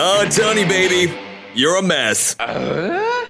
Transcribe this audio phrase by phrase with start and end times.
[0.00, 1.12] Oh, Tony, baby,
[1.54, 2.36] you're a mess.
[2.38, 3.26] Uh?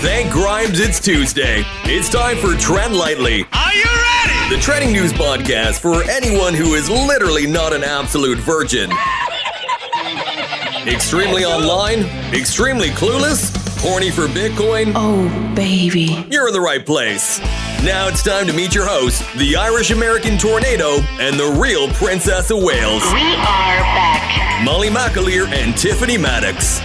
[0.00, 1.62] Thank Grimes, it's Tuesday.
[1.84, 3.44] It's time for Trend Lightly.
[3.52, 4.56] Are you ready?
[4.56, 8.90] The trending news podcast for anyone who is literally not an absolute virgin.
[10.88, 12.00] extremely online,
[12.34, 14.90] extremely clueless, horny for Bitcoin.
[14.96, 16.26] Oh, baby.
[16.28, 17.38] You're in the right place.
[17.84, 22.50] Now it's time to meet your host, the Irish American Tornado, and the real Princess
[22.50, 23.02] of Wales.
[23.12, 24.64] We are back.
[24.64, 26.80] Molly McAleer and Tiffany Maddox.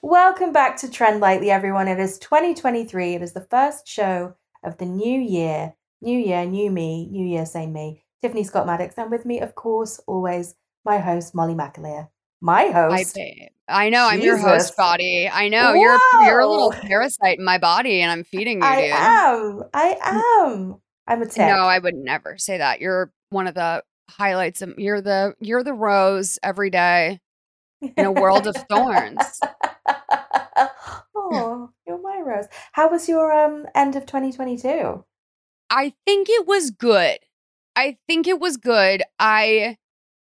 [0.00, 1.88] Welcome back to Trend Lightly, everyone.
[1.88, 3.16] It is 2023.
[3.16, 5.74] It is the first show of the new year.
[6.00, 8.04] New year, new me, new year, same me.
[8.22, 10.54] Tiffany Scott Maddox, and with me, of course, always
[10.84, 12.10] my host, Molly McAleer.
[12.40, 13.14] My host.
[13.14, 13.48] babe.
[13.68, 15.28] I know I'm your host body.
[15.28, 18.80] I know you're you're a little parasite in my body, and I'm feeding you, I
[18.80, 18.90] dude.
[18.92, 19.62] am.
[19.74, 20.80] I am.
[21.06, 21.38] I'm a tick.
[21.38, 22.80] No, I would never say that.
[22.80, 24.62] You're one of the highlights.
[24.62, 27.20] Of, you're the you're the rose every day
[27.96, 29.40] in a world of thorns.
[31.14, 32.46] oh, you're my rose.
[32.72, 35.04] How was your um end of 2022?
[35.70, 37.18] I think it was good.
[37.76, 39.02] I think it was good.
[39.18, 39.76] I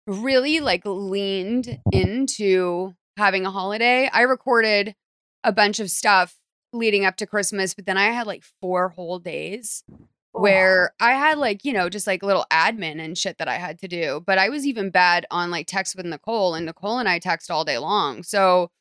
[0.07, 4.09] really like leaned into having a holiday.
[4.11, 4.95] I recorded
[5.43, 6.35] a bunch of stuff
[6.71, 9.83] leading up to Christmas, but then I had like four whole days
[10.31, 13.79] where I had like, you know, just like little admin and shit that I had
[13.79, 14.23] to do.
[14.25, 17.51] But I was even bad on like text with Nicole, and Nicole and I text
[17.51, 18.23] all day long.
[18.23, 18.71] So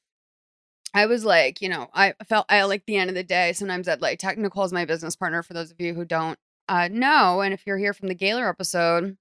[0.94, 3.52] I was like, you know, I felt I like the end of the day.
[3.52, 6.38] Sometimes I'd like tech Nicole's my business partner for those of you who don't
[6.68, 7.42] uh know.
[7.42, 9.16] And if you're here from the Gaylor episode,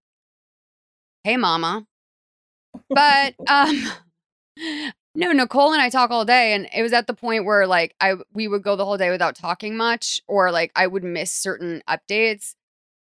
[1.23, 1.85] hey mama.
[2.89, 3.83] But um
[5.15, 7.95] no, Nicole and I talk all day and it was at the point where like
[7.99, 11.31] I we would go the whole day without talking much or like I would miss
[11.31, 12.55] certain updates.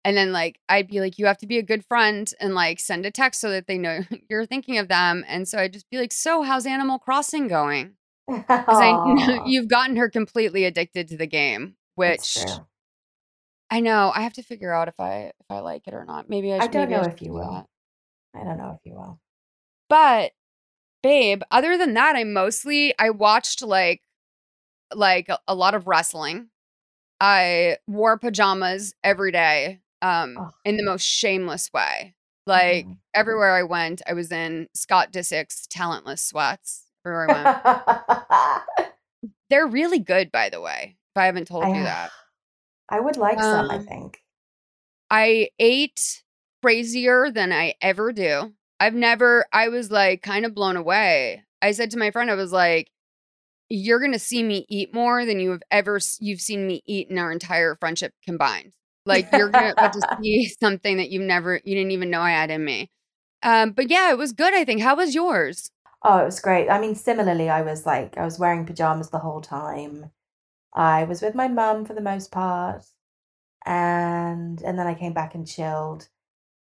[0.04, 2.80] And then like I'd be like, you have to be a good friend and like
[2.80, 5.24] send a text so that they know you're thinking of them.
[5.28, 7.94] And so I'd just be like, so how's Animal Crossing going?
[8.46, 12.38] Because I you've gotten her completely addicted to the game, which.
[13.70, 16.28] I know I have to figure out if I if I like it or not.
[16.28, 17.50] Maybe I, I should, don't I know should if you will.
[17.52, 17.66] that.
[18.34, 19.20] I don't know if you will.
[19.90, 20.32] But
[21.02, 24.02] babe, other than that, I mostly I watched like
[24.94, 26.50] like a, a lot of wrestling.
[27.20, 30.50] I wore pajamas every day, um, Oh.
[30.64, 32.14] in the most shameless way.
[32.46, 32.98] Like Mhm.
[33.14, 36.86] everywhere I went, I was in Scott Disick's talentless sweats.
[37.06, 38.64] Everywhere I went.
[39.50, 40.96] They're really good, by the way.
[41.14, 42.12] If I haven't told you that.
[42.88, 44.22] I would like some, I Um, think.
[45.10, 46.22] I ate
[46.62, 48.54] crazier than I ever do.
[48.80, 51.44] I've never, I was like kind of blown away.
[51.62, 52.90] I said to my friend, I was like,
[53.68, 57.08] you're going to see me eat more than you have ever, you've seen me eat
[57.10, 58.72] in our entire friendship combined.
[59.04, 62.50] Like you're going to see something that you've never, you didn't even know I had
[62.50, 62.90] in me.
[63.42, 64.80] Um, but yeah, it was good, I think.
[64.82, 65.70] How was yours?
[66.02, 66.70] Oh, it was great.
[66.70, 70.10] I mean, similarly, I was like, I was wearing pajamas the whole time.
[70.74, 72.84] I was with my mum for the most part,
[73.66, 76.08] and and then I came back and chilled.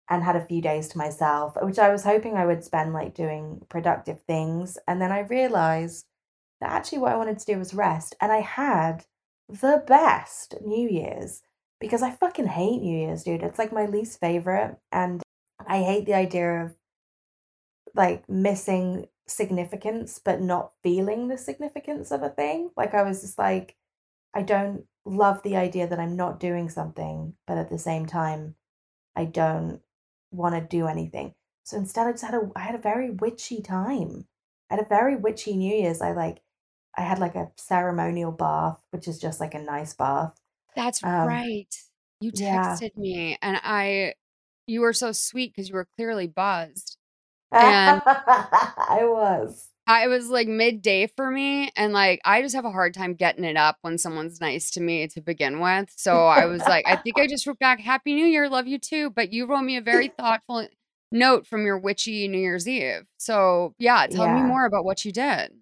[0.09, 3.13] And had a few days to myself, which I was hoping I would spend like
[3.13, 4.77] doing productive things.
[4.88, 6.06] And then I realized
[6.62, 8.15] that actually what I wanted to do was rest.
[8.21, 9.06] And I had
[9.50, 11.42] the best New Year's
[11.80, 13.44] because I fucking hate New Year's, dude.
[13.44, 14.77] It's like my least favorite.
[14.92, 15.21] And
[15.65, 16.75] I hate the idea of
[17.94, 22.69] like missing significance but not feeling the significance of a thing.
[22.77, 23.75] Like I was just like,
[24.33, 28.56] I don't love the idea that I'm not doing something, but at the same time,
[29.15, 29.81] I don't
[30.31, 31.33] want to do anything.
[31.63, 34.27] So instead, I just had a I had a very witchy time.
[34.69, 36.01] I had a very witchy New Year's.
[36.01, 36.41] I like
[36.97, 40.39] I had like a ceremonial bath, which is just like a nice bath.
[40.75, 41.74] That's Um, right.
[42.19, 42.33] You yeah.
[42.33, 44.15] texted me and I
[44.68, 46.97] you were so sweet because you were clearly buzzed.
[47.51, 49.69] And I was.
[49.87, 53.45] I was like midday for me and like I just have a hard time getting
[53.45, 55.93] it up when someone's nice to me to begin with.
[55.95, 58.79] So I was like, I think I just wrote back Happy New Year, love you
[58.79, 59.09] too.
[59.09, 60.67] But you wrote me a very thoughtful
[61.09, 63.05] note from your witchy New Year's Eve.
[63.17, 65.53] So yeah, tell me more about what you did.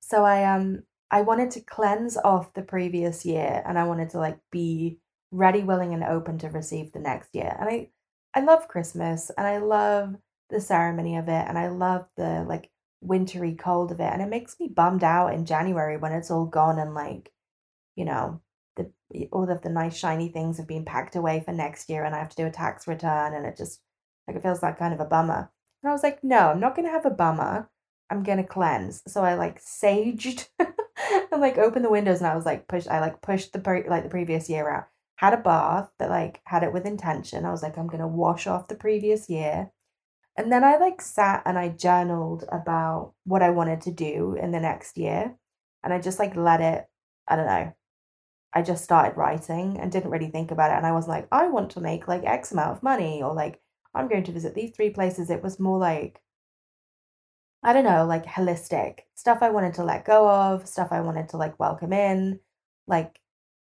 [0.00, 4.18] So I um I wanted to cleanse off the previous year and I wanted to
[4.18, 4.98] like be
[5.32, 7.56] ready, willing, and open to receive the next year.
[7.58, 7.88] And I
[8.34, 10.14] I love Christmas and I love
[10.50, 12.70] the ceremony of it and I love the like
[13.04, 14.10] wintry cold of it.
[14.12, 17.32] And it makes me bummed out in January when it's all gone and like,
[17.96, 18.40] you know,
[18.76, 18.90] the
[19.30, 22.18] all of the nice shiny things have been packed away for next year and I
[22.18, 23.80] have to do a tax return and it just
[24.26, 25.50] like it feels like kind of a bummer.
[25.82, 27.68] And I was like, no, I'm not gonna have a bummer.
[28.10, 29.02] I'm gonna cleanse.
[29.06, 33.00] So I like saged and like opened the windows and I was like push I
[33.00, 34.88] like pushed the pre- like the previous year out.
[35.16, 37.44] Had a bath, but like had it with intention.
[37.44, 39.70] I was like, I'm gonna wash off the previous year.
[40.36, 44.50] And then I like sat and I journaled about what I wanted to do in
[44.50, 45.36] the next year.
[45.82, 46.86] And I just like let it,
[47.28, 47.72] I don't know.
[48.52, 50.76] I just started writing and didn't really think about it.
[50.76, 53.60] And I was like, I want to make like X amount of money or like
[53.94, 55.30] I'm going to visit these three places.
[55.30, 56.20] It was more like
[57.62, 61.30] I don't know, like holistic stuff I wanted to let go of, stuff I wanted
[61.30, 62.40] to like welcome in,
[62.86, 63.18] like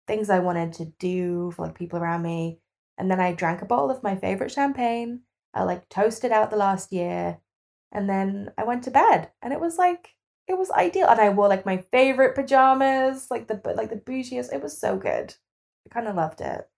[0.08, 2.58] things I wanted to do for like people around me.
[2.98, 5.22] And then I drank a bottle of my favorite champagne.
[5.54, 7.38] I like toasted out the last year.
[7.92, 10.14] And then I went to bed and it was like
[10.46, 11.08] it was ideal.
[11.08, 14.52] And I wore like my favorite pajamas, like the like the bougiest.
[14.52, 15.34] It was so good.
[15.86, 16.68] I kind of loved it.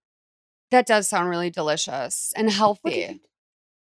[0.70, 2.90] That does sound really delicious and healthy.
[2.90, 3.20] you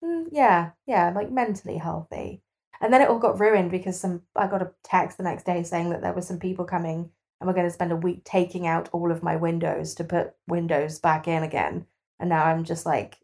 [0.02, 2.42] Mm, yeah, yeah, like mentally healthy.
[2.80, 5.62] And then it all got ruined because some I got a text the next day
[5.62, 7.10] saying that there were some people coming
[7.40, 10.34] and we're going to spend a week taking out all of my windows to put
[10.48, 11.86] windows back in again.
[12.18, 13.18] And now I'm just like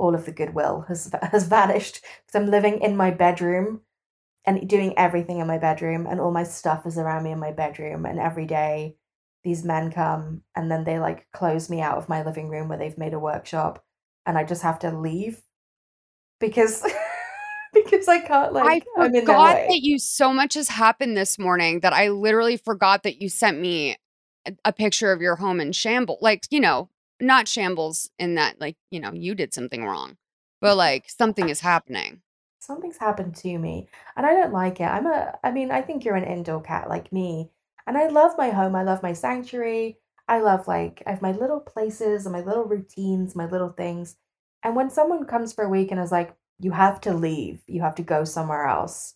[0.00, 3.82] all of the goodwill has has vanished because I'm living in my bedroom
[4.46, 7.52] and doing everything in my bedroom and all my stuff is around me in my
[7.52, 8.96] bedroom and every day
[9.44, 12.78] these men come and then they like close me out of my living room where
[12.78, 13.84] they've made a workshop
[14.26, 15.42] and I just have to leave
[16.40, 16.82] because
[17.74, 21.80] because I can't like I I'm forgot that you so much has happened this morning
[21.80, 23.96] that I literally forgot that you sent me
[24.46, 26.20] a, a picture of your home in shambles.
[26.20, 26.88] Like, you know,
[27.20, 30.16] not shambles in that, like, you know, you did something wrong,
[30.60, 32.22] but like something is happening.
[32.60, 34.84] Something's happened to me and I don't like it.
[34.84, 37.50] I'm a I mean, I think you're an indoor cat like me.
[37.86, 38.74] And I love my home.
[38.76, 39.98] I love my sanctuary.
[40.28, 44.16] I love like I have my little places and my little routines, my little things.
[44.62, 47.80] And when someone comes for a week and is like, you have to leave, you
[47.80, 49.14] have to go somewhere else.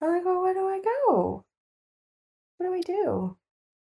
[0.00, 1.44] I'm like, well, where do I go?
[2.58, 3.36] What do I do?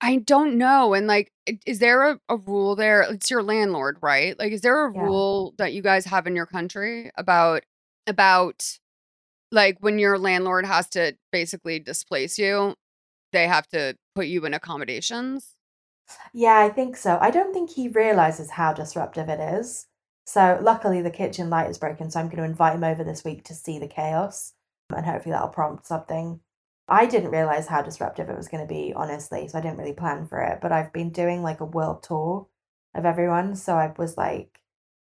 [0.01, 0.95] I don't know.
[0.95, 1.33] And like,
[1.67, 3.03] is there a, a rule there?
[3.03, 4.39] It's your landlord, right?
[4.39, 5.01] Like, is there a Yeah.
[5.01, 7.65] rule that you guys have in your country about,
[8.07, 8.79] about
[9.53, 12.75] like when your landlord has to basically displace you,
[13.33, 15.57] they have to put you in accommodations?
[16.33, 17.19] Yeah, I think so.
[17.21, 19.87] I don't think he realizes how disruptive it is.
[20.27, 23.25] So luckily the kitchen light is broken, so I'm going to invite him over this
[23.25, 24.55] week to see the chaos
[24.95, 26.41] and hopefully that'll prompt something.
[26.89, 29.93] I didn't realize how disruptive it was going to be, honestly, so I didn't really
[29.93, 32.49] plan for it, but I've been doing like a world tour
[32.95, 34.61] of everyone, so I was like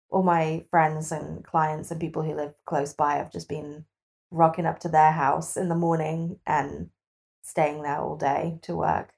[0.09, 3.85] all my friends and clients and people who live close by have just been
[4.31, 6.89] rocking up to their house in the morning and
[7.41, 9.13] staying there all day to work.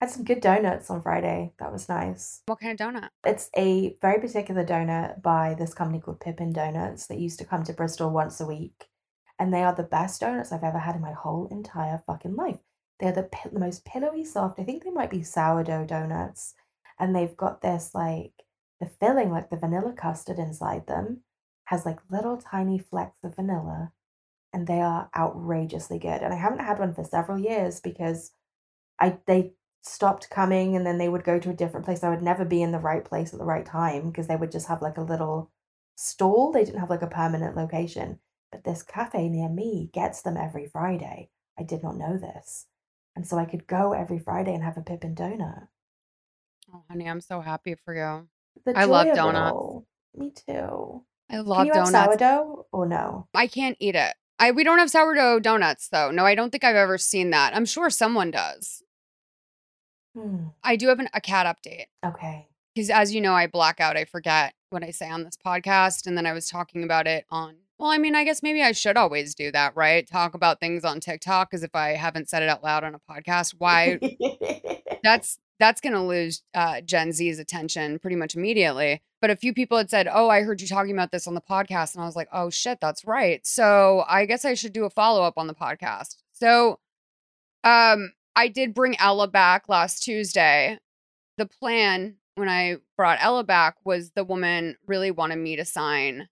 [0.00, 1.52] Had some good donuts on Friday.
[1.58, 2.42] That was nice.
[2.46, 3.08] What kind of donut?
[3.24, 7.62] It's a very particular donut by this company called Pippin Donuts that used to come
[7.64, 8.88] to Bristol once a week.
[9.42, 12.60] And they are the best donuts I've ever had in my whole entire fucking life.
[13.00, 14.60] They're the, the most pillowy soft.
[14.60, 16.54] I think they might be sourdough donuts.
[16.96, 18.44] And they've got this like,
[18.78, 21.22] the filling, like the vanilla custard inside them,
[21.64, 23.90] has like little tiny flecks of vanilla.
[24.52, 26.22] And they are outrageously good.
[26.22, 28.30] And I haven't had one for several years because
[29.00, 32.04] I they stopped coming and then they would go to a different place.
[32.04, 34.52] I would never be in the right place at the right time because they would
[34.52, 35.50] just have like a little
[35.96, 36.52] stall.
[36.52, 38.20] They didn't have like a permanent location.
[38.52, 41.30] But this cafe near me gets them every Friday.
[41.58, 42.66] I did not know this.
[43.16, 45.68] And so I could go every Friday and have a Pippin donut.
[46.72, 48.28] Oh, honey, I'm so happy for you.
[48.64, 49.86] The I love joy of it donuts.
[50.14, 51.02] Me too.
[51.30, 51.90] I love donuts.
[51.90, 53.26] sourdough or no?
[53.34, 54.14] I can't eat it.
[54.38, 56.10] I we don't have sourdough donuts though.
[56.10, 57.56] No, I don't think I've ever seen that.
[57.56, 58.82] I'm sure someone does.
[60.16, 60.48] Hmm.
[60.62, 62.48] I do have an, a cat update Okay.
[62.74, 63.96] because, as you know, I black out.
[63.96, 67.24] I forget what I say on this podcast, and then I was talking about it
[67.30, 67.54] on.
[67.82, 70.06] Well, I mean, I guess maybe I should always do that, right?
[70.06, 73.00] Talk about things on TikTok because if I haven't said it out loud on a
[73.00, 73.98] podcast, why?
[75.02, 79.02] that's that's going to lose uh, Gen Z's attention pretty much immediately.
[79.20, 81.40] But a few people had said, "Oh, I heard you talking about this on the
[81.40, 84.84] podcast," and I was like, "Oh shit, that's right." So I guess I should do
[84.84, 86.18] a follow up on the podcast.
[86.34, 86.78] So,
[87.64, 90.78] um, I did bring Ella back last Tuesday.
[91.36, 96.28] The plan when I brought Ella back was the woman really wanted me to sign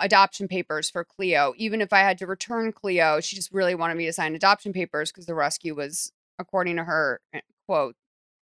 [0.00, 1.54] adoption papers for Cleo.
[1.56, 4.72] Even if I had to return Cleo, she just really wanted me to sign adoption
[4.72, 7.96] papers because the rescue was, according to her eh, quote,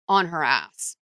[0.09, 0.97] on her ass.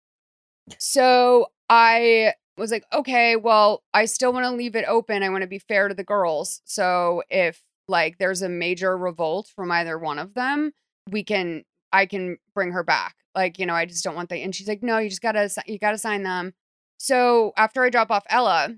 [0.79, 5.23] So I was like, okay, well, I still want to leave it open.
[5.23, 6.61] I want to be fair to the girls.
[6.65, 10.73] So if like there's a major revolt from either one of them,
[11.11, 13.17] we can I can bring her back.
[13.35, 15.33] Like, you know, I just don't want the and she's like, "No, you just got
[15.33, 16.55] to you got to sign them."
[16.99, 18.77] So, after I drop off Ella,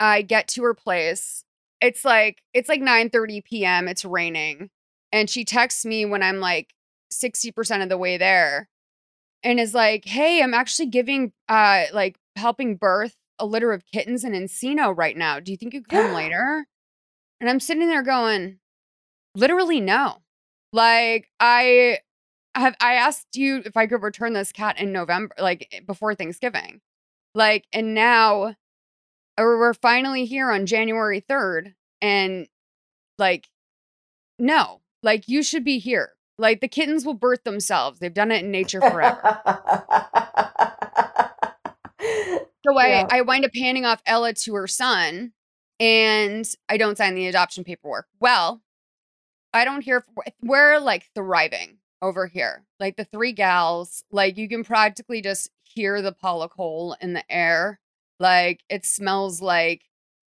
[0.00, 1.44] I get to her place.
[1.80, 3.88] It's like it's like 9:30 p.m.
[3.88, 4.70] It's raining.
[5.12, 6.74] And she texts me when I'm like
[7.12, 8.68] 60% of the way there
[9.44, 14.24] and is like, "Hey, I'm actually giving uh like helping birth a litter of kittens
[14.24, 15.40] in Encino right now.
[15.40, 16.66] Do you think you could come later?"
[17.40, 18.58] And I'm sitting there going,
[19.34, 20.18] "Literally no."
[20.72, 22.00] Like I
[22.54, 26.80] have I asked you if I could return this cat in November like before Thanksgiving.
[27.34, 28.56] Like and now
[29.38, 32.46] or we're finally here on January 3rd and
[33.18, 33.48] like
[34.38, 36.12] no, like you should be here.
[36.38, 37.98] Like the kittens will birth themselves.
[37.98, 39.20] They've done it in nature forever.
[42.66, 43.06] So I, Yeah.
[43.10, 45.32] I wind up handing off Ella to her son
[45.80, 48.06] and I don't sign the adoption paperwork.
[48.20, 48.62] Well,
[49.54, 50.04] I don't hear,
[50.42, 52.64] we're like thriving over here.
[52.78, 57.24] Like the three gals, like you can practically just hear the pollock hole in the
[57.32, 57.80] air.
[58.18, 59.82] Like it smells like,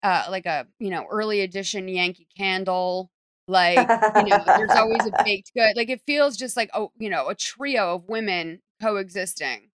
[0.02, 3.11] uh, like a, you know, early edition Yankee candle.
[3.47, 5.76] Like, you know, there's always a baked good.
[5.76, 9.70] Like it feels just like, oh, you know, a trio of women coexisting.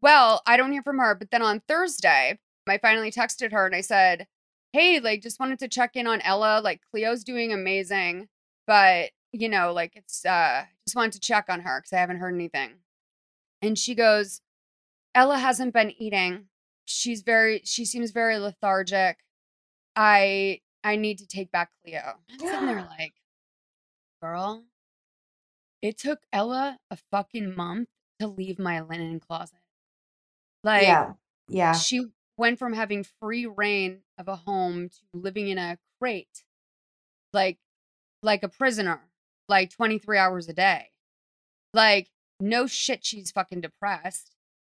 [0.00, 1.14] Well, I don't hear from her.
[1.14, 4.26] But then on Thursday, I finally texted her and I said,
[4.72, 6.60] Hey, like, just wanted to check in on Ella.
[6.62, 8.28] Like, Cleo's doing amazing.
[8.66, 12.18] But, you know, like, it's, uh, just wanted to check on her because I haven't
[12.18, 12.80] heard anything.
[13.62, 14.42] And she goes,
[15.14, 16.46] Ella hasn't been eating.
[16.88, 19.18] She's very, she seems very lethargic.
[19.94, 22.14] I, I need to take back Cleo.
[22.30, 23.12] I'm sitting there like,
[24.22, 24.64] girl,
[25.82, 27.88] it took Ella a fucking month
[28.20, 29.58] to leave my linen closet.
[30.64, 31.12] Like, yeah.
[31.48, 31.72] Yeah.
[31.74, 36.44] she went from having free reign of a home to living in a crate,
[37.32, 37.58] like,
[38.22, 39.00] like a prisoner,
[39.48, 40.90] like 23 hours a day.
[41.74, 42.08] Like,
[42.40, 44.32] no shit, she's fucking depressed.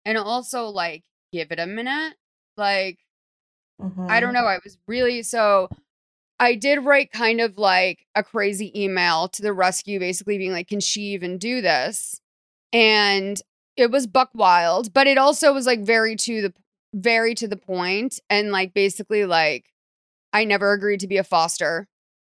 [0.05, 2.15] And also, like, give it a minute.
[2.57, 2.99] Like,
[4.07, 4.33] I don't Mhm.
[4.33, 4.45] know.
[4.45, 5.69] I was really so.
[6.39, 10.67] I did write kind of like a crazy email to the rescue, basically being like,
[10.67, 12.21] "Can she even do this?"
[12.73, 13.41] And
[13.77, 16.53] it was buck wild, but it also was like very to the
[16.93, 19.71] very to the point, and like basically like,
[20.33, 21.87] I never agreed to be a foster.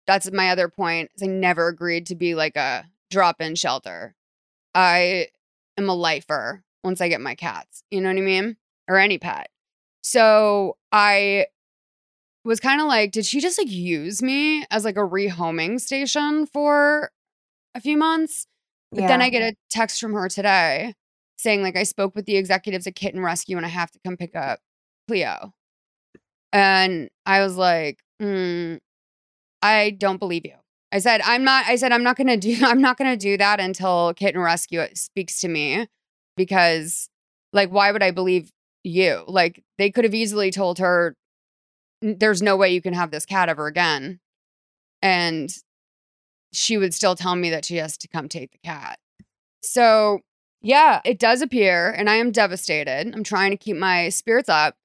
[0.07, 1.11] That's my other point.
[1.21, 4.15] I never agreed to be like a drop-in shelter.
[4.75, 5.29] I
[5.77, 7.83] am a lifer once I get my cats.
[7.91, 8.57] You know what I mean?
[8.87, 9.49] Or any pet.
[10.01, 11.47] So I
[12.43, 16.45] was kind of like, did she just like use me as like a rehoming station
[16.45, 17.11] for
[17.75, 18.47] a few months?
[18.91, 20.95] But then I get a text from her today
[21.37, 24.17] saying like I spoke with the executives at Kitten Rescue and I have to come
[24.17, 24.59] pick up
[25.07, 25.53] Cleo.
[26.51, 28.79] And I was like, mm,
[29.61, 30.55] I don't believe you.
[30.91, 33.59] I said, I'm not, I said, I'm not gonna do, I'm not gonna do that
[33.59, 35.87] until Kitten Rescue speaks to me
[36.35, 37.09] because
[37.53, 38.51] like, why would I believe
[38.83, 39.23] you?
[39.27, 41.15] Like, they could have easily told her,
[42.01, 44.19] there's no way you can have this cat ever again.
[45.01, 45.53] And
[46.51, 48.99] she would still tell me that she has to come take the cat.
[49.63, 50.21] So,
[50.61, 53.13] yeah, it does appear, and I am devastated.
[53.13, 54.75] I'm trying to keep my spirits up.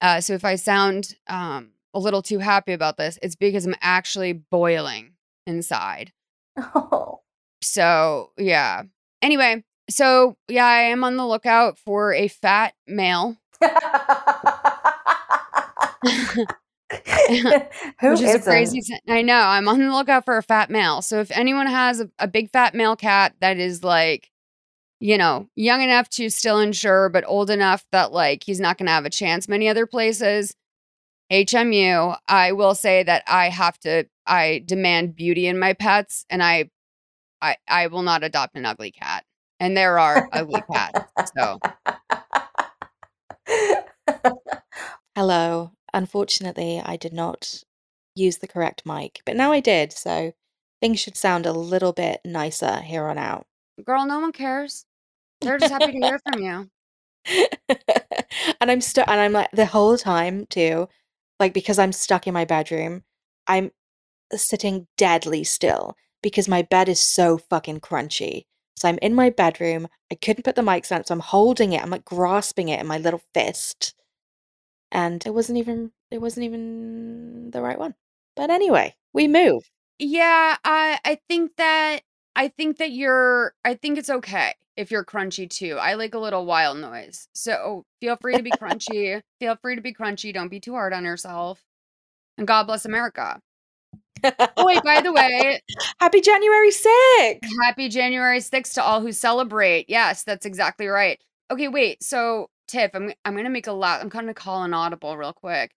[0.00, 3.76] Uh, so, if I sound um, a little too happy about this, it's because I'm
[3.80, 5.12] actually boiling
[5.46, 6.12] inside.
[6.56, 7.20] Oh.
[7.66, 8.82] So, yeah.
[9.22, 13.36] Anyway, so yeah, I am on the lookout for a fat male.
[18.00, 18.42] Who which is isn't?
[18.42, 18.82] crazy.
[19.08, 19.38] I know.
[19.38, 21.02] I'm on the lookout for a fat male.
[21.02, 24.30] So if anyone has a, a big fat male cat that is like,
[25.00, 28.86] you know, young enough to still insure, but old enough that like he's not going
[28.86, 30.54] to have a chance many other places,
[31.32, 32.16] HMU.
[32.28, 34.06] I will say that I have to.
[34.26, 36.70] I demand beauty in my pets, and I,
[37.42, 39.24] I, I will not adopt an ugly cat.
[39.60, 41.00] And there are ugly cats.
[41.36, 41.58] So
[45.14, 45.72] Hello.
[45.92, 47.62] Unfortunately, I did not
[48.14, 50.32] use the correct mic, but now I did, so
[50.80, 53.46] things should sound a little bit nicer here on out.
[53.84, 54.86] girl, no one cares.
[55.40, 56.70] They're just happy to hear from you.
[58.60, 60.88] and I'm stuck, and I'm like the whole time too,
[61.38, 63.02] like because I'm stuck in my bedroom,
[63.46, 63.70] I'm
[64.34, 68.46] sitting deadly still because my bed is so fucking crunchy.
[68.76, 69.88] So I'm in my bedroom.
[70.10, 71.82] I couldn't put the mics down, so I'm holding it.
[71.82, 73.94] I'm like grasping it in my little fist,
[74.94, 77.94] and it wasn't even it wasn't even the right one.
[78.36, 79.62] But anyway, we move.
[79.98, 82.00] Yeah, I I think that
[82.34, 85.76] I think that you're I think it's okay if you're crunchy too.
[85.78, 87.28] I like a little wild noise.
[87.34, 89.20] So feel free to be crunchy.
[89.40, 90.32] feel free to be crunchy.
[90.32, 91.62] Don't be too hard on yourself.
[92.38, 93.40] And God bless America.
[94.56, 95.60] Oh wait, by the way,
[96.00, 97.40] Happy January 6th!
[97.62, 99.90] happy January 6th to all who celebrate.
[99.90, 101.20] Yes, that's exactly right.
[101.50, 102.02] Okay, wait.
[102.02, 104.00] So Tiff, I'm I'm gonna make a lot.
[104.00, 105.72] I'm gonna call an audible real quick.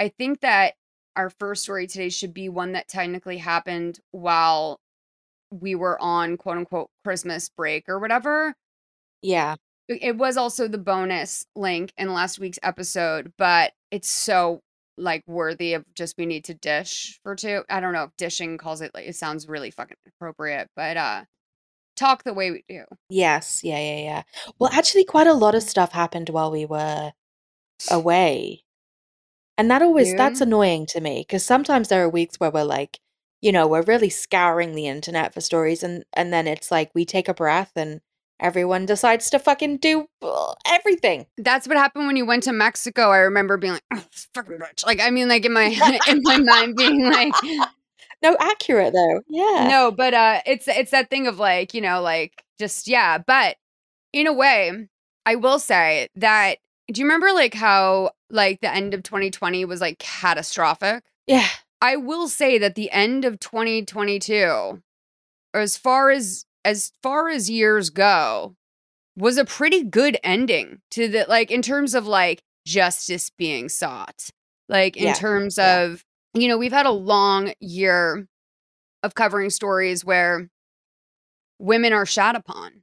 [0.00, 0.74] I think that
[1.16, 4.80] our first story today should be one that technically happened while
[5.50, 8.54] we were on quote unquote Christmas break or whatever.
[9.22, 9.56] Yeah.
[9.88, 14.60] It it was also the bonus link in last week's episode, but it's so
[14.98, 17.62] like worthy of just we need to dish for two.
[17.70, 21.24] I don't know if dishing calls it like it sounds really fucking appropriate, but uh
[21.96, 22.84] talk the way we do.
[23.08, 24.22] Yes, yeah, yeah, yeah.
[24.58, 27.12] Well, actually, quite a lot of stuff happened while we were
[27.90, 28.64] away.
[29.58, 33.00] And that always, that's annoying to me because sometimes there are weeks where we're like,
[33.42, 37.04] you know, we're really scouring the internet for stories and and then it's like we
[37.04, 38.00] take a breath and
[38.40, 40.06] everyone decides to fucking do
[40.66, 41.26] everything.
[41.38, 43.10] That's what happened when you went to Mexico.
[43.10, 44.86] I remember being like, oh, fucking bitch.
[44.86, 45.66] Like, I mean, like in my
[46.08, 47.34] in my mind being like,
[48.22, 49.20] No, accurate though.
[49.28, 49.68] Yeah.
[49.70, 53.18] no, but uh it's it's that thing of like, you know, like just yeah.
[53.18, 53.56] But
[54.12, 54.88] in a way,
[55.26, 56.58] I will say that
[56.92, 61.04] do you remember like how like the end of 2020 was like catastrophic?
[61.26, 61.48] Yeah.
[61.80, 64.80] I will say that the end of 2022,
[65.54, 68.54] as far as as far as years go,
[69.16, 74.30] was a pretty good ending to the like in terms of like justice being sought.
[74.68, 75.82] Like in Yeah, terms yeah.
[75.82, 76.04] of,
[76.34, 78.26] you know, we've had a long year
[79.02, 80.48] of covering stories where
[81.58, 82.82] women are shat upon.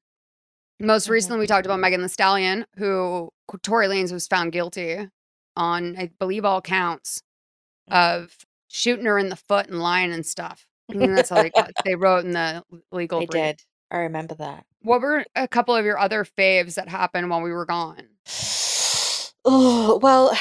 [0.80, 1.12] Most Mhm.
[1.12, 3.30] recently, we talked about Megan Thee Stallion, who
[3.64, 5.10] Tory Lanez was found guilty
[5.56, 7.22] on, I believe, all counts
[7.90, 8.36] of
[8.70, 10.66] shooting her in the foot and lying and stuff.
[10.90, 13.44] I mean, that's how they, got- they wrote in the legal They brief.
[13.44, 13.62] did.
[13.92, 14.66] I remember that.
[14.82, 18.08] What were a couple of your other faves that happened while we were gone?
[19.44, 20.38] Oh, well,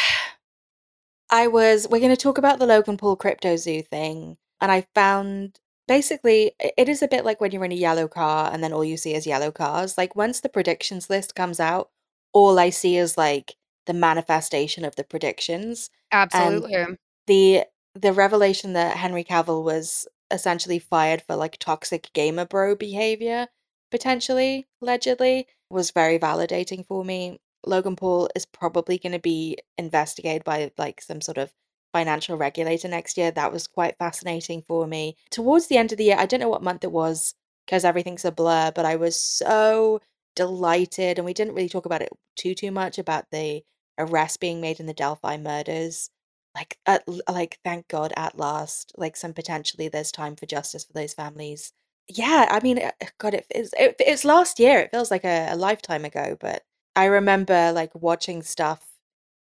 [1.30, 4.36] I was, we're going to talk about the Logan Paul Crypto Zoo thing.
[4.60, 8.50] And I found basically it is a bit like when you're in a yellow car
[8.52, 9.98] and then all you see is yellow cars.
[9.98, 11.90] Like once the predictions list comes out,
[12.32, 15.90] all I see is like the manifestation of the predictions.
[16.12, 16.96] Absolutely.
[17.26, 17.64] The
[17.94, 23.48] the revelation that Henry Cavill was essentially fired for like toxic gamer bro behavior,
[23.90, 27.40] potentially, allegedly, was very validating for me.
[27.66, 31.52] Logan Paul is probably going to be investigated by like some sort of
[31.92, 33.30] financial regulator next year.
[33.30, 35.16] That was quite fascinating for me.
[35.30, 37.34] Towards the end of the year, I don't know what month it was
[37.66, 40.00] because everything's a blur, but I was so
[40.36, 43.62] delighted and we didn't really talk about it too too much about the
[43.98, 46.10] arrest being made in the Delphi murders.
[46.54, 50.92] Like at, like thank God at last like some potentially there's time for justice for
[50.92, 51.72] those families.
[52.08, 54.78] Yeah, I mean uh, God it is it, it's last year.
[54.80, 56.62] It feels like a, a lifetime ago, but
[56.98, 58.84] I remember like watching stuff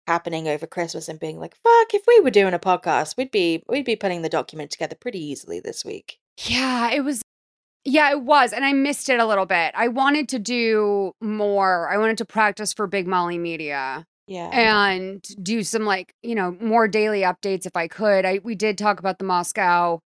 [0.08, 3.62] happening over Christmas and being like, "Fuck, if we were doing a podcast, we'd be
[3.68, 7.22] we'd be putting the document together pretty easily this week." Yeah, it was.
[7.84, 8.52] Yeah, it was.
[8.52, 9.72] And I missed it a little bit.
[9.76, 11.88] I wanted to do more.
[11.88, 14.48] I wanted to practice for Big Molly Media Yeah.
[14.48, 18.24] and do some like, you know, more daily updates if I could.
[18.26, 20.00] I we did talk about the Moscow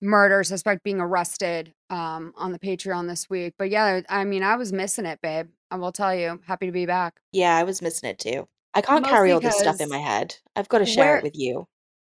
[0.00, 3.54] murder suspect being arrested um on the Patreon this week.
[3.58, 5.48] But yeah, I mean, I was missing it, babe.
[5.70, 6.40] I will tell you.
[6.46, 7.20] Happy to be back.
[7.32, 8.48] Yeah, I was missing it too.
[8.74, 10.36] I can't carry all this stuff in my head.
[10.56, 11.66] I've got to share where- it with you.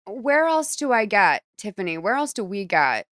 [0.08, 1.98] Where else do I get, Tiffany?
[1.98, 3.08] Where else do we get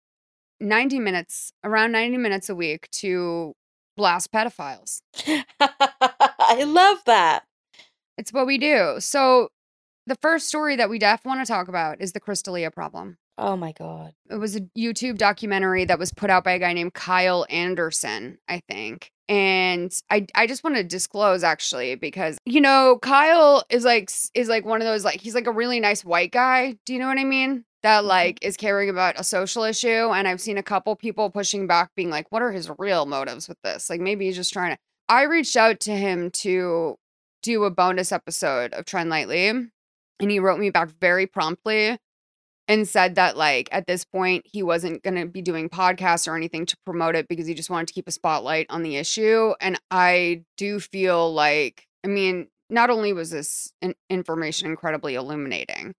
[0.58, 3.54] 90 minutes, around 90 minutes a week to
[3.96, 5.02] blast pedophiles?
[5.60, 7.44] I love that.
[8.16, 8.96] It's what we do.
[9.00, 9.48] So
[10.06, 13.18] the first story that we def want to talk about is the Chris D'Elia problem.
[13.38, 14.14] Oh my god.
[14.28, 18.38] It was a YouTube documentary that was put out by a guy named Kyle Anderson,
[18.48, 19.12] I think.
[19.28, 24.48] And I I just want to disclose actually because you know Kyle is like is
[24.48, 26.76] like one of those like he's like a really nice white guy.
[26.84, 27.64] Do you know what I mean?
[27.84, 28.08] That mm-hmm.
[28.08, 31.90] like is caring about a social issue and I've seen a couple people pushing back
[31.94, 33.88] being like what are his real motives with this?
[33.88, 36.96] Like maybe he's just trying to I reached out to him to
[37.42, 41.98] do a bonus episode of Trend Lightly and he wrote me back very promptly
[42.68, 46.36] and said that like at this point he wasn't going to be doing podcasts or
[46.36, 49.54] anything to promote it because he just wanted to keep a spotlight on the issue
[49.60, 55.94] and i do feel like i mean not only was this in- information incredibly illuminating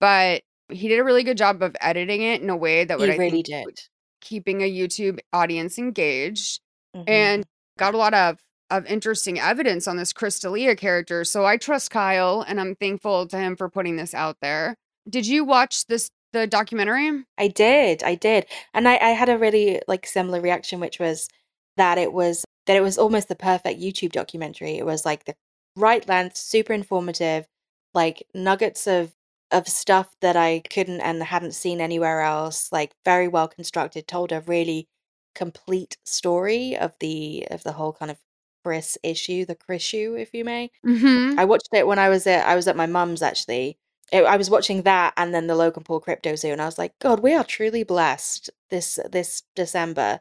[0.00, 3.08] but he did a really good job of editing it in a way that would
[3.10, 3.80] He I really think, did.
[4.20, 6.60] keeping a youtube audience engaged
[6.96, 7.04] Mhm.
[7.08, 7.44] and
[7.78, 8.38] got a lot of
[8.70, 11.22] of interesting evidence on this Chris D'Elia character.
[11.24, 14.74] So I trust Kyle and I'm thankful to him for putting this out there.
[15.08, 17.24] Did you watch this the documentary?
[17.38, 18.46] I did, I did.
[18.74, 21.28] And I, I had a really like similar reaction, which was
[21.76, 24.76] that it was that it was almost the perfect YouTube documentary.
[24.76, 25.34] It was like the
[25.76, 27.46] right length, super informative,
[27.94, 29.12] like nuggets of
[29.50, 34.32] of stuff that I couldn't and hadn't seen anywhere else, like very well constructed, told
[34.32, 34.88] a really
[35.34, 38.18] complete story of the of the whole kind of
[38.64, 40.70] Chris issue, the Chris issue, if you may.
[40.86, 41.38] Mm-hmm.
[41.38, 43.78] I watched it when I was at I was at my mum's actually.
[44.14, 46.78] It- I was watching that and then the Logan Paul crypto zoo, and I was
[46.78, 50.20] like, God, we are truly blessed this this December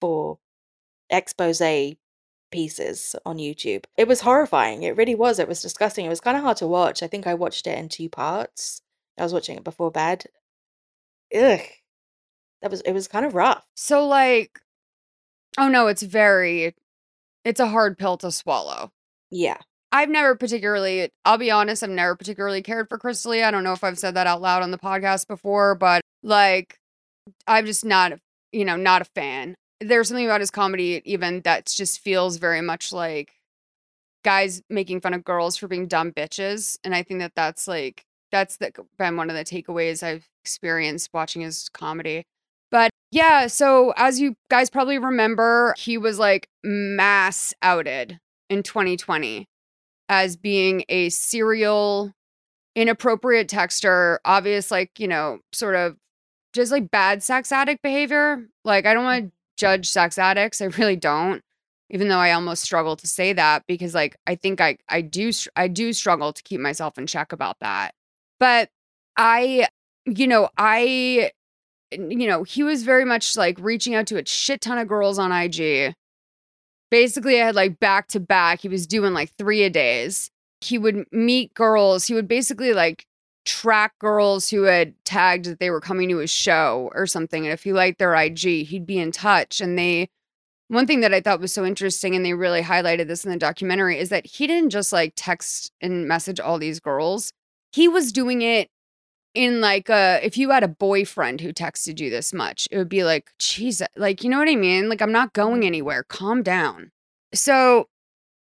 [0.00, 0.38] for
[1.08, 1.62] expose
[2.50, 3.84] pieces on YouTube.
[3.96, 4.82] It was horrifying.
[4.82, 5.38] It really was.
[5.38, 6.04] It was disgusting.
[6.04, 7.02] It was kind of hard to watch.
[7.02, 8.82] I think I watched it in two parts.
[9.18, 10.26] I was watching it before bed.
[11.34, 11.60] Ugh.
[12.60, 13.64] That was it was kind of rough.
[13.74, 14.60] So like
[15.56, 16.74] oh no, it's very
[17.44, 18.92] it's a hard pill to swallow.
[19.30, 19.58] Yeah.
[19.92, 23.46] I've never particularly, I'll be honest, I've never particularly cared for Chris D'Elia.
[23.46, 26.78] I don't know if I've said that out loud on the podcast before, but like,
[27.46, 28.12] I'm just not,
[28.52, 29.54] you know, not a fan.
[29.80, 33.32] There's something about his comedy, even that just feels very much like
[34.22, 36.78] guys making fun of girls for being dumb bitches.
[36.84, 41.10] And I think that that's like, that's the, been one of the takeaways I've experienced
[41.12, 42.24] watching his comedy.
[42.70, 49.46] But yeah, so as you guys probably remember, he was like mass outed in 2020
[50.10, 52.12] as being a serial
[52.74, 55.96] inappropriate texter, obvious, like, you know, sort of
[56.52, 58.44] just like bad sex addict behavior.
[58.64, 59.34] Like, I don't want to mm-hmm.
[59.56, 60.60] judge sex addicts.
[60.60, 61.42] I really don't.
[61.90, 65.32] Even though I almost struggle to say that because like I think I I do
[65.56, 67.94] I do struggle to keep myself in check about that.
[68.38, 68.68] But
[69.16, 69.66] I
[70.06, 71.32] you know, I
[71.90, 75.18] you know, he was very much like reaching out to a shit ton of girls
[75.18, 75.94] on IG
[76.90, 78.60] basically I had like back to back.
[78.60, 80.30] He was doing like three a days.
[80.60, 82.06] He would meet girls.
[82.06, 83.06] He would basically like
[83.44, 87.44] track girls who had tagged that they were coming to his show or something.
[87.44, 89.60] And if he liked their IG, he'd be in touch.
[89.60, 90.10] And they,
[90.68, 93.38] one thing that I thought was so interesting, and they really highlighted this in the
[93.38, 97.32] documentary, is that he didn't just like text and message all these girls.
[97.72, 98.68] He was doing it
[99.34, 102.88] in like a if you had a boyfriend who texted you this much, it would
[102.88, 104.88] be like, Jesus, uh, like, you know what I mean?
[104.88, 105.66] Like, I'm not going mm-hmm.
[105.68, 106.02] anywhere.
[106.04, 106.90] Calm down.
[107.32, 107.88] So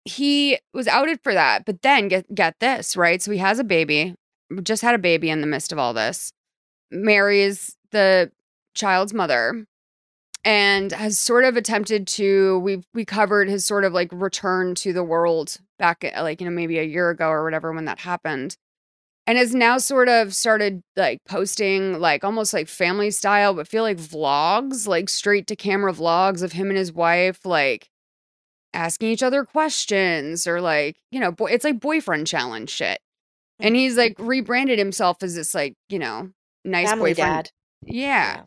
[0.04, 1.64] he was outed for that.
[1.64, 3.22] But then get get this, right?
[3.22, 4.14] So he has a baby,
[4.62, 6.32] just had a baby in the midst of all this,
[6.90, 8.30] marries the
[8.74, 9.66] child's mother,
[10.44, 14.92] and has sort of attempted to we we covered his sort of like return to
[14.92, 18.00] the world back at like, you know, maybe a year ago or whatever when that
[18.00, 18.56] happened
[19.26, 23.82] and has now sort of started like posting like almost like family style but feel
[23.82, 27.88] like vlogs like straight to camera vlogs of him and his wife like
[28.74, 32.98] asking each other questions or like you know boy it's like boyfriend challenge shit.
[33.60, 33.76] And mm-hmm.
[33.76, 36.30] he's like rebranded himself as this like you know
[36.64, 37.50] nice Family boyfriend dad.
[37.86, 38.42] yeah.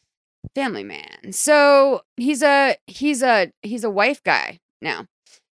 [0.54, 1.32] family man.
[1.32, 5.06] So he's a he's a he's a wife guy now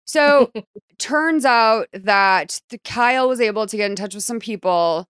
[0.08, 0.50] so
[0.98, 5.06] turns out that the Kyle was able to get in touch with some people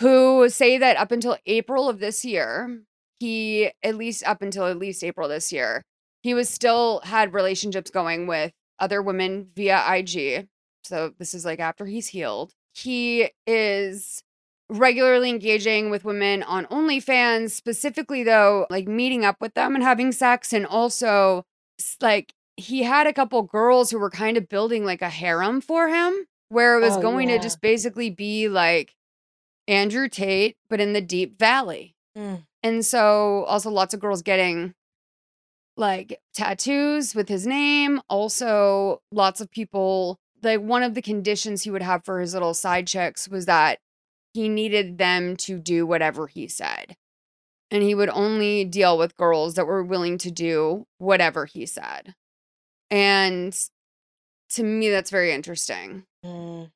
[0.00, 2.82] who say that up until April of this year,
[3.20, 5.84] he at least up until at least April this year,
[6.22, 10.48] he was still had relationships going with other women via IG.
[10.84, 12.52] So this is like after he's healed.
[12.74, 14.24] He is
[14.68, 20.10] regularly engaging with women on OnlyFans, specifically though, like meeting up with them and having
[20.10, 21.44] sex and also
[22.00, 25.88] like he had a couple girls who were kind of building like a harem for
[25.88, 27.36] him where it was Oh, going yeah.
[27.36, 28.94] to just basically be like
[29.66, 31.94] Andrew Tate but in the deep valley.
[32.16, 32.44] Mm.
[32.62, 34.74] And so also lots of girls getting
[35.76, 41.70] like tattoos with his name, also lots of people like one of the conditions he
[41.70, 43.78] would have for his little side chicks was that
[44.34, 46.96] he needed them to do whatever he said.
[47.70, 52.14] And he would only deal with girls that were willing to do whatever he said.
[52.92, 53.58] And
[54.50, 56.04] to me, that's very interesting.
[56.24, 56.70] Mm.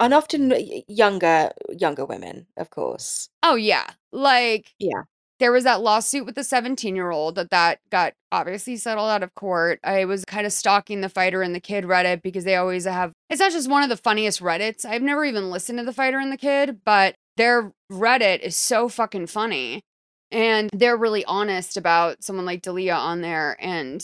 [0.00, 0.52] And often
[0.88, 3.28] younger younger women, of course.
[3.42, 3.90] Oh, yeah.
[4.10, 5.02] Like, Yeah.
[5.38, 9.22] there was that lawsuit with the 17 year old that that got obviously settled out
[9.22, 12.54] of court i was kind of stalking the fighter and the kid reddit because they
[12.56, 15.84] always have it's not just one of the funniest reddits i've never even listened to
[15.84, 19.82] the fighter and the kid but their reddit is so fucking funny
[20.30, 24.02] and they're really honest about someone like D'Elia on there and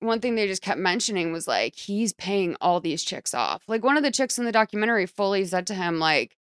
[0.00, 3.82] one thing they just kept mentioning was like he's paying all these chicks off like
[3.82, 6.36] one of the chicks in the documentary fully said to him like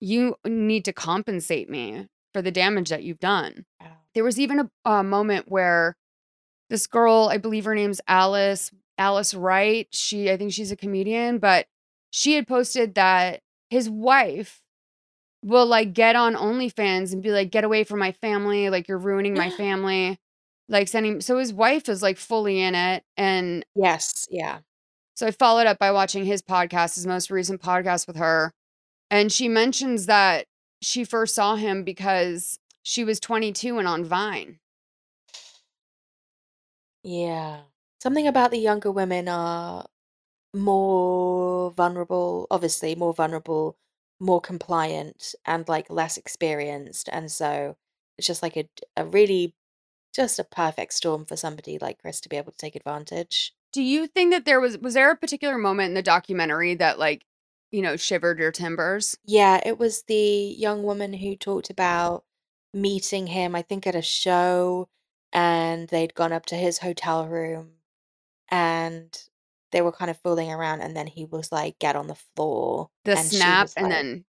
[0.00, 3.88] you need to compensate me for the damage that you've done Wow.
[4.14, 5.96] there was even a, a moment where
[6.68, 9.86] this girl, I believe her name's Alice, Alice Wright.
[9.92, 11.66] She, I think she's a comedian, but
[12.10, 14.62] she had posted that his wife
[15.44, 18.68] will like get on OnlyFans and be like, get away from my family.
[18.68, 20.18] Like, you're ruining my family.
[20.68, 23.04] Like, sending, so his wife is like fully in it.
[23.16, 24.26] And Yes.
[24.30, 24.60] Yeah.
[25.14, 28.52] so I followed up by watching his podcast, his most recent podcast with her.
[29.10, 30.46] And she mentions that
[30.82, 34.58] she first saw him because she was 22 and on Vine.
[37.02, 37.60] Yeah.
[38.02, 39.86] Something about the younger women are
[40.54, 43.76] more vulnerable, obviously more vulnerable,
[44.20, 47.08] more compliant, and like less experienced.
[47.12, 47.76] And so
[48.18, 49.54] it's just like a, a really,
[50.16, 53.54] just a perfect storm for somebody like Chris to be able to take advantage.
[53.72, 56.98] Do you think that there was was there a particular moment in the documentary that
[56.98, 57.26] like,
[57.70, 59.18] you know, shivered your timbers?
[59.26, 62.24] Yeah, it was the young woman who talked about
[62.72, 64.88] meeting him, I think at a show,
[65.32, 67.72] and they'd gone up to his hotel room
[68.50, 69.28] and
[69.72, 72.88] they were kind of fooling around, and then he was like, "Get on the floor."
[73.04, 74.24] The and snap and like, then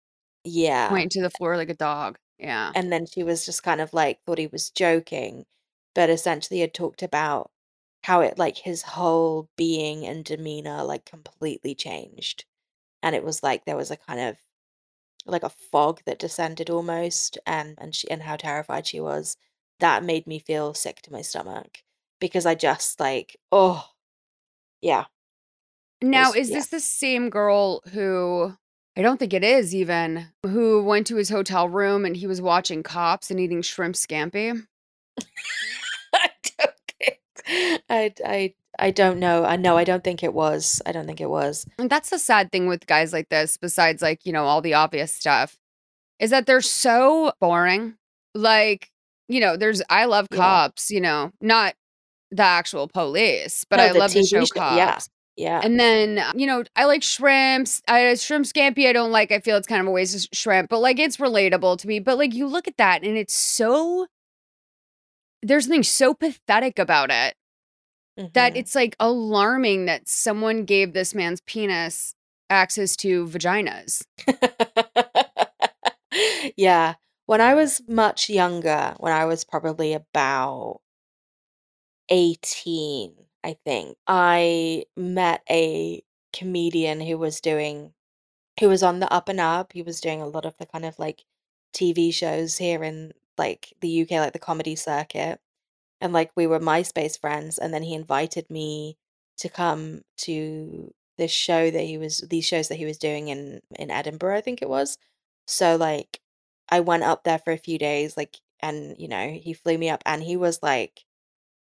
[0.44, 0.88] Yeah.
[0.88, 2.18] point to the floor like a dog.
[2.38, 2.72] Yeah.
[2.74, 5.46] And then she was just kind of like, thought he was joking,
[5.94, 7.50] but essentially had talked about
[8.04, 12.44] how it, like, his whole being and demeanor, like, completely changed.
[13.02, 14.37] And it was like there was a kind of
[15.26, 19.37] like a fog that descended almost and and she and how terrified she was
[19.80, 21.78] that made me feel sick to my stomach
[22.20, 23.87] because i just like oh
[24.83, 25.04] yeah
[26.02, 26.57] Now, was- is yeah.
[26.57, 28.54] this the same girl who
[28.96, 32.40] I don't think it is even who went to his hotel room and he was
[32.40, 34.66] watching cops and eating shrimp scampi?
[36.22, 40.81] i don't think i i i don't know i know i don't think it was
[40.87, 44.03] i don't think it was And that's the sad thing with guys like this, besides
[44.03, 45.57] like, you know, all the obvious stuff,
[46.18, 47.94] is that they're so boring.
[48.35, 48.90] Like,
[49.29, 50.38] you know, there's I love Yeah.
[50.38, 51.74] cops, you know, not
[52.31, 54.92] the actual police, but No, I the love the TV show show, yeah.
[54.92, 55.09] cops.
[55.37, 57.81] yeah And then, uh, you know, I like shrimps.
[57.87, 59.31] I shrimp scampi I don't like.
[59.31, 62.00] I feel it's kind of a waste of shrimp, but like it's relatable to me.
[62.00, 64.07] But like you look at that and it's so
[65.46, 67.35] there's something so pathetic about it
[68.35, 68.57] that Mhm.
[68.57, 72.14] it's like alarming that someone gave this man's penis
[72.50, 74.02] access to vaginas.
[76.57, 76.94] yeah.
[77.26, 80.80] When I was much younger, when I was probably about
[82.11, 86.02] 18, I think, I met a
[86.33, 87.92] comedian who was doing,
[88.61, 89.72] who was on the up and up.
[89.72, 91.24] He was doing a lot of the kind of like
[91.74, 95.40] TV shows here in like the UK, like the comedy circuit.
[96.00, 97.58] And like we were MySpace friends.
[97.58, 98.96] And then he invited me
[99.38, 103.60] to come to this show that he was, these shows that he was doing in,
[103.76, 104.98] in Edinburgh, I think it was.
[105.46, 106.20] So like
[106.68, 109.90] I went up there for a few days, like, and you know, he flew me
[109.90, 111.04] up and he was like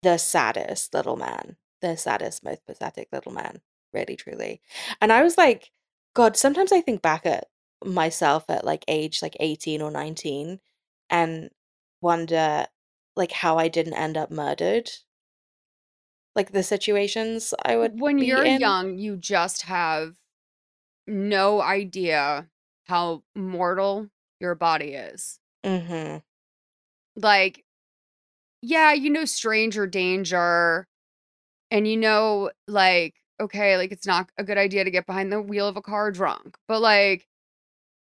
[0.04, 3.62] the saddest little man, the saddest, most pathetic little man,
[3.94, 4.62] really, truly.
[5.02, 5.72] And I was like,
[6.14, 7.48] God, sometimes I think back at
[7.84, 10.60] myself at like age like 18 or 19
[11.10, 11.50] and
[12.02, 12.68] wonder
[13.16, 14.90] like how I didn't end up murdered.
[16.36, 18.60] Like the situations I would When you're in.
[18.60, 20.16] young, you just have
[21.08, 22.48] no idea
[22.88, 24.10] how mortal
[24.40, 25.40] your body is.
[25.64, 26.18] Mm-hmm.
[27.16, 27.66] Like,
[28.62, 30.88] yeah, you know, stranger danger,
[31.72, 35.42] and you know, like, okay, like it's not a good idea to get behind the
[35.42, 37.28] wheel of a car drunk, but like,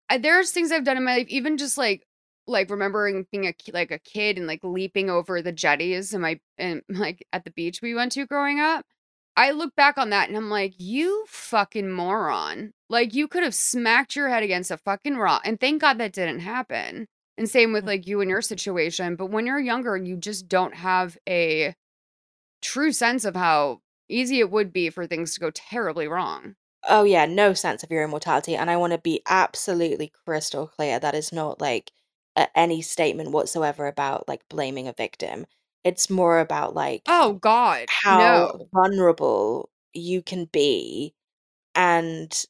[0.09, 2.05] I, there's things I've done in my life, even just like,
[2.47, 6.39] like remembering being a like a kid and like leaping over the jetties and my
[6.57, 8.85] and like at the beach we went to growing up.
[9.35, 12.73] I look back on that and I'm like, you fucking moron.
[12.89, 15.41] Like you could have smacked your head against a fucking rock.
[15.43, 17.07] And thank God that didn't happen.
[17.35, 17.87] And same with mm.
[17.87, 19.15] like you and your situation.
[19.15, 21.73] But when you're younger, you just don't have a
[22.61, 26.55] true sense of how easy it would be for things to go terribly wrong.
[26.87, 28.55] oh yeah, no sense of your immortality.
[28.55, 31.91] And I want to be absolutely crystal clear that is not like
[32.55, 35.45] any statement whatsoever about like blaming a victim.
[35.83, 38.69] It's more about like Oh God, how no.
[38.73, 41.15] vulnerable you can be
[41.75, 42.45] and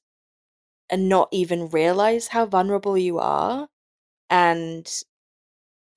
[0.89, 3.67] and not even realize how vulnerable you are
[4.29, 5.03] and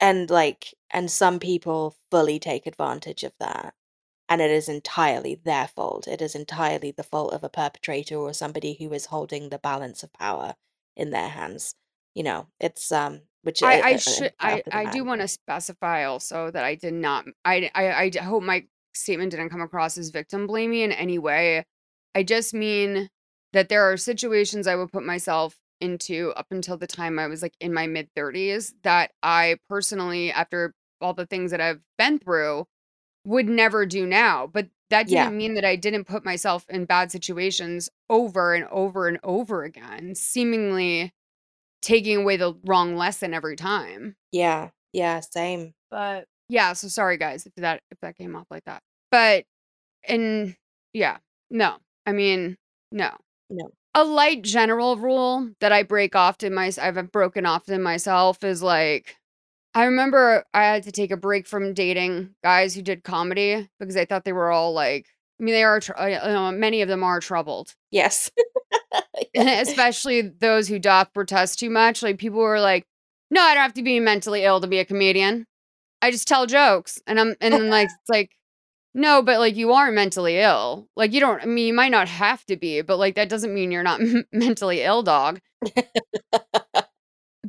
[0.00, 3.74] and like and some people fully take advantage of that
[4.28, 8.32] and it is entirely their fault it is entirely the fault of a perpetrator or
[8.34, 10.54] somebody who is holding the balance of power
[10.96, 11.74] in their hands
[12.14, 14.90] you know it's um which I, uh, I uh, should I, up to the I
[14.90, 19.30] do want to specify also that I did not I, I I hope my statement
[19.30, 21.64] didn't come across as victim blaming in any way.
[22.14, 23.08] I just mean
[23.52, 27.40] that there are situations I would put myself into up until the time I was
[27.40, 32.18] like in my mid 30s that I personally after all the things that I've been
[32.18, 32.66] through
[33.24, 34.48] would never do now.
[34.48, 39.06] But that didn't mean that I didn't put myself in bad situations over and over
[39.08, 41.12] and over again, seemingly
[41.86, 44.16] taking away the wrong lesson every time.
[44.32, 48.64] yeah yeah same But yeah, so sorry guys if that if that came off like
[48.64, 48.82] that.
[49.10, 49.44] But
[50.06, 50.56] and
[50.92, 51.18] yeah,
[51.50, 51.76] no.
[52.04, 52.56] I mean,
[52.92, 53.10] no.
[53.50, 58.62] no A light general rule that I break often my I've broken often myself is
[58.62, 59.16] like
[59.74, 63.96] I remember I had to take a break from dating guys who did comedy because
[63.96, 65.06] I thought they were all like
[65.38, 67.74] I mean they are tr- uh, you know, many of them are troubled.
[67.92, 68.30] yes.
[69.36, 72.02] especially those who doth protest too much.
[72.02, 72.86] Like people were like,
[73.30, 75.46] "No, I don't have to be mentally ill to be a comedian.
[76.02, 78.32] I just tell jokes." And I'm and then like it's like,
[78.94, 80.88] no, but like you are mentally ill.
[80.96, 81.42] Like you don't.
[81.42, 84.00] I mean, you might not have to be, but like that doesn't mean you're not
[84.32, 85.40] mentally ill, dog.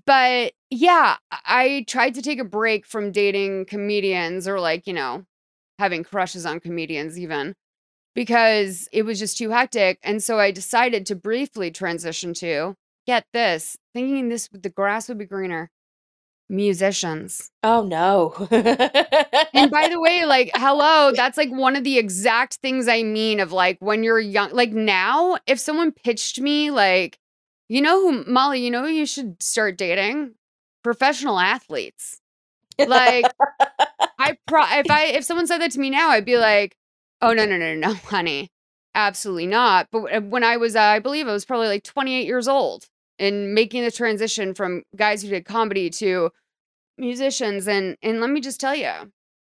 [0.06, 5.26] But yeah, I tried to take a break from dating comedians or like you know
[5.80, 7.56] having crushes on comedians even
[8.18, 10.00] because it was just too hectic.
[10.02, 12.76] And so I decided to briefly transition to
[13.06, 15.70] get this, thinking this the grass would be greener.
[16.50, 17.52] Musicians.
[17.62, 22.88] oh no And by the way, like, hello, that's like one of the exact things
[22.88, 24.52] I mean of like when you're young.
[24.52, 27.20] Like now, if someone pitched me, like,
[27.70, 30.34] you know who, Molly, you know who you should start dating?
[30.84, 32.20] Professional athletes.
[32.80, 33.26] Like,
[34.18, 36.77] I pro if I if someone said that to me now, I'd be like,
[37.22, 38.50] "Oh no, no, no, no, honey,
[38.96, 42.48] absolutely not." But when I was, uh, I believe I was probably like 28 years
[42.48, 42.86] old
[43.20, 46.32] and making the transition from guys who did comedy to
[46.98, 48.92] musicians, and and let me just tell you,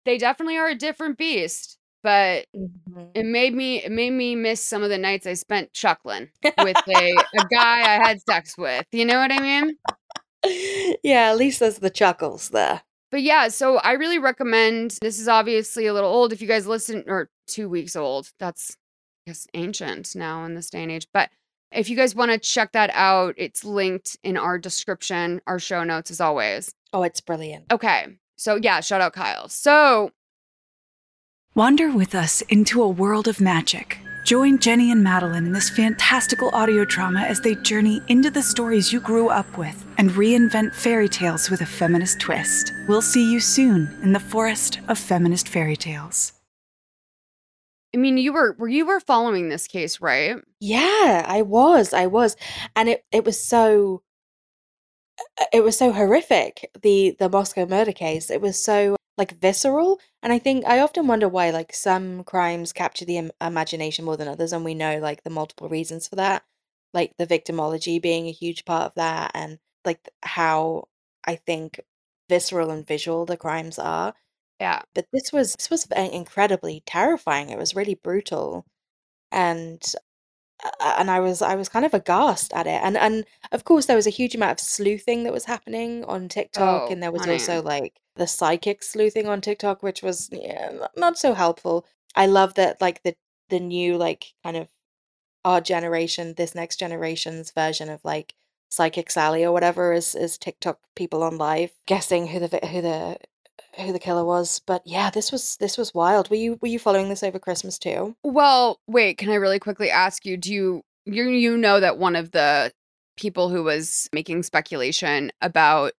[0.05, 1.77] they definitely are a different beast.
[2.03, 3.11] But Mhm.
[3.13, 6.77] it made me it made me miss some of the nights I spent chuckling with
[6.89, 8.85] a a guy I had sex with.
[8.91, 9.77] You know what I mean?
[11.03, 15.27] yeah at least there's the chuckles there But yeah, so I really recommend this is
[15.27, 18.31] obviously a little old if you guys listen or 2 weeks old.
[18.39, 18.77] That's
[19.25, 21.07] I guess ancient now in this day and age.
[21.13, 21.29] But
[21.71, 25.83] if you guys want to check that out, it's linked in our description, our show
[25.83, 26.73] notes as always.
[26.93, 28.07] oh it's brilliant Okay.
[28.37, 29.49] So yeah, shout out Kyle.
[29.49, 30.11] So
[31.55, 33.99] Wander with us into a world of magic.
[34.29, 38.93] Join Jenny and Madeline in this fantastical audio drama as they journey into the stories
[38.93, 42.71] you grew up with and reinvent fairy tales with a feminist twist.
[42.87, 46.33] We'll see you soon in the forest of feminist fairy tales.
[47.91, 50.35] I mean, you were were you were following this case, right?
[50.59, 51.91] Yeah, I was.
[51.91, 52.35] I was.
[52.75, 54.03] And it it was so
[55.51, 58.29] it was so horrific, the the Moscow murder case.
[58.29, 62.73] It was so like visceral, and I think I often wonder why like some crimes
[62.73, 66.17] capture the im imagination more than others, and we know like the multiple reasons for
[66.17, 66.43] that,
[66.93, 70.87] like the victimology being a huge part of that, and like how
[71.25, 71.81] I think
[72.29, 74.15] visceral and visual the crimes are.
[74.59, 74.81] Yeah.
[74.95, 77.49] But this was this was uh, incredibly terrifying.
[77.51, 78.65] It was really brutal,
[79.31, 79.81] and
[80.81, 82.81] and I was I was kind of aghast at it.
[82.83, 86.27] And and of course there was a huge amount of sleuthing that was happening on
[86.29, 87.33] TikTok, Oh, and there was honey.
[87.33, 91.85] also like the psychic sleuthing on TikTok, which was yeah, not, so helpful.
[92.15, 93.15] I love that like the
[93.49, 94.67] the new like kind of
[95.45, 98.35] our generation, this next generation's version of like
[98.69, 103.17] Psychic Sally or whatever is is TikTok people on live guessing who the who the
[103.81, 104.61] who the killer was.
[104.65, 106.29] But yeah, this was this was wild.
[106.29, 108.15] Were you were you following this over Christmas too?
[108.23, 112.15] Well, wait, can I really quickly ask you, do you you you know that one
[112.15, 112.71] of the
[113.17, 115.93] people who was making speculation about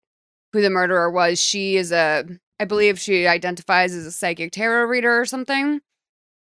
[0.53, 2.25] who the murderer was, she is a
[2.59, 5.81] I believe she identifies as a psychic tarot reader or something.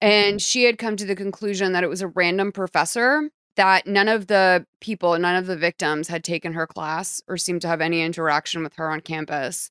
[0.01, 0.37] And mm-hmm.
[0.37, 4.27] she had come to the conclusion that it was a random professor that none of
[4.27, 8.01] the people, none of the victims had taken her class or seemed to have any
[8.01, 9.69] interaction with her on campus.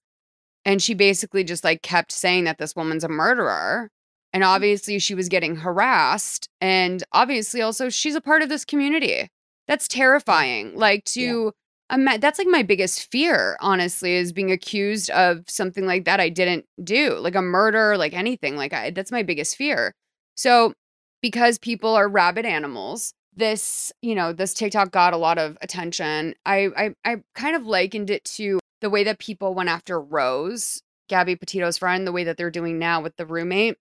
[0.69, 3.89] And she basically just like kept saying that this woman's a murderer.
[4.35, 4.47] And mm.
[4.47, 6.47] obviously, she was getting harassed.
[6.61, 9.29] And obviously, also, she's a part of this community.
[9.67, 10.77] That's terrifying.
[10.77, 11.53] Like, to,
[11.91, 16.29] ima- that's like my biggest fear, honestly, is being accused of something like that I
[16.29, 18.57] didn't do, like a murder, like anything.
[18.57, 19.95] Like, I, that's my biggest fear.
[20.35, 20.75] So,
[21.23, 26.35] because people are rabid animals, this, you know, this TikTok got a lot of attention.
[26.45, 30.83] I, I, I kind of likened it to the way that people went after Rose,
[31.09, 33.77] Gabby Petito's friend, the way that they're doing now with the roommate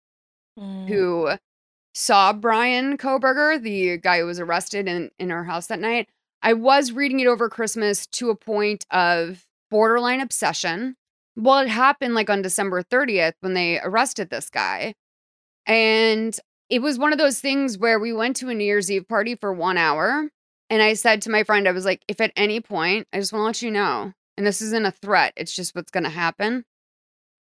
[0.60, 0.88] Mm.
[0.88, 1.30] who
[1.94, 6.10] saw Brian Kohberger, the guy who was arrested in, in her house that night.
[6.42, 10.96] I was reading it over Christmas to a point of borderline obsession.
[11.36, 14.96] Well, it happened like on December 30th when they arrested this guy.
[15.66, 16.38] And
[16.70, 19.36] it was one of those things where we went to a New Year's Eve party
[19.36, 20.30] for one hour.
[20.70, 23.32] And I said to my friend, I was like, if at any point, I just
[23.32, 26.10] want to let you know, and this isn't a threat, it's just what's going to
[26.10, 26.64] happen.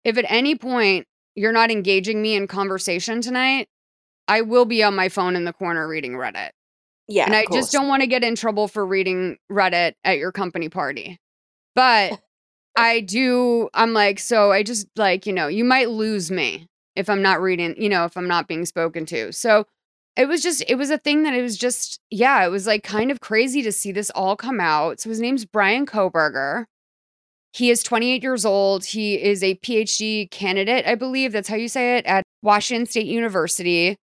[0.05, 3.69] If at any point you're not engaging me in conversation tonight,
[4.29, 6.51] I will be on my phone in the corner reading Reddit.
[7.07, 10.33] Yeah, and I just don't want to get in trouble for reading Reddit at your
[10.33, 11.19] company party.
[11.75, 12.19] But
[12.77, 17.11] I do, I'm like, so I just like, you know, you might lose me if
[17.11, 19.33] I'm not reading, you know, if I'm not being spoken to.
[19.33, 19.67] So
[20.17, 22.83] it was just, it was a thing that it was just, yeah, it was like
[22.83, 25.01] kind of crazy to see this all come out.
[25.01, 26.67] So his name's Brian Kohberger.
[27.55, 28.85] He is 28 years old.
[28.85, 33.07] He is a PhD candidate, I believe that's how you say it, at Washington State
[33.07, 33.97] University.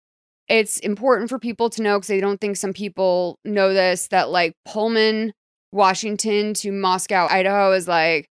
[0.48, 4.30] It's important for people to know because I don't think some people know this that
[4.30, 5.34] like Pullman,
[5.74, 8.26] Washington to Moscow, Idaho is like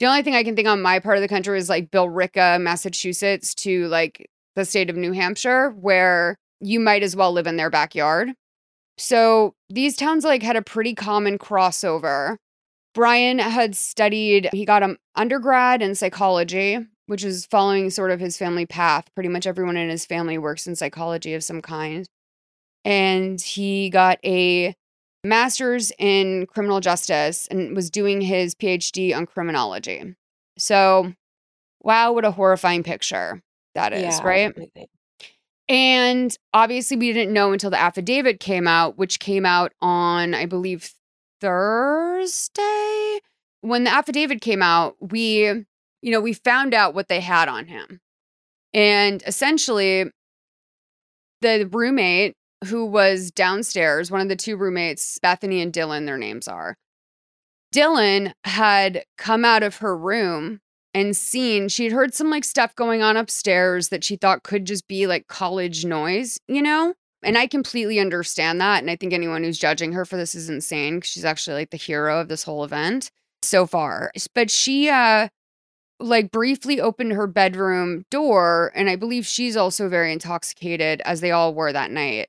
[0.00, 2.60] the only thing I can think on my part of the country is like Billerica,
[2.60, 7.56] Massachusetts to like the state of New Hampshire, where you might as well live in
[7.56, 8.34] their backyard.
[8.98, 12.36] So these towns like had a pretty common crossover.
[12.94, 18.36] Brian had studied, he got an undergrad in psychology, which is following sort of his
[18.36, 19.08] family path.
[19.14, 22.08] Pretty much everyone in his family works in psychology of some kind.
[22.84, 24.74] And he got a
[25.24, 30.14] master's in criminal justice and was doing his PhD on criminology.
[30.56, 31.12] So,
[31.82, 33.42] wow, what a horrifying picture
[33.74, 34.48] that is, Yeah, right?
[34.48, 34.88] absolutely.
[35.68, 40.46] And obviously, we didn't know until the affidavit came out, which came out on, I
[40.46, 40.90] believe,
[41.40, 43.20] Thursday.
[43.60, 47.66] When the affidavit came out, we, you know, we found out what they had on
[47.66, 48.00] him.
[48.72, 50.10] And essentially,
[51.40, 52.34] the roommate
[52.66, 56.76] who was downstairs, one of the two roommates, Bethany and Dylan, their names are.
[57.74, 60.60] Dylan had come out of her room
[60.94, 64.88] and seen she'd heard some like stuff going on upstairs that she thought could just
[64.88, 66.94] be like college noise, you know?
[67.22, 68.80] And I completely understand that.
[68.82, 71.70] And I think anyone who's judging her for this is insane 'cause she's actually like
[71.70, 73.10] the hero of this whole event
[73.42, 74.12] so far.
[74.34, 75.28] But she, uh,
[76.00, 78.72] like briefly opened her bedroom door.
[78.74, 82.28] And I believe she's also very intoxicated, as they all were that night.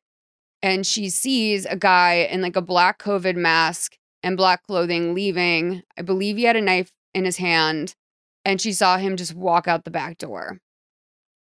[0.63, 5.83] And she sees a guy in like a black COVID mask and black clothing leaving.
[5.97, 7.95] I believe he had a knife in his hand.
[8.45, 10.59] And she saw him just walk out the back door.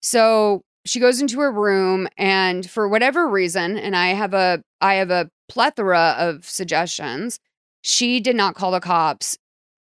[0.01, 4.95] So she goes into her room and for whatever reason, and I have a I
[4.95, 7.39] have a plethora of suggestions,
[7.81, 9.37] she did not call the cops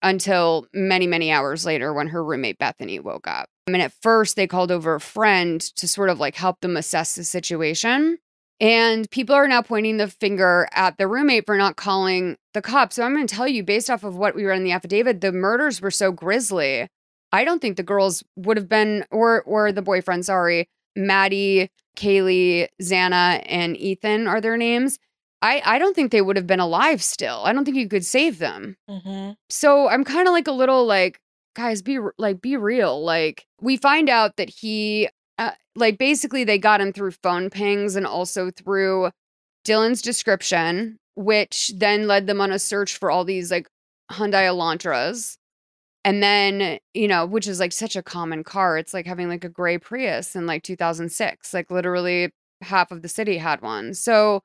[0.01, 3.47] until many, many hours later when her roommate Bethany woke up.
[3.67, 6.77] I mean, at first they called over a friend to sort of like help them
[6.77, 8.17] assess the situation.
[8.59, 12.95] And people are now pointing the finger at the roommate for not calling the cops.
[12.95, 15.21] So I'm going to tell you, based off of what we read in the affidavit,
[15.21, 16.87] the murders were so grisly.
[17.31, 22.67] I don't think the girls would have been, or or the boyfriend, sorry, Maddie, Kaylee,
[22.81, 24.99] Xana, and Ethan are their names.
[25.41, 27.43] I I don't think they would have been alive still.
[27.45, 28.75] I don't think you could save them.
[28.89, 31.19] hmm So I'm kind of like a little like,
[31.55, 33.03] guys, be like, be real.
[33.03, 37.95] Like, we find out that he, uh, like, basically they got him through phone pings
[37.95, 39.11] and also through
[39.65, 43.67] Dylan's description, which then led them on a search for all these like
[44.11, 45.37] Hyundai Elantras.
[46.07, 48.77] And then, you know, which is like such a common car.
[48.77, 51.53] It's like having like a gray Prius in like 2006.
[51.53, 52.31] Like, literally
[52.61, 53.93] half of the city had one.
[53.93, 54.41] So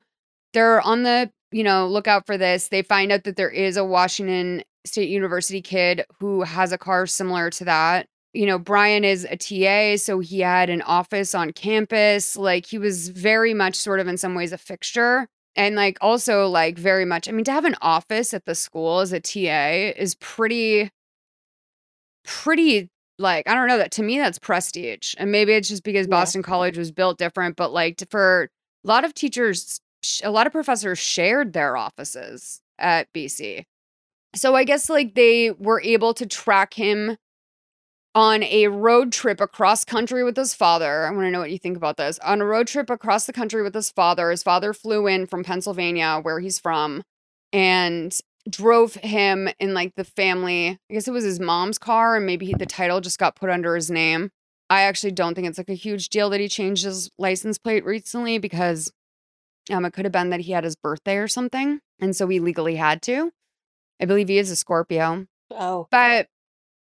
[0.55, 3.85] they're on the you know lookout for this they find out that there is a
[3.85, 9.27] washington state university kid who has a car similar to that you know brian is
[9.31, 14.01] a ta so he had an office on campus like he was very much sort
[14.01, 17.53] of in some ways a fixture and like also like very much i mean to
[17.53, 20.91] have an office at the school as a ta is pretty
[22.25, 26.07] pretty like i don't know that to me that's prestige and maybe it's just because
[26.07, 26.11] Yeah.
[26.13, 28.49] boston college was built different but like to- for
[28.85, 29.81] a lot of teachers
[30.25, 33.65] a lot of professors shared their offices at bc
[34.35, 37.17] so i guess like they were able to track him
[38.15, 41.07] on a road trip across country with his father.
[41.07, 42.19] I want to know what you think about this.
[42.19, 45.43] On a road trip across the country with his father, his father flew in from
[45.43, 47.03] Pennsylvania, where he's from,
[47.55, 48.15] and
[48.49, 50.79] drove him in like the family.
[50.91, 53.51] I guess it was his mom's car, and maybe he, the title just got put
[53.51, 54.31] under his name.
[54.71, 57.85] I actually don't think it's like a huge deal that he changed his license plate
[57.85, 58.91] recently because
[59.71, 61.81] um, it could have been that he had his birthday or something.
[62.01, 63.33] And so he legally had to.
[64.01, 65.27] I believe he is a Scorpio.
[65.51, 65.87] Oh.
[65.91, 66.29] But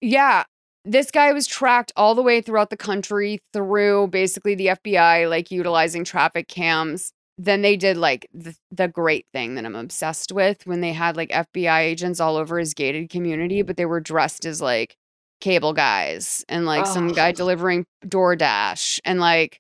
[0.02, 0.44] yeah,
[0.86, 5.50] this guy was tracked all the way throughout the country through basically the FBI, like
[5.50, 7.14] utilizing traffic cams.
[7.38, 11.16] Then they did like the, the great thing that I'm obsessed with when they had
[11.16, 14.96] like FBI agents all over his gated community, but they were dressed as like
[15.40, 17.34] cable guys and like some guy Oh.
[17.34, 19.60] delivering DoorDash and like,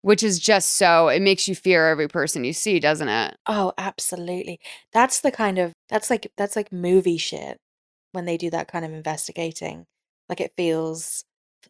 [0.00, 3.36] which is just so, it makes you fear every person you see, doesn't it?
[3.46, 4.58] Oh, absolutely.
[4.92, 7.58] That's the kind of that's like that's like movie shit
[8.12, 9.84] when they do that kind of investigating.
[10.30, 11.24] Like it feels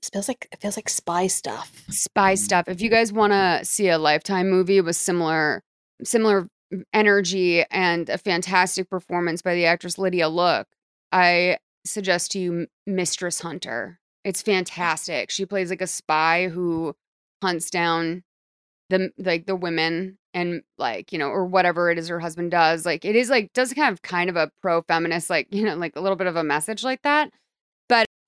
[0.04, 1.84] feels like it feels like spy stuff.
[1.90, 2.68] spy stuff.
[2.68, 5.62] If you guys want to see a lifetime movie with similar
[6.02, 6.48] similar
[6.92, 10.68] energy and a fantastic performance by the actress Lydia Look,
[11.12, 13.98] I suggest to you Mistress Hunter.
[14.24, 15.30] It's fantastic.
[15.30, 16.94] She plays like a spy who
[17.42, 18.24] hunts down
[18.90, 22.84] the like the women and like, you know, or whatever it is her husband does.
[22.84, 25.74] Like it is like does kind of kind of a pro feminist like, you know,
[25.76, 27.30] like a little bit of a message like that.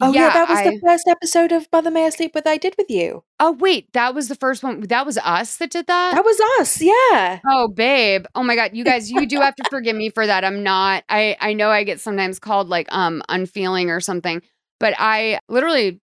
[0.03, 2.47] Oh yeah, yeah, that was I the first episode of Mother May I Sleep With
[2.47, 3.23] I did with you.
[3.39, 4.81] Oh wait, that was the first one.
[4.81, 6.15] That was us that did that?
[6.15, 7.41] That was us, yeah.
[7.47, 8.25] Oh, babe.
[8.35, 10.45] Oh my god, you guys, you do have to forgive me for that.
[10.45, 14.43] I'm not I I know I get sometimes called like um unfeeling or something,
[14.79, 16.01] but I literally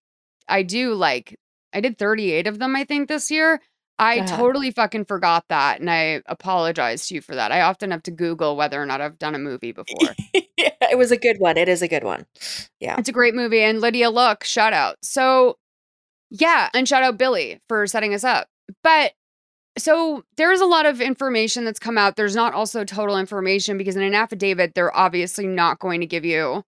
[0.48, 1.36] I do like
[1.74, 3.62] I did 38 of them I think this year.
[4.00, 7.52] I totally fucking forgot that and I apologize to you for that.
[7.52, 10.14] I often have to google whether or not I've done a movie before.
[10.34, 11.58] yeah, it was a good one.
[11.58, 12.26] It is a good one.
[12.80, 12.95] Yeah.
[13.00, 13.62] It's a great movie.
[13.62, 14.98] And Lydia Look, shout out.
[15.02, 15.58] So,
[16.30, 16.70] yeah.
[16.74, 18.48] And shout out Billy for setting us up.
[18.84, 19.14] But
[19.78, 22.16] so there's a lot of information that's come out.
[22.16, 26.26] There's not also total information because in an affidavit, they're obviously not going to give
[26.26, 26.64] you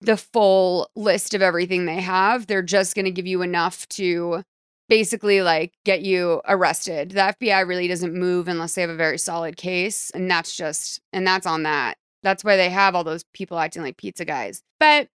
[0.00, 2.46] the full list of everything they have.
[2.46, 4.42] They're just going to give you enough to
[4.90, 7.12] basically like get you arrested.
[7.12, 10.10] The FBI really doesn't move unless they have a very solid case.
[10.10, 11.96] And that's just, and that's on that.
[12.22, 14.62] That's why they have all those people acting like pizza guys.
[14.80, 15.08] But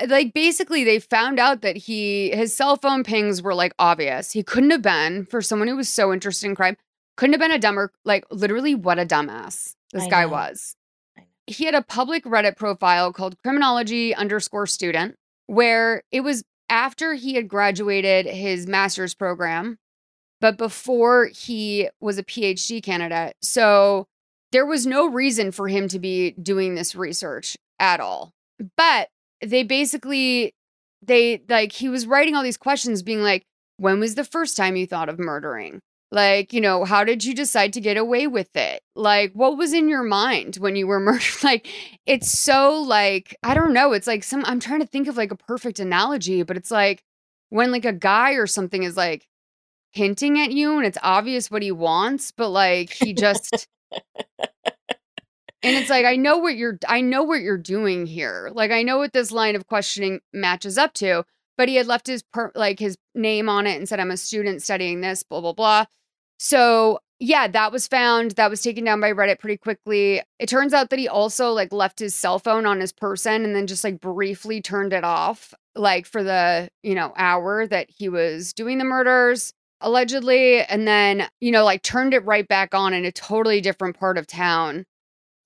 [0.00, 4.32] uh, like basically they found out that he his cell phone pings were like obvious.
[4.32, 6.76] He couldn't have been for someone who was so interested in crime.
[7.16, 10.30] Couldn't have been a dumber like literally what a dumbass this I guy know.
[10.30, 10.74] was.
[11.46, 15.16] He had a public Reddit profile called criminology underscore student
[15.46, 19.78] where it was after he had graduated his master's program,
[20.40, 23.36] but before he was a PhD candidate.
[23.42, 24.06] So
[24.52, 28.32] there was no reason for him to be doing this research at all.
[28.76, 29.08] But
[29.40, 30.54] they basically
[31.02, 33.44] they like he was writing all these questions being like
[33.76, 35.80] when was the first time you thought of murdering
[36.10, 39.72] like you know how did you decide to get away with it like what was
[39.72, 41.66] in your mind when you were murdered like
[42.06, 45.32] it's so like i don't know it's like some i'm trying to think of like
[45.32, 47.04] a perfect analogy but it's like
[47.50, 49.26] when like a guy or something is like
[49.90, 53.68] hinting at you and it's obvious what he wants but like he just
[55.62, 58.50] and it's like I know what you're I know what you're doing here.
[58.52, 61.24] Like I know what this line of questioning matches up to,
[61.56, 64.16] but he had left his per, like his name on it and said I'm a
[64.16, 65.84] student studying this blah blah blah.
[66.38, 68.32] So, yeah, that was found.
[68.32, 70.22] That was taken down by Reddit pretty quickly.
[70.38, 73.56] It turns out that he also like left his cell phone on his person and
[73.56, 78.08] then just like briefly turned it off like for the, you know, hour that he
[78.08, 82.94] was doing the murders allegedly and then, you know, like turned it right back on
[82.94, 84.84] in a totally different part of town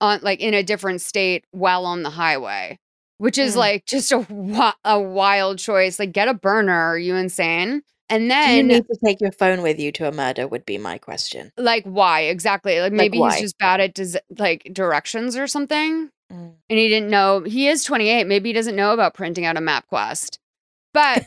[0.01, 2.79] on like in a different state while on the highway,
[3.17, 3.57] which is Mm.
[3.57, 5.99] like just a a wild choice.
[5.99, 7.83] Like get a burner, are you insane?
[8.13, 10.65] And Do you then need to take your phone with you to a murder would
[10.65, 11.51] be my question.
[11.57, 12.79] like why exactly?
[12.79, 13.31] Like maybe why?
[13.31, 16.09] he's just bad at des- like directions or something.
[16.31, 16.53] Mm.
[16.69, 18.25] And he didn't know he is 28.
[18.25, 20.37] Maybe he doesn't know about printing out a map quest.
[20.93, 21.25] But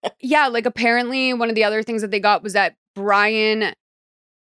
[0.20, 3.74] yeah, like apparently one of the other things that they got was that Brian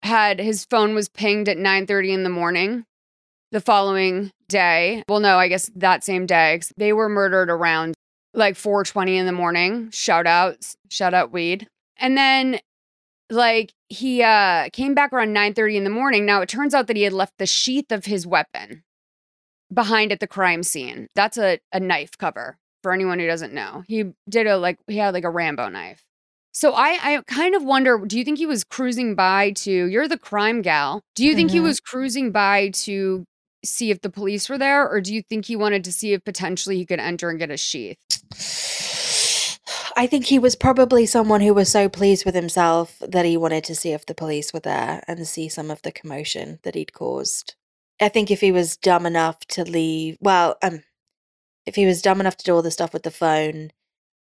[0.03, 2.85] had his phone was pinged at 9:30 in the morning
[3.51, 5.03] the following day.
[5.09, 6.61] Well, no, I guess that same day.
[6.77, 7.95] They were murdered around
[8.33, 9.91] like 4:20 in the morning.
[9.91, 10.57] Shout out,
[10.89, 11.67] shout out weed.
[12.01, 12.61] And then
[13.31, 16.27] like he uh came back around 9:30 in the morning.
[16.27, 18.83] Now it turns out that he had left the sheath of his weapon
[19.73, 21.07] behind at the crime scene.
[21.15, 23.85] That's a, a knife cover for anyone who doesn't know.
[23.87, 26.03] He did a like he had like a Rambo knife.
[26.53, 30.09] So I I kind of wonder, do you think he was cruising by to you're
[30.09, 31.03] the crime gal.
[31.15, 31.65] Do you think he Mhm.
[31.65, 33.25] was cruising by to
[33.65, 36.25] see if the police were there or do you think he wanted to see if
[36.25, 37.99] potentially he could enter and get a sheath?
[39.97, 43.65] I think he was probably someone who was so pleased with himself that he wanted
[43.65, 46.93] to see if the police were there and see some of the commotion that he'd
[46.93, 47.55] caused.
[48.01, 50.83] I think if he was dumb enough to leave, well, um,
[51.67, 53.71] if he was dumb enough to do all the stuff with the phone,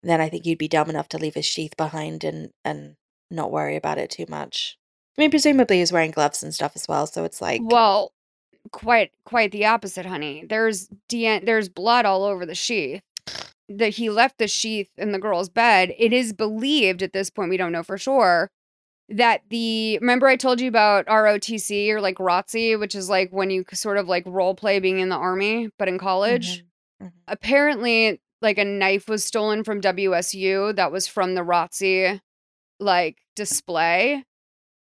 [0.03, 2.95] then I think you'd be dumb enough to leave his sheath behind and and
[3.31, 4.77] not worry about it too much.
[5.17, 8.13] I mean, presumably he was wearing gloves and stuff as well, so it's like, Well,
[8.71, 10.45] quite quite the opposite, honey.
[10.47, 13.01] There's DN there's blood all over the sheath.
[13.69, 15.93] That he left the sheath in the girl's bed.
[15.97, 18.49] It is believed at this point, we don't know for sure,
[19.09, 23.49] that the remember I told you about ROTC or like ROTC, which is like when
[23.49, 26.63] you sort of like role play being in the army, but in college.
[27.01, 27.11] Mhm, mhm.
[27.27, 32.19] Apparently, like a knife was stolen from WSU that was from the ROTC
[32.79, 34.25] like display,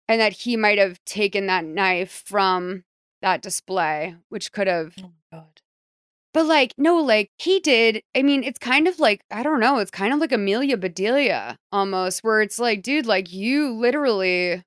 [0.08, 2.84] and that he might have taken that knife from
[3.22, 4.96] that display, which could have
[5.32, 5.50] oh
[6.34, 8.02] but like, no, like he did.
[8.16, 11.58] I mean, it's kind of like, I don't know, it's kind of like Amelia Bedelia
[11.72, 14.64] almost, where it's like, dude, like you literally,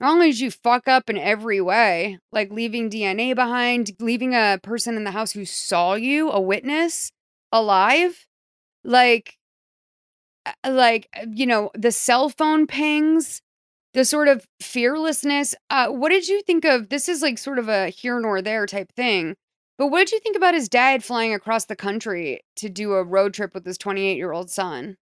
[0.00, 4.58] not only did you fuck up in every way, like leaving DNA behind, leaving a
[4.62, 7.12] person in the house who saw you, a witness,
[7.52, 8.26] alive,
[8.84, 9.36] like,
[10.44, 13.42] uh, like, uh, you know, the cell phone pings,
[13.94, 15.54] the sort of fearlessness.
[15.70, 16.88] Uh, what did you think of?
[16.88, 19.34] This is like sort of a here nor there type thing.
[19.78, 23.04] But what did you think about his dad flying across the country to do a
[23.04, 24.96] road trip with his 28 year old son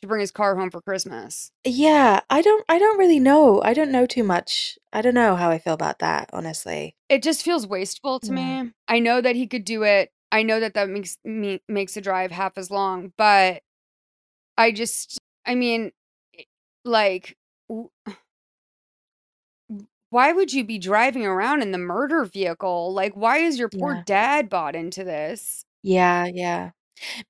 [0.00, 1.50] to bring his car home for Christmas?
[1.64, 3.60] yeah, I don't, I don't really know.
[3.62, 4.78] I don't know too much.
[4.92, 6.96] I don't know how I feel about that, honestly.
[7.08, 8.62] It just feels wasteful to Yeah.
[8.64, 8.72] me.
[8.86, 10.10] I know that he could do it.
[10.32, 13.62] I know that that makes me makes the drive half as long, but
[14.56, 15.92] I just, I mean,
[16.84, 17.36] like,
[17.68, 17.90] w-
[20.10, 22.92] why would you be driving around in the murder vehicle?
[22.92, 24.02] Like, why is your poor Yeah.
[24.04, 25.64] dad bought into this?
[25.82, 26.70] Yeah, yeah.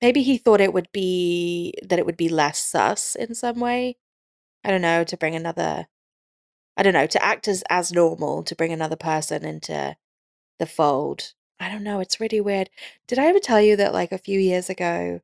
[0.03, 3.97] Maybe he thought it would be that it would be less sus in some way.
[4.65, 5.89] I don't know, to bring another
[6.77, 9.97] I don't know, to act as as normal, to bring another person into
[10.59, 11.35] the fold.
[11.61, 12.71] I don't know, it's really weird.
[13.07, 15.21] Did I ever tell you that like a few years ago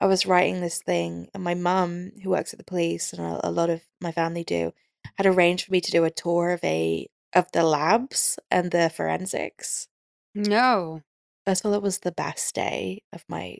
[0.00, 3.48] I was writing this thing and my mum, who works at the police and a,
[3.48, 4.72] a lot of my family do,
[5.16, 8.90] had arranged for me to do a tour of a of the labs and the
[8.90, 9.88] forensics.
[10.34, 11.02] No.
[11.46, 13.58] First of all, it was the best day of my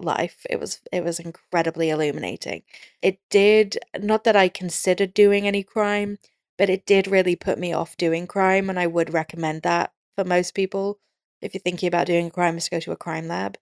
[0.00, 0.46] life.
[0.50, 2.64] It was it was incredibly illuminating.
[3.02, 6.18] It did not that I considered doing any crime,
[6.58, 10.24] but it did really put me off doing crime, and I would recommend that for
[10.24, 11.00] most people
[11.42, 13.58] if you're thinking about doing a crime is to go to a crime lab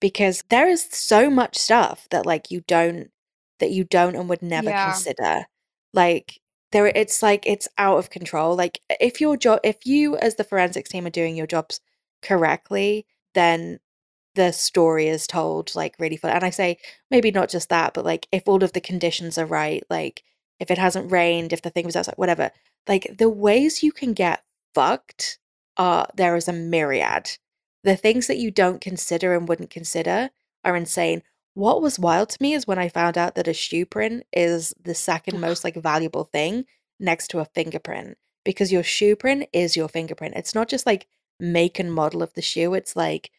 [0.00, 3.10] because there is so much stuff that like you don't
[3.60, 4.74] that you don't and would never Yeah.
[4.74, 5.46] consider.
[5.94, 6.39] Like
[6.72, 8.56] there it's like it's out of control.
[8.56, 11.80] Like if your job if you as the forensics team are doing your jobs
[12.22, 13.80] correctly, then
[14.34, 16.32] the story is told like really fun.
[16.32, 16.78] And I say
[17.10, 20.22] maybe not just that, but like if all of the conditions are right, like
[20.60, 22.50] if it hasn't rained, if the thing was outside, whatever,
[22.88, 24.42] like the ways you can get
[24.74, 25.38] fucked
[25.76, 27.30] are there is a myriad.
[27.82, 30.30] The things that you don't consider and wouldn't consider
[30.64, 31.22] are insane.
[31.54, 34.74] What was wild to me is when I found out that a shoe print is
[34.82, 36.64] the second most like valuable thing
[36.98, 40.36] next to a fingerprint because your shoe print is your fingerprint.
[40.36, 41.06] It's not just like
[41.40, 42.74] make and model of the shoe.
[42.74, 43.30] It's like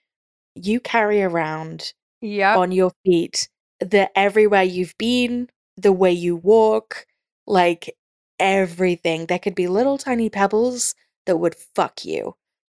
[0.56, 2.58] you carry around Yep.
[2.58, 3.50] on your feet
[3.80, 7.08] the everywhere you've been, the way you walk,
[7.48, 7.96] like
[8.40, 9.26] everything.
[9.26, 10.96] There could be little tiny pebbles
[11.26, 12.36] that would fuck you.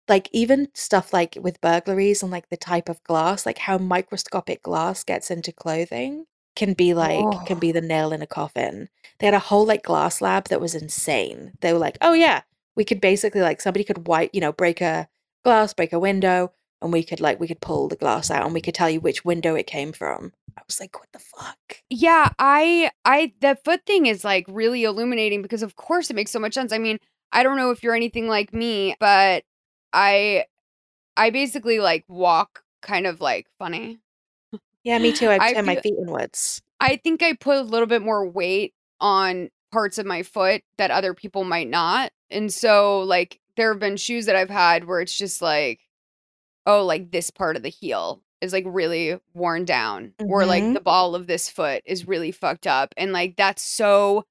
[0.09, 4.63] Like even stuff like with burglaries and like the type of glass, like how microscopic
[4.63, 6.27] glass gets into clothing
[6.57, 7.73] can be like can be oh.
[7.73, 8.89] the nail in a coffin.
[9.19, 11.53] They had a whole like glass lab that was insane.
[11.61, 12.43] They were like, "Oh yeah,
[12.77, 15.09] we could basically like somebody could wipe, you know, break a
[15.45, 18.55] glass, break a window, and we could like we could pull the glass out and
[18.55, 21.83] we could tell you which window it came from." I was like, "What the fuck?"
[21.91, 26.31] Yeah, I I the foot thing is like really illuminating because of course it makes
[26.31, 26.73] so much sense.
[26.73, 26.99] I mean,
[27.33, 29.45] I don't know if you're anything like me, but
[29.95, 30.45] I
[31.17, 34.01] I basically like walk kind of like funny.
[34.83, 35.29] Yeah, me too.
[35.29, 36.61] I I turn my feet inwards.
[36.81, 40.91] I think I put a little bit more weight on parts of my foot that
[40.91, 42.13] other people might not.
[42.31, 45.81] And so like there have been shoes that I've had where it's just like
[46.67, 50.75] oh like this part of the heel is like really worn down or like Mhm.
[50.75, 54.25] the ball of this foot is really fucked up and like that's so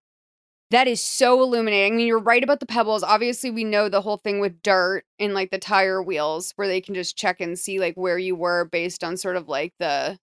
[0.74, 1.94] that is so illuminating.
[1.94, 3.04] I mean, you're right about the pebbles.
[3.04, 6.82] Obviously, we know the whole thing with dirt and like the tire wheels where they
[6.82, 10.18] can just check and see like where you were based on sort of like the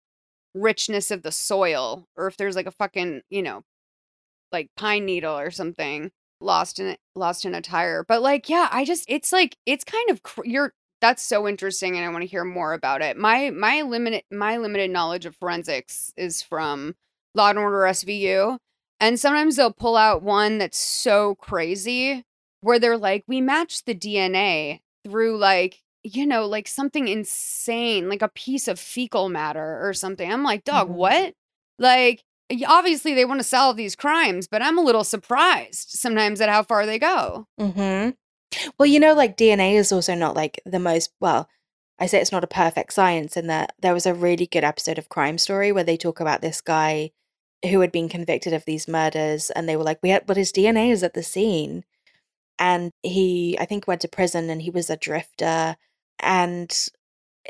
[0.55, 3.63] richness of the soil or if there's like a fucking, you know,
[4.51, 8.03] like pine needle or something lost in lost in a tire.
[8.07, 11.95] But like yeah, I just it's like it's kind of cr- you're that's so interesting
[11.95, 13.17] and I want to hear more about it.
[13.17, 16.95] My my limited my limited knowledge of forensics is from
[17.35, 18.57] Law and Order SVU.
[18.99, 22.25] And sometimes they'll pull out one that's so crazy
[22.61, 28.21] where they're like, we matched the DNA through like, you know, like something insane, like
[28.21, 30.31] a piece of fecal matter or something.
[30.31, 30.93] I'm like, dog, Mhm.
[30.95, 31.33] what?
[31.77, 32.23] Like,
[32.67, 36.63] obviously they want to solve these crimes, but I'm a little surprised sometimes at how
[36.63, 37.47] far they go.
[37.59, 38.09] Mm-hmm.
[38.77, 41.47] Well, you know, like DNA is also not like the most, well,
[41.99, 44.97] I say it's not a perfect science in that there was a really good episode
[44.97, 47.11] of Crime Story where they talk about this guy
[47.67, 50.51] who had been convicted of these murders and they were like, we had, but his
[50.51, 51.83] DNA is at the scene.
[52.57, 55.77] And he, I think, went to prison and he was a drifter.
[56.19, 56.89] And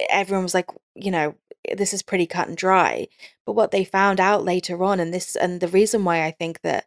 [0.09, 1.35] everyone was like, you know,
[1.75, 3.07] this is pretty cut and dry.
[3.45, 6.61] But what they found out later on, and this, and the reason why I think
[6.61, 6.85] that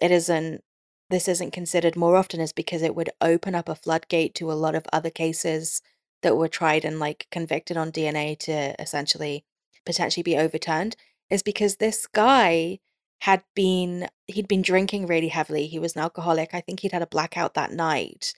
[0.00, 0.62] it isn't
[1.10, 4.54] this isn't considered more often is because it would open up a floodgate to a
[4.54, 5.82] lot of other cases
[6.22, 9.44] that were tried and like convicted on DNA to essentially
[9.84, 10.96] potentially be overturned
[11.30, 12.78] is because this guy
[13.20, 17.02] had been he'd been drinking really heavily he was an alcoholic i think he'd had
[17.02, 18.34] a blackout that night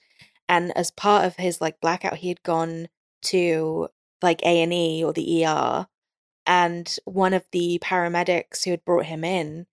[0.47, 2.87] and as part of his like blackout he had gone
[3.21, 3.87] to
[4.21, 5.87] like a&e or the er
[6.45, 9.67] and one of the paramedics who had brought him in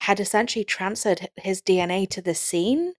[0.00, 2.94] had essentially transferred his DNA to the scene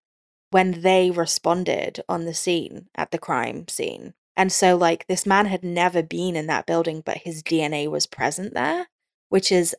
[0.51, 4.13] when they responded on the scene at the crime scene.
[4.37, 8.05] And so, like, this man had never been in that building, but his DNA was
[8.05, 8.87] present there,
[9.29, 9.75] which is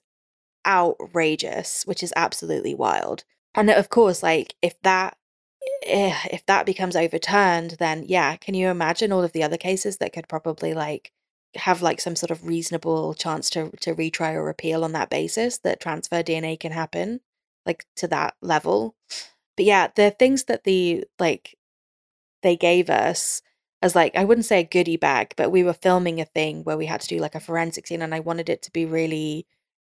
[0.66, 3.24] outrageous, which is absolutely wild.
[3.54, 5.16] And of course, like, if that
[5.84, 9.98] eh, if that becomes overturned, then yeah, can you imagine all of the other cases
[9.98, 11.12] that could probably like
[11.56, 15.58] have like some sort of reasonable chance to to retry or appeal on that basis
[15.58, 17.20] that transfer DNA can happen
[17.64, 18.94] like to that level.
[19.56, 21.56] But yeah, the things that the like
[22.42, 23.42] they gave us
[23.82, 26.76] as like I wouldn't say a goodie bag, but we were filming a thing where
[26.76, 29.46] we had to do like a forensic scene and I wanted it to be really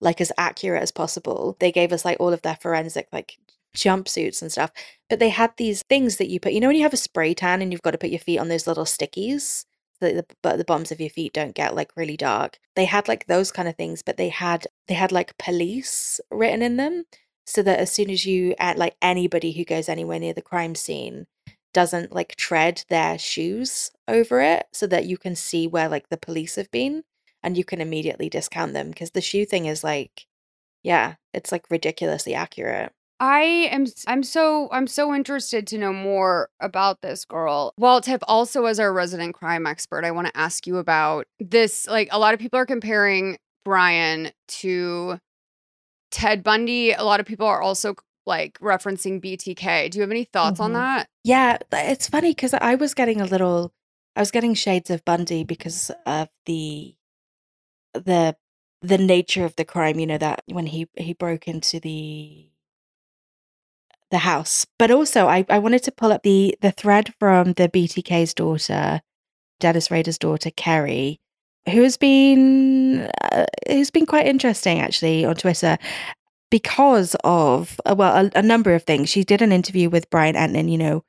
[0.01, 1.57] like as accurate as possible.
[1.59, 3.38] They gave us like all of their forensic like
[3.75, 4.71] jumpsuits and stuff.
[5.09, 7.34] But they had these things that you put, you know, when you have a spray
[7.34, 9.65] tan and you've got to put your feet on those little stickies
[10.01, 12.57] that the, but the bottoms of your feet don't get like really dark.
[12.75, 16.61] They had like those kind of things, but they had they had like police written
[16.61, 17.05] in them
[17.45, 20.75] so that as soon as you at like anybody who goes anywhere near the crime
[20.75, 21.25] scene
[21.74, 26.17] doesn't like tread their shoes over it so that you can see where like the
[26.17, 27.03] police have been
[27.43, 30.26] and you can immediately discount them because the shoe thing is like
[30.84, 33.41] yeah it's like ridiculously accurate I
[33.72, 37.74] am I'm so I'm so interested to know more about this girl.
[37.78, 41.86] Well, Tiff, also as our resident crime expert, I want to ask you about this.
[41.86, 45.20] Like a lot of people are comparing Brian to
[46.11, 46.93] Ted Bundy.
[46.93, 47.95] A lot of people are also
[48.30, 49.89] like referencing BTK.
[49.91, 50.75] Do you have any thoughts on Mhm.
[50.75, 51.09] that?
[51.25, 53.73] yeah it's funny because i was getting a little
[54.15, 56.95] i was getting shades of bundy because of the
[57.93, 58.38] the
[58.82, 62.47] the nature of the crime you know that when he he broke into the
[64.11, 67.67] the house but also i i wanted to pull up the the thread from the
[67.67, 69.01] btk's daughter
[69.59, 71.19] dennis rader's daughter kerry
[71.69, 75.77] who has been uh, who's been quite interesting actually on twitter
[76.50, 80.36] because of uh, well a, a number of things she did an interview with brian
[80.36, 81.04] Entin, you know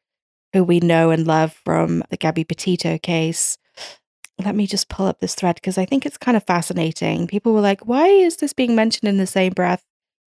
[0.52, 3.56] who we know and love from the gabby petito case
[4.44, 7.26] let me just pull up this thread because I think it's kind of fascinating.
[7.26, 9.84] People were like, why is this being mentioned in the same breath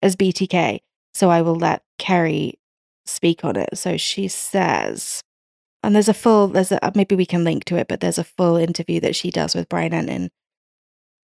[0.03, 0.81] as BTK?
[1.15, 2.59] So I will let Kerry
[3.05, 3.71] speak on it.
[3.75, 5.23] So she says,
[5.83, 8.25] and there's a full, there's a, maybe we can link to it, but there's a
[8.25, 10.31] full interview that she does with Brian Entin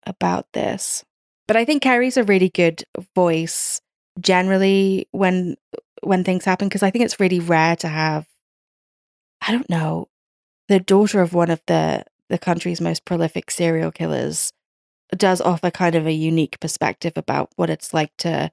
[0.05, 1.03] about this.
[1.47, 2.83] But I think Kerry's a really good
[3.15, 3.81] voice
[4.19, 5.55] generally when
[6.03, 8.25] when things happen because I think it's really rare to have
[9.41, 10.07] I don't know
[10.67, 14.51] the daughter of one of the the country's most prolific serial killers
[15.15, 18.51] does offer kind of a unique perspective about what it's like to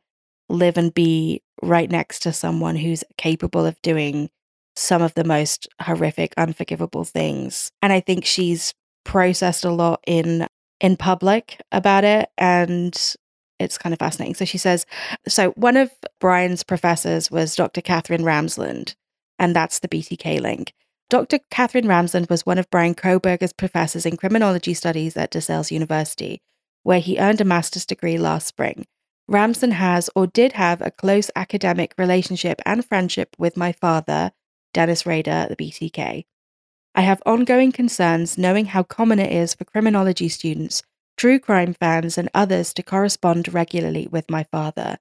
[0.49, 4.31] live and be right next to someone who's capable of doing
[4.77, 7.71] some of the most horrific unforgivable things.
[7.83, 8.75] And i think she's
[9.05, 10.47] processed a lot in
[10.81, 13.15] in public about it and
[13.59, 14.85] it's kind of fascinating so she says
[15.27, 18.95] so one of brian's professors was dr katherine ramsland
[19.39, 20.73] and that's the btk link
[21.11, 21.39] Dr.
[21.51, 26.41] Katherine Ramsland was one of Brian Kohberger's professors in criminology studies at DeSales University,
[26.83, 28.87] where he earned a master's degree last spring.
[29.31, 34.33] Ramsland has or did have a close academic relationship and friendship with my father,
[34.73, 36.25] Dennis Rader, the BTK.
[36.97, 40.83] I have ongoing concerns knowing how common it is for criminology students,
[41.17, 44.99] true crime fans, and others to correspond regularly with my father.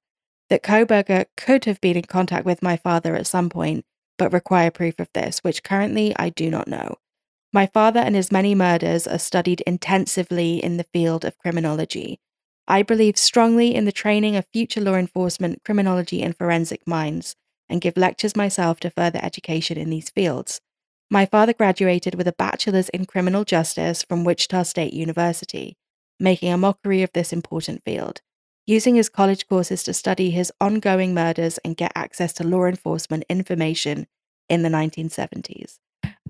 [0.49, 3.85] That Kohberger could have been in contact with my father at some point,
[4.17, 6.95] but require proof of this, which currently I do not know.
[7.53, 12.19] My father and his many murders are studied intensively in the field of criminology.
[12.67, 17.35] I believe strongly in the training of future law enforcement, criminology, and forensic minds,
[17.69, 20.59] and give lectures myself to further education in these fields.
[21.13, 25.77] My father graduated with a bachelor's in criminal justice from Wichita State University,
[26.19, 28.21] making a mockery of this important field,
[28.65, 33.25] using his college courses to study his ongoing murders and get access to law enforcement
[33.29, 34.07] information
[34.49, 35.77] in the 1970s.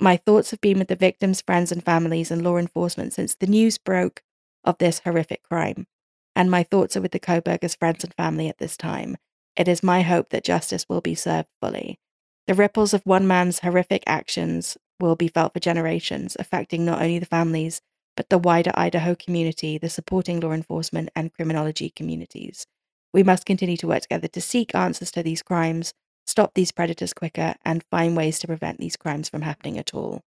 [0.01, 3.47] My thoughts have been with the victims, friends, and families and law enforcement since the
[3.47, 4.21] news broke
[4.65, 5.87] of this horrific crime.
[6.35, 9.15] And my thoughts are with the Kohbergers' friends and family at this time.
[9.55, 12.01] It is my hope that justice will be served fully.
[12.47, 17.19] The ripples of one man's horrific actions will be felt for generations, affecting not only
[17.19, 17.81] the families,
[18.15, 22.65] but the wider Idaho community, the supporting law enforcement and criminology communities.
[23.13, 25.93] We must continue to work together to seek answers to these crimes,
[26.25, 30.21] stop these predators quicker, and find ways to prevent these crimes from happening at all.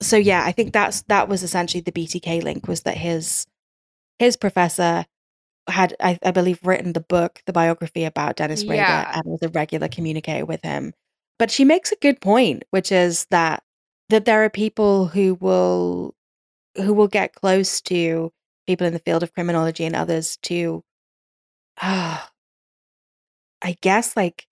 [0.00, 3.46] So yeah, I think that's that was essentially the BTK link was that his
[4.18, 5.06] his professor
[5.68, 9.12] had I, I believe written the book, the biography about Dennis Rader, Yeah.
[9.14, 10.92] and was a regular communicator with him.
[11.38, 13.62] But she makes a good point, which is that
[14.08, 16.14] that there are people who will
[16.76, 18.32] who will get close to
[18.66, 20.82] people in the field of criminology and others to
[21.80, 22.20] uh,
[23.62, 24.46] I guess like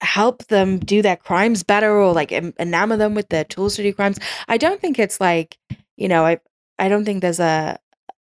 [0.00, 3.92] help them do their crimes better or like enamor them with the tools to do
[3.92, 4.18] crimes.
[4.48, 5.58] I don't think it's like,
[5.96, 6.38] you know, I
[6.78, 7.78] I don't think there's a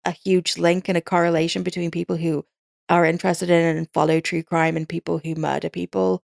[0.05, 2.45] a huge link and a correlation between people who
[2.89, 6.23] are interested in and follow true crime and people who murder people.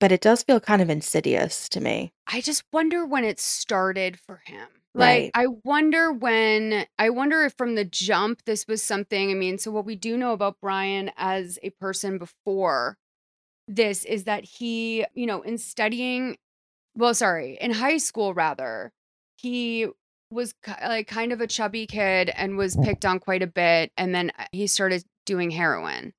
[0.00, 2.12] But it does feel kind of insidious to me.
[2.26, 4.66] I just wonder when it started for him.
[4.94, 5.24] Right.
[5.24, 9.30] Like, I wonder when, I wonder if from the jump this was something.
[9.30, 12.96] I mean, so what we do know about Brian as a person before
[13.68, 16.38] this is that he, you know, in studying,
[16.96, 18.92] well, sorry, in high school rather,
[19.36, 19.86] he
[20.32, 23.92] was like kind of a chubby kid and was picked on quite a bit.
[23.96, 26.14] And then uh, he started doing heroin.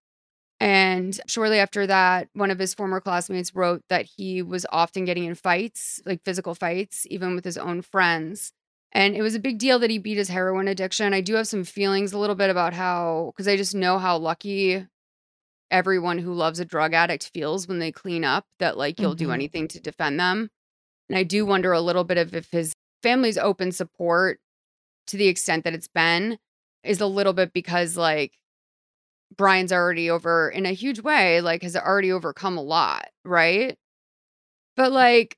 [0.61, 5.23] And shortly after that, one of his former classmates wrote that he was often getting
[5.25, 8.53] in fights, like physical fights, even with his own friends.
[8.91, 11.15] And it was a big deal that he beat his heroin addiction.
[11.15, 14.17] I do have some feelings a little bit about how, because I just know how
[14.17, 14.85] lucky
[15.71, 19.29] everyone who loves a drug addict feels when they clean up, that like you'll do
[19.29, 19.33] Mhm.
[19.33, 20.51] anything to defend them.
[21.09, 24.39] And I do wonder a little bit of if his family's open support
[25.07, 26.37] to the extent that it's been
[26.83, 28.37] is a little bit because like
[29.35, 33.77] Brian's already over in a huge way, like has already overcome a lot, right?
[34.75, 35.37] But like,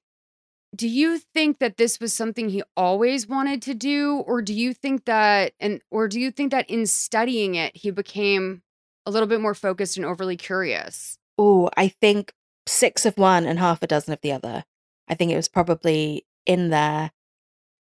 [0.75, 4.23] do you think that this was something he always wanted to do?
[4.25, 7.91] Or do you think that, and, or do you think that in studying it, he
[7.91, 8.63] became
[9.05, 11.17] a little bit more focused and overly curious?
[11.37, 12.33] Oh, I think
[12.67, 14.63] six of one and half a dozen of the other.
[15.07, 17.11] I think it was probably in there.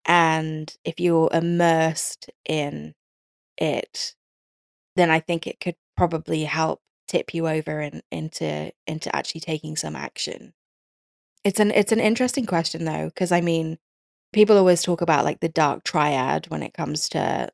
[0.06, 2.94] And if you're immersed in
[3.58, 4.14] it,
[4.96, 9.76] then I think it could probably help tip you over and into into actually taking
[9.76, 10.54] some action.
[11.44, 13.78] It's an it's an interesting question though, because I mean,
[14.32, 17.50] people always talk about like the dark triad when it comes to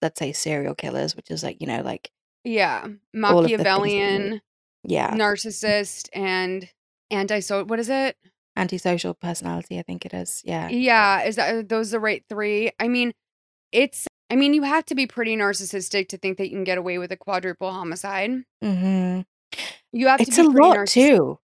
[0.00, 2.10] let's say serial killers, which is like, you know, like
[2.44, 2.86] Yeah.
[3.24, 4.40] all of the things that Machiavellian,
[4.84, 6.68] yeah, narcissist, and
[7.10, 8.16] anti so what is it?
[8.56, 10.42] antisocial personality, I think it is.
[10.44, 10.68] Yeah.
[10.68, 12.70] Yeah, is that are those the right three?
[12.78, 13.12] I mean,
[13.72, 16.78] it's I mean, you have to be pretty narcissistic to think that you can get
[16.78, 18.30] away with a quadruple homicide.
[18.62, 19.20] hmm
[19.92, 21.38] You have It's to a lot narciss- too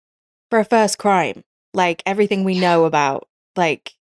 [0.51, 1.45] for a first crime.
[1.75, 3.93] Like everything we know about, like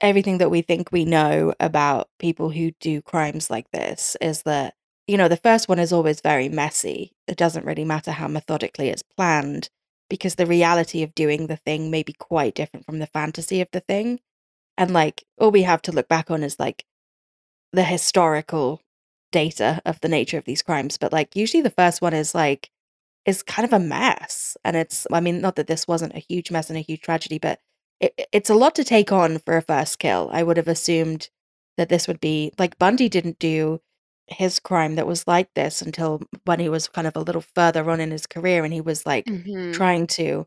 [0.00, 4.74] everything that we think we know about people who do crimes like this is that,
[5.06, 7.12] you know, the first one is always very messy.
[7.28, 9.70] It doesn't really matter how methodically it's planned
[10.10, 13.68] because the reality of doing the thing may be quite different from the fantasy of
[13.72, 14.20] the thing.
[14.76, 16.84] And like all we have to look back on is like
[17.72, 18.80] the historical
[19.30, 20.98] data of the nature of these crimes.
[20.98, 22.70] But like usually the first one is like
[23.24, 24.56] is kind of a mess.
[24.64, 27.38] And it's I mean, not that this wasn't a huge mess and a huge tragedy,
[27.38, 27.60] but
[28.00, 30.28] it, it's a lot to take on for a first kill.
[30.32, 31.30] I would have assumed
[31.76, 33.80] that this would be like Bundy didn't do
[34.26, 37.88] his crime that was like this until when he was kind of a little further
[37.90, 39.72] on in his career and he was like Mhm.
[39.74, 40.46] trying to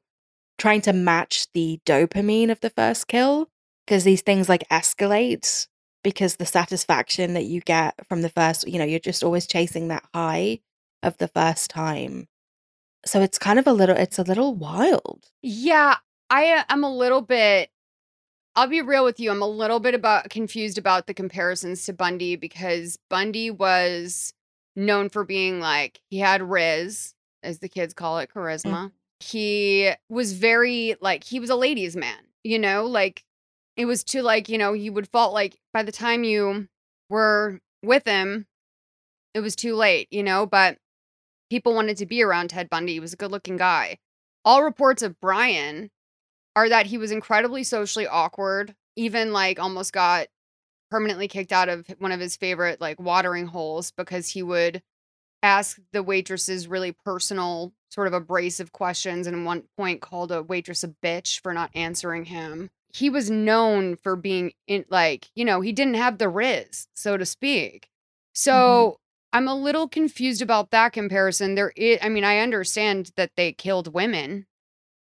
[0.57, 3.49] trying to match the dopamine of the first kill
[3.85, 5.67] because these things like escalate
[6.05, 9.87] because the satisfaction that you get from the first you know you're just always chasing
[9.87, 10.59] that high
[11.01, 12.27] of the first time
[13.05, 15.97] so it's kind of a little it's a little wild Yeah,
[16.29, 17.71] I uh, am a little bit
[18.55, 19.31] I'll be real with you.
[19.31, 24.31] I'm a little bit about confused about the comparisons to Bundy because Bundy was
[24.77, 28.91] known for being like he had riz, as the kids call it, charisma.
[29.19, 33.25] He was very like he was a ladies' man, you know, like
[33.77, 36.67] it was to like, you know, you would fall like by the time you
[37.09, 38.47] were with him,
[39.33, 40.77] it was too late, you know, but
[41.49, 42.93] people wanted to be around Ted Bundy.
[42.93, 43.97] He was a good looking guy.
[44.43, 45.89] All reports of Brian
[46.55, 50.27] are that he was incredibly socially awkward, even like almost got
[50.89, 54.81] permanently kicked out of one of his favorite like watering holes because he would
[55.43, 60.83] ask the waitresses really personal, sort of abrasive questions and one point called a waitress
[60.83, 62.69] a bitch for not answering him.
[62.95, 67.17] He was known for being in like, you know, he didn't have the riz, so
[67.17, 67.83] to speak.
[67.83, 68.31] Mm-hmm.
[68.33, 68.99] So
[69.33, 71.55] I'm a little confused about that comparison.
[71.55, 74.45] There is, I mean, I understand that they killed women,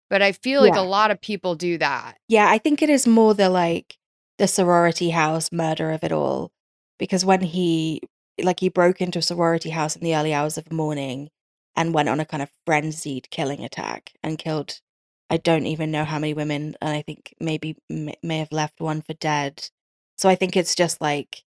[0.09, 0.81] but I feel like Yeah.
[0.81, 2.17] a lot of people do that.
[2.27, 3.97] Yeah, I think it is more the like
[4.38, 6.51] the sorority house murder of it all.
[6.99, 8.01] Because when he
[8.43, 11.29] like he broke into a sorority house in the early hours of the morning
[11.75, 14.81] and went on a kind of frenzied killing attack and killed
[15.30, 18.80] I don't even know how many women and I think maybe may, may have left
[18.80, 19.69] one for dead.
[20.17, 21.43] So I think it's just like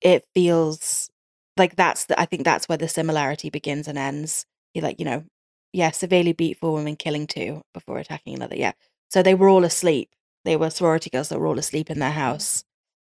[0.00, 1.10] it feels
[1.56, 4.46] like that's the I think that's where the similarity begins and ends.
[4.74, 5.24] You like, you know,
[5.72, 8.56] yeah, severely beat four women, killing two before attacking another.
[8.56, 8.72] Yeah.
[9.10, 10.10] So they were all asleep.
[10.44, 12.64] They were sorority girls that were all asleep in their house.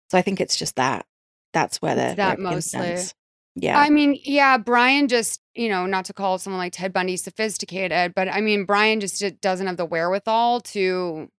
[0.10, 1.06] So I think it's just that.
[1.53, 3.14] That's where the that where begins mostly.
[3.56, 3.80] Yeah.
[3.80, 8.14] I mean, yeah, Brian just, you know, not to call someone like Ted Bundy sophisticated,
[8.14, 11.30] but I mean, Brian just doesn't have the wherewithal to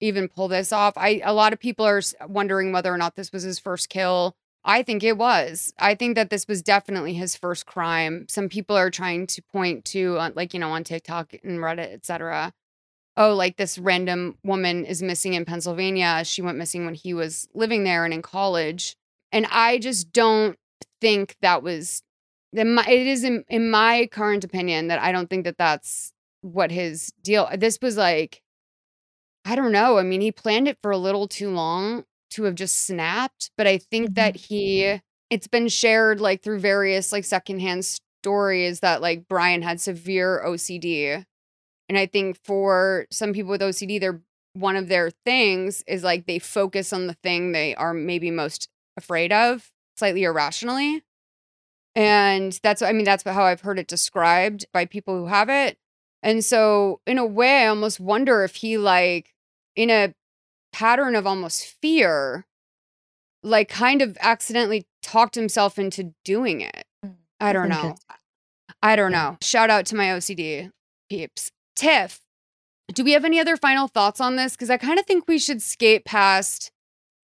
[0.00, 0.94] even pull this off.
[0.96, 4.34] I a lot of people are wondering whether or not this was his first kill.
[4.64, 5.72] I think it was.
[5.78, 8.26] I think that this was definitely his first crime.
[8.28, 11.92] Some people are trying to point to uh, like, you know, on TikTok and Reddit,
[11.92, 12.52] etc.
[13.16, 16.24] Oh, like this random woman is missing in Pennsylvania.
[16.24, 18.96] She went missing when he was living there and in college.
[19.32, 20.58] And I just don't
[21.00, 22.02] think that was
[22.52, 26.12] the my, it is in, in my current opinion that I don't think that that's
[26.42, 28.42] what his deal this was like
[29.44, 32.54] I don't know I mean he planned it for a little too long to have
[32.54, 34.14] just snapped but I think mm-hmm.
[34.14, 39.80] that he it's been shared like through various like secondhand stories that like Brian had
[39.80, 41.24] severe OCD
[41.88, 44.20] and I think for some people with OCD they're
[44.54, 48.68] one of their things is like they focus on the thing they are maybe most
[48.96, 49.70] afraid of
[50.00, 51.04] slightly irrationally.
[51.94, 55.78] And that's, I mean, that's how I've heard it described by people who have it.
[56.22, 59.34] And so, in a way, I almost wonder if he, like,
[59.76, 60.14] in a
[60.72, 62.46] pattern of almost fear,
[63.42, 66.84] like, kind of accidentally talked himself into doing it.
[67.04, 67.96] Mm, I don't know.
[68.82, 69.38] I don't know.
[69.42, 70.70] Shout out to my OCD
[71.08, 71.50] peeps.
[71.74, 72.20] Tiff,
[72.92, 74.52] do we have any other final thoughts on this?
[74.52, 76.70] Because I kind of think we should skate past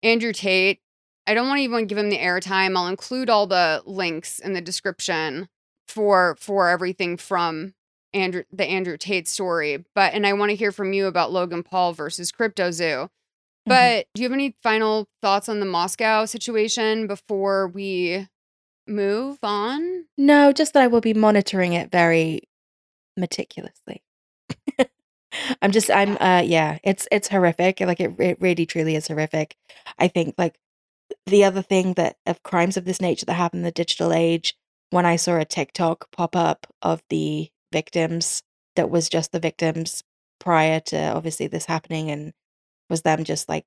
[0.03, 0.79] Andrew Tate.
[1.27, 2.75] I don't want to even give him the airtime.
[2.75, 5.47] I'll include all the links in the description
[5.87, 7.73] for for everything from
[8.13, 9.83] Andrew the Andrew Tate story.
[9.95, 13.09] But and I want to hear from you about Logan Paul versus Crypto Zoo.
[13.65, 18.27] But do you have any final thoughts on the Moscow situation before we
[18.87, 20.05] move on?
[20.17, 22.41] No, just that I will be monitoring it very
[23.15, 24.01] meticulously.
[25.61, 27.79] I'm just I'm uh yeah, it's it's horrific.
[27.79, 29.55] Like it it really truly is horrific.
[29.99, 30.55] I think like
[31.25, 34.55] the other thing that of crimes of this nature that happen in the digital age,
[34.89, 38.43] when I saw a TikTok pop up of the victims
[38.75, 40.03] that was just the victims
[40.39, 42.33] prior to obviously this happening and
[42.89, 43.65] was them just like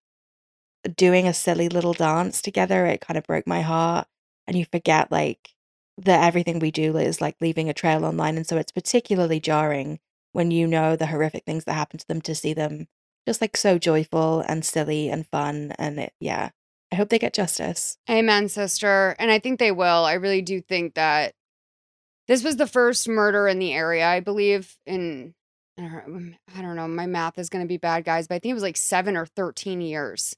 [0.97, 4.07] doing a silly little dance together, it kind of broke my heart.
[4.47, 5.51] And you forget like
[5.99, 8.37] that everything we do is like leaving a trail online.
[8.37, 10.01] And so it's particularly jarring
[10.33, 12.87] when you know the horrific things that happen to them to see them
[13.27, 15.73] just like so joyful and silly and fun.
[15.79, 16.51] And it, yeah,
[16.95, 17.99] I hope they get justice.
[18.09, 19.17] Amen, sister.
[19.19, 20.05] And I think they will.
[20.05, 21.33] I really do think that
[22.29, 25.35] this was the first murder in the area, I believe, in
[25.77, 28.55] I don't know, my math is going to be bad, guys, but I think it
[28.55, 30.37] was like 7 or 13 years.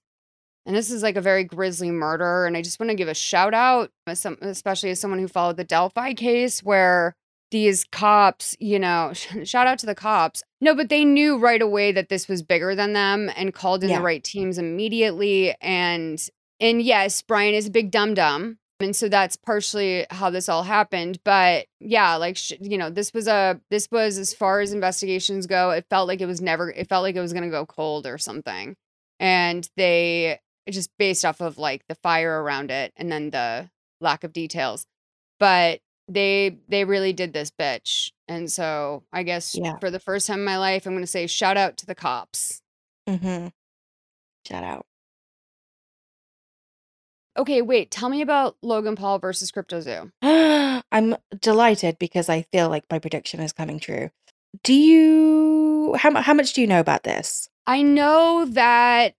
[0.65, 3.15] And this is like a very grisly murder and I just want to give a
[3.15, 7.15] shout out uh, especially as someone who followed the Delphi case where
[7.51, 9.13] these cops, you know,
[9.45, 10.43] shout out to the cops.
[10.63, 13.91] No, but they knew right away that this was bigger than them and called in
[13.91, 13.99] Yeah.
[13.99, 16.19] the right teams immediately and
[16.61, 18.59] and yes, Brian is a big dum dum.
[18.79, 21.19] And so that's partially how this all happened.
[21.25, 25.47] But yeah, like, sh- you know, this was a, this was as far as investigations
[25.47, 27.65] go, it felt like it was never, it felt like it was going to go
[27.65, 28.77] cold or something.
[29.19, 33.71] And they, just based off of like the fire around it and then the
[34.03, 34.85] lack of details.
[35.41, 38.11] But they, they really did this bitch.
[38.29, 39.79] And so I guess Yeah.
[39.79, 41.95] for the first time in my life, I'm going to say shout out to the
[41.95, 42.61] cops.
[43.09, 43.49] Mm-hmm.
[44.47, 44.85] Shout out.
[47.37, 50.11] Okay, wait, tell me about Logan Paul versus Crypto Zoo.
[50.93, 54.11] I'm delighted because I feel like my prediction is coming true.
[54.63, 57.49] Do you how how much do you know about this?
[57.67, 59.15] I know that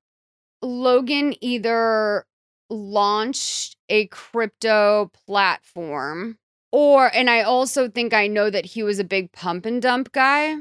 [0.61, 2.25] Logan either
[2.69, 6.37] launched a crypto platform
[6.71, 10.11] Or, and I also think I know that he was a big pump and dump
[10.11, 10.57] guy.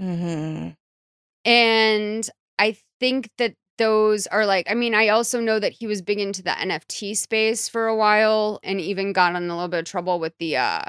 [0.00, 0.70] Mm-hmm.
[1.44, 6.02] And I think that those are like, I mean, I also know that he was
[6.02, 9.80] big into the NFT space for a while and even got in a little bit
[9.80, 10.82] of trouble with the uh,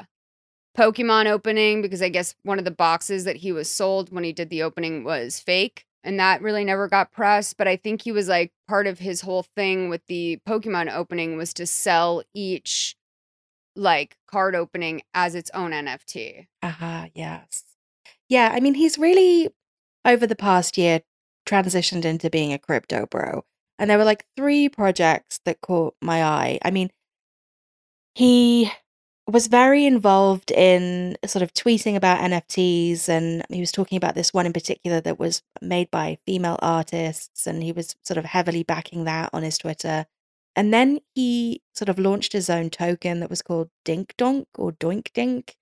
[0.76, 4.32] Pokemon opening because I guess one of the boxes that he was sold when he
[4.32, 5.84] did the opening was fake.
[6.04, 7.56] And that really never got pressed.
[7.56, 11.36] But I think he was like part of his whole thing with the Pokemon opening
[11.36, 12.96] was to sell each
[13.74, 16.46] like card opening as its own NFT.
[16.62, 17.64] Uh-huh, yes.
[18.28, 19.48] Yeah, I mean, he's really,
[20.04, 21.00] over the past year,
[21.48, 23.44] transitioned into being a crypto bro.
[23.78, 26.58] And there were like three projects that caught my eye.
[26.62, 26.90] I mean,
[28.14, 28.70] he
[29.28, 34.32] was very involved in sort of tweeting about NFTs, and he was talking about this
[34.32, 38.62] one in particular that was made by female artists, and he was sort of heavily
[38.62, 40.06] backing that on his Twitter.
[40.56, 44.72] And then he sort of launched his own token that was called Dink Donk or
[44.72, 45.54] Doink Dink.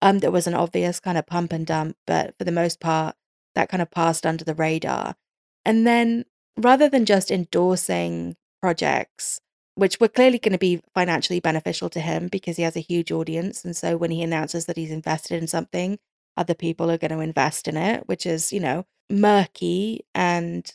[0.00, 3.16] Um, that was an obvious kind of pump and dump, but for the most part,
[3.54, 5.16] that kind of passed under the radar.
[5.64, 6.24] And then
[6.56, 9.40] rather than just endorsing projects,
[9.74, 13.10] which were clearly going to be financially beneficial to him because he has a huge
[13.10, 13.64] audience.
[13.64, 15.98] And so when he announces that he's invested in something,
[16.36, 20.70] other people are going to invest in it, which is, you know, murky and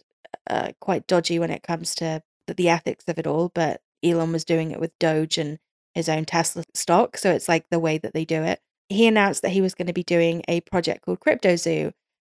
[0.50, 3.52] uh, quite dodgy when it comes to the, the ethics of it all.
[3.54, 5.60] But Elon was doing it with Doge and
[5.94, 7.18] his own Tesla stock.
[7.18, 8.60] So it's like the way that they do it.
[8.90, 11.92] He announced that he was going to be doing a project called Crypto Zoo.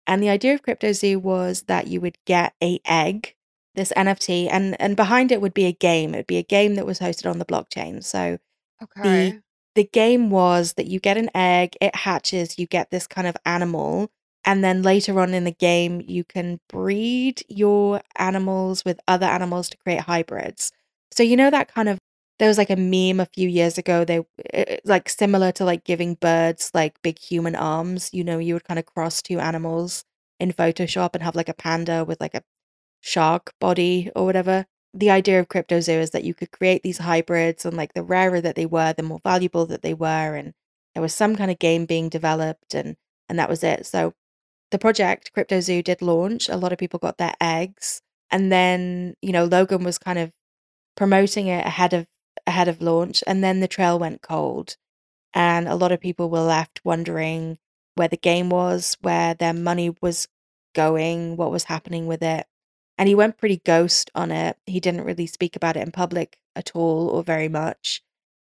[0.07, 3.35] And the idea of Crypto Zoo was that you would get a egg,
[3.75, 6.13] this NFT, and and behind it would be a game.
[6.13, 8.03] It would be a game that was hosted on the blockchain.
[8.03, 8.37] So
[8.81, 9.01] Okay.
[9.03, 9.41] the
[9.75, 13.35] the game was that you get an egg, it hatches, you get this kind of
[13.45, 14.09] animal,
[14.45, 19.69] and then later on in the game you can breed your animals with other animals
[19.69, 20.71] to create hybrids.
[21.11, 21.99] So you know that kind of
[22.39, 24.21] there was like a meme a few years ago they
[24.53, 28.65] it, like similar to like giving birds like big human arms, you know, you would
[28.65, 30.03] kind of cross two animals
[30.39, 32.43] in Photoshop and have like a panda with like a
[33.01, 34.65] shark body or whatever.
[34.93, 38.03] The idea of Crypto Zoo is that you could create these hybrids and like the
[38.03, 40.53] rarer that they were, the more valuable that they were and
[40.93, 42.95] there was some kind of game being developed and
[43.29, 43.85] and that was it.
[43.85, 44.13] So
[44.71, 46.49] the project Crypto Zoo did launch.
[46.49, 50.31] A lot of people got their eggs and then, you know, Logan was kind of
[50.97, 52.07] promoting it ahead of
[52.47, 54.77] ahead of launch and then the trail went cold
[55.35, 57.59] and a lot of people were left wondering
[57.95, 60.27] where the game was, where their money was
[60.73, 62.47] going, what was happening with it.
[62.97, 64.57] And he went pretty ghost on it.
[64.65, 68.01] He didn't really speak about it in public at all or very much.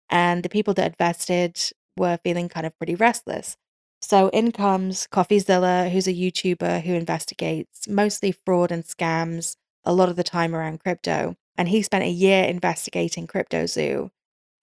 [0.10, 1.58] And the people that invested
[1.98, 3.56] were feeling kind of pretty restless.
[4.02, 10.10] So in comes CoffeeZilla, who's a YouTuber who investigates mostly fraud and scams a lot
[10.10, 11.38] of the time around crypto.
[11.58, 14.12] And he spent a year investigating Crypto Zoo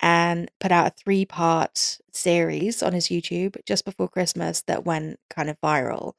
[0.00, 5.18] and put out a three part series on his YouTube just before Christmas that went
[5.30, 6.12] kind of viral.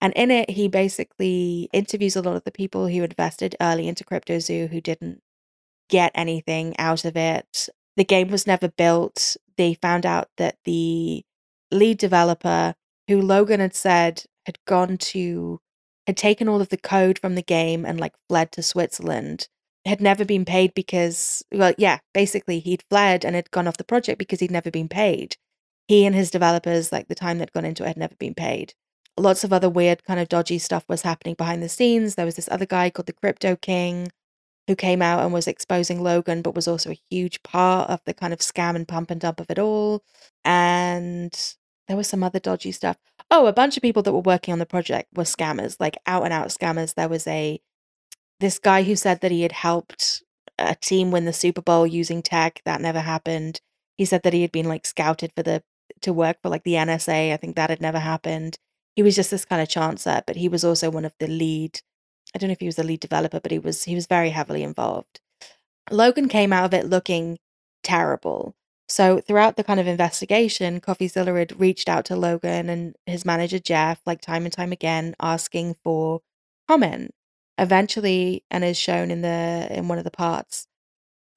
[0.00, 4.04] And in it, he basically interviews a lot of the people who invested early into
[4.04, 5.22] Crypto Zoo who didn't
[5.88, 7.68] get anything out of it.
[7.96, 9.36] The game was never built.
[9.56, 11.24] They found out that the
[11.70, 12.74] lead developer,
[13.08, 15.60] who Logan had said had gone to,
[16.06, 19.48] had taken all of the code from the game and like fled to Switzerland,
[19.86, 23.84] had never been paid because, well, yeah, basically he'd fled and had gone off the
[23.84, 25.36] project because he'd never been paid.
[25.88, 28.74] He and his developers, like the time they'd gone into it, had never been paid.
[29.16, 32.14] Lots of other weird, kind of dodgy stuff was happening behind the scenes.
[32.14, 34.08] There was this other guy called the Crypto King
[34.66, 38.14] who came out and was exposing Logan, but was also a huge part of the
[38.14, 40.02] kind of scam and pump and dump of it all.
[40.44, 41.32] And
[41.86, 42.96] there was some other dodgy stuff.
[43.30, 46.24] Oh, a bunch of people that were working on the project were scammers, like out
[46.24, 46.94] and out scammers.
[46.94, 47.60] There was a
[48.40, 50.22] this guy who said that he had helped
[50.58, 52.60] a team win the Super Bowl using tech.
[52.64, 53.60] That never happened.
[53.96, 55.62] He said that he had been like scouted for the
[56.02, 57.32] to work for like the NSA.
[57.32, 58.56] I think that had never happened.
[58.94, 61.80] He was just this kind of chancer, but he was also one of the lead.
[62.34, 64.30] I don't know if he was the lead developer, but he was he was very
[64.30, 65.20] heavily involved.
[65.90, 67.38] Logan came out of it looking
[67.82, 68.54] terrible.
[68.88, 73.58] So throughout the kind of investigation, CoffeeZilla had reached out to Logan and his manager
[73.58, 76.20] Jeff, like time and time again, asking for
[76.68, 77.14] comment.
[77.56, 80.66] Eventually, and is shown in the in one of the parts,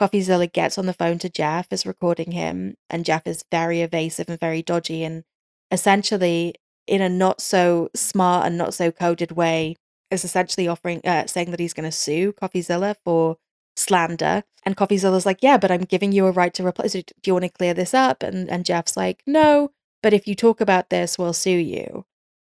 [0.02, 4.30] CoffeeZilla gets on the phone to Jeff, is recording him, and Jeff is very evasive
[4.30, 5.23] and very dodgy, and
[5.72, 6.56] essentially,
[6.88, 9.76] in a not so smart and not so coded way,
[10.11, 13.38] is essentially offering uh, saying that he's going to sue CoffeeZilla for
[13.76, 14.44] slander.
[14.64, 16.88] And CoffeeZilla's like, yeah, but I'm giving you a right to reply.
[16.88, 18.23] So do you want to clear this up?
[18.23, 19.72] And and Jeff's like, no,
[20.03, 22.06] but if you talk about this, we'll sue you.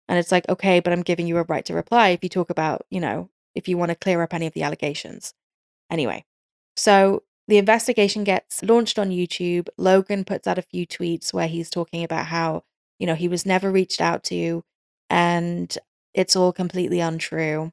[0.08, 2.50] And it's like, okay, but I'm giving you a right to reply if you talk
[2.50, 5.34] about, you know, if you want to clear up any of the allegations.
[5.92, 6.26] Anyway,
[6.76, 9.70] so The investigation gets launched on YouTube.
[9.76, 12.64] Logan puts out a few tweets where he's talking about how,
[13.00, 14.64] you know, he was never reached out to
[15.10, 15.76] and
[16.14, 17.72] it's all completely untrue.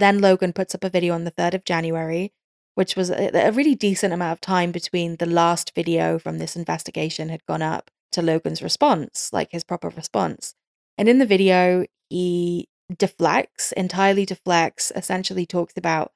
[0.00, 2.32] Then Logan puts up a video on the 3rd of January,
[2.74, 6.56] which was a, a really decent amount of time between the last video from this
[6.56, 10.54] investigation had gone up to Logan's response, like his proper response.
[10.98, 16.12] And in the video, he deflects, entirely deflects, essentially talks about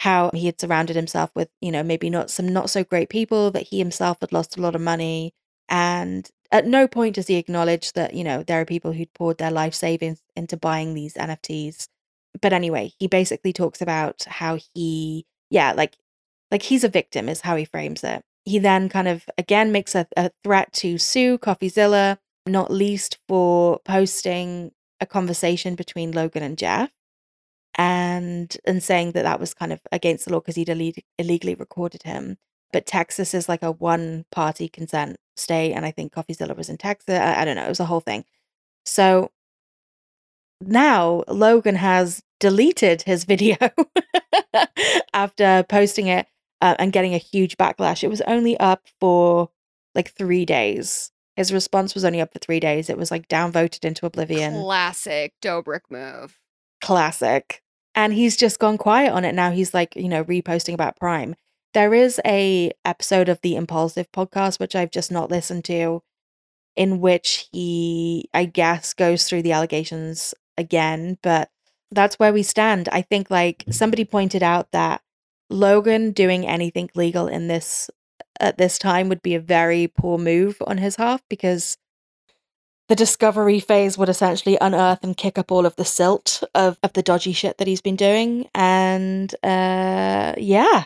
[0.00, 3.50] how he had surrounded himself with, you know, maybe not some not so great people,
[3.52, 5.32] that he himself had lost a lot of money.
[5.68, 9.38] And at no point does he acknowledge that, you know, there are people who'd poured
[9.38, 11.86] their life savings into buying these NFTs.
[12.40, 15.96] But anyway, he basically talks about how he, yeah, like,
[16.50, 18.22] like he's a victim is how he frames it.
[18.44, 23.78] He then kind of again makes a, a threat to sue CoffeeZilla, not least for
[23.84, 24.72] posting
[25.02, 26.90] a conversation between Logan and Jeff
[27.74, 31.54] and and saying that that was kind of against the law because he'd illeg- illegally
[31.54, 32.38] recorded him.
[32.72, 36.78] But Texas is like a one party consent state, and I think CoffeeZilla was in
[36.78, 37.18] Texas.
[37.18, 37.64] I, I don't know.
[37.64, 38.24] It was a whole thing.
[38.84, 39.30] So
[40.60, 43.56] now Logan has deleted his video
[45.12, 46.26] after posting it
[46.60, 48.02] uh, and getting a huge backlash.
[48.04, 49.50] It was only up for
[49.94, 51.10] like three days.
[51.36, 52.90] His response was only up for three days.
[52.90, 54.54] It was like downvoted into oblivion.
[54.54, 56.38] Classic Dobrik move.
[56.82, 57.62] Classic.
[57.94, 59.50] And he's just gone quiet on it now.
[59.50, 61.34] He's like, you know, reposting about Prime.
[61.74, 66.02] There is a episode of the Impulsive podcast which I've just not listened to
[66.76, 71.50] in which he I guess goes through the allegations again, but
[71.90, 72.88] that's where we stand.
[72.90, 75.02] I think like somebody pointed out that
[75.50, 77.90] Logan doing anything legal in this
[78.42, 81.78] at this time would be a very poor move on his half because
[82.88, 86.92] the discovery phase would essentially unearth and kick up all of the silt of, of
[86.92, 88.48] the dodgy shit that he's been doing.
[88.54, 90.84] And uh, yeah,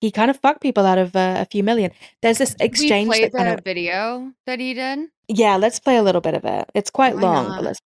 [0.00, 1.92] he kind of fucked people out of uh, a few million.
[2.22, 3.08] There's this exchange.
[3.08, 5.08] We played that of, video that he did.
[5.28, 6.70] yeah, let's play a little bit of it.
[6.74, 7.56] It's quite Why long, not?
[7.56, 7.80] but let's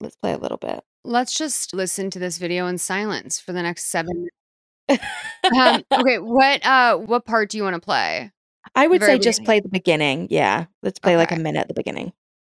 [0.00, 0.82] let's play a little bit.
[1.04, 4.28] Let's just listen to this video in silence for the next seven.
[4.88, 8.30] um, okay, what uh, what part do you want to play?
[8.74, 9.44] I would say just beginning.
[9.44, 10.26] play the beginning.
[10.30, 12.12] Yeah, let's play like a minute at the beginning.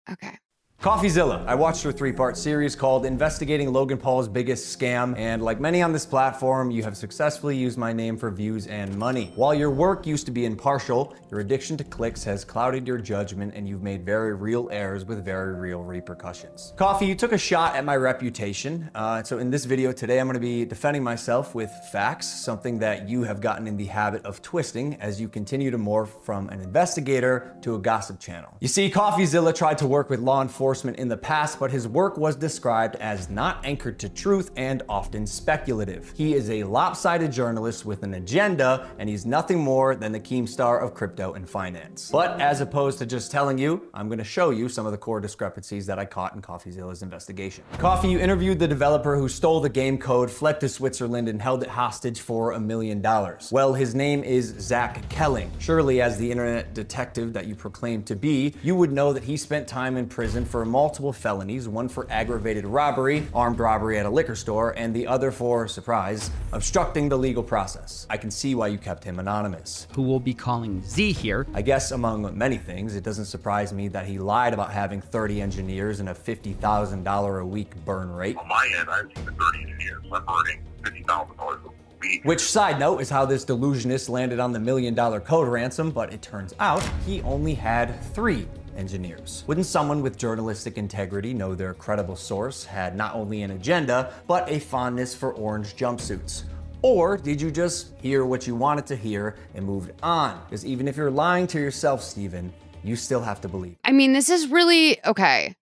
[0.10, 0.38] Okay.
[0.82, 1.46] CoffeeZilla.
[1.46, 5.84] I watched her three part series called Investigating Logan Paul's Biggest Scam, and like many
[5.84, 9.32] on this platform, you have successfully used my name for views and money.
[9.36, 13.54] While your work used to be impartial, your addiction to clicks has clouded your judgment,
[13.54, 16.74] and you've made very real errors with very real repercussions.
[16.78, 18.90] Coffee, you took a shot at my reputation.
[18.96, 23.08] Uh, so, in this video today, I'm to be defending myself with facts, something that
[23.08, 26.60] you have gotten in the habit of twisting as you continue to morph from an
[26.60, 28.58] investigator to a gossip channel.
[28.60, 32.18] You see, CoffeeZilla tried to work with law enforcement in the past, but his work
[32.18, 36.14] was described as not anchored to truth and often speculative.
[36.16, 40.82] He is a lopsided journalist with an agenda, and he's nothing more than the Keemstar
[40.82, 42.10] of crypto and finance.
[42.12, 44.98] But as opposed to just telling you, I'm going to show you some of the
[44.98, 47.64] core discrepancies that I caught in CoffeeZilla's investigation.
[47.78, 51.64] Coffee, you interviewed the developer who stole the game code, fled to Switzerland, and held
[51.64, 53.50] it hostage for a million dollars.
[53.52, 55.50] Well, his name is Zach Kelling.
[55.60, 59.38] Surely, as the internet detective that you proclaim to be, you would know that he
[59.38, 64.10] spent time in prison for multiple felonies one for aggravated robbery, armed robbery at a
[64.10, 68.06] liquor store, and the other for, surprise, obstructing the legal process.
[68.10, 69.88] I can see why you kept him anonymous.
[69.94, 71.48] who we'll be calling Z here.
[71.54, 75.42] I guess among many things, it doesn't surprise me that he lied about having 30
[75.42, 78.38] engineers and a $50,000 a week burn rate.
[78.38, 80.04] On my end, I have 30 engineers.
[80.12, 81.70] I'm burning $50,000 a
[82.00, 82.24] week.
[82.24, 86.12] Which, side note, is how this delusionist landed on the million dollar code ransom, but
[86.14, 89.44] it turns out he only had three engineers.
[89.48, 94.50] Wouldn't someone with journalistic integrity know their credible source had not only an agenda, but
[94.50, 96.44] a fondness for orange jumpsuits?
[96.82, 100.42] Or did you just hear what you wanted to hear and moved on?
[100.46, 102.52] Because even if you're lying to yourself, Stephen,
[102.84, 103.78] you still have to believe.
[103.86, 105.56] I mean, this is really okay.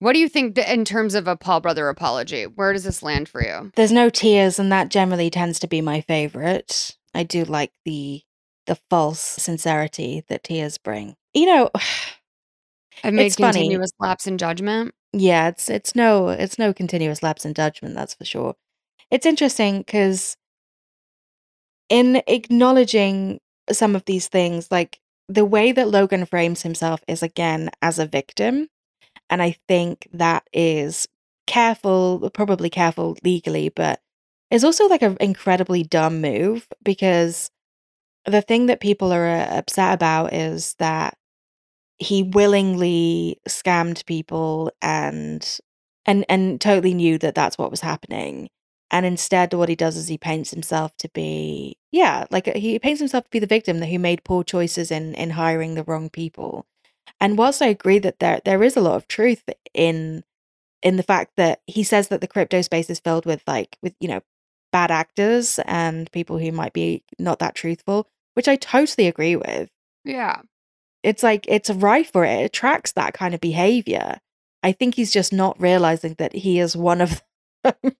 [0.00, 2.44] What do you think th- in terms of a Paul brother apology?
[2.44, 3.72] Where does this land for you?
[3.74, 6.96] There's no tears, and that generally tends to be my favorite.
[7.14, 8.22] I do like the
[8.66, 11.16] the false sincerity that tears bring.
[11.34, 11.70] You know,
[13.04, 13.60] I've made It's funny.
[13.60, 14.94] continuous lapse in judgment.
[15.12, 18.54] yeah, it's it's no it's no continuous lapse in judgment, that's for sure.
[19.10, 20.36] It's interesting because
[21.88, 23.40] in acknowledging
[23.72, 28.06] some of these things, like the way that Logan frames himself is again as a
[28.06, 28.68] victim.
[29.30, 31.06] And I think that is
[31.46, 34.00] careful, probably careful legally, but
[34.50, 37.50] it's also like an incredibly dumb move because
[38.26, 41.16] the thing that people are uh, upset about is that
[41.98, 45.58] he willingly scammed people and
[46.06, 48.48] and and totally knew that that's what was happening
[48.90, 52.78] And instead, what he does is he paints himself to be, yeah, like uh, he
[52.78, 55.84] paints himself to be the victim that who made poor choices in in hiring the
[55.84, 56.66] wrong people.
[57.20, 59.44] And whilst I agree that there there is a lot of truth
[59.74, 60.24] in
[60.82, 63.94] in the fact that he says that the crypto space is filled with like with
[64.00, 64.20] you know
[64.72, 69.70] bad actors and people who might be not that truthful, which I totally agree with.
[70.04, 70.42] Yeah.
[71.08, 72.40] It's like it's a rife for it.
[72.40, 74.18] It attracts that kind of behavior.
[74.62, 77.22] I think he's just not realizing that he is one of
[77.64, 77.92] them.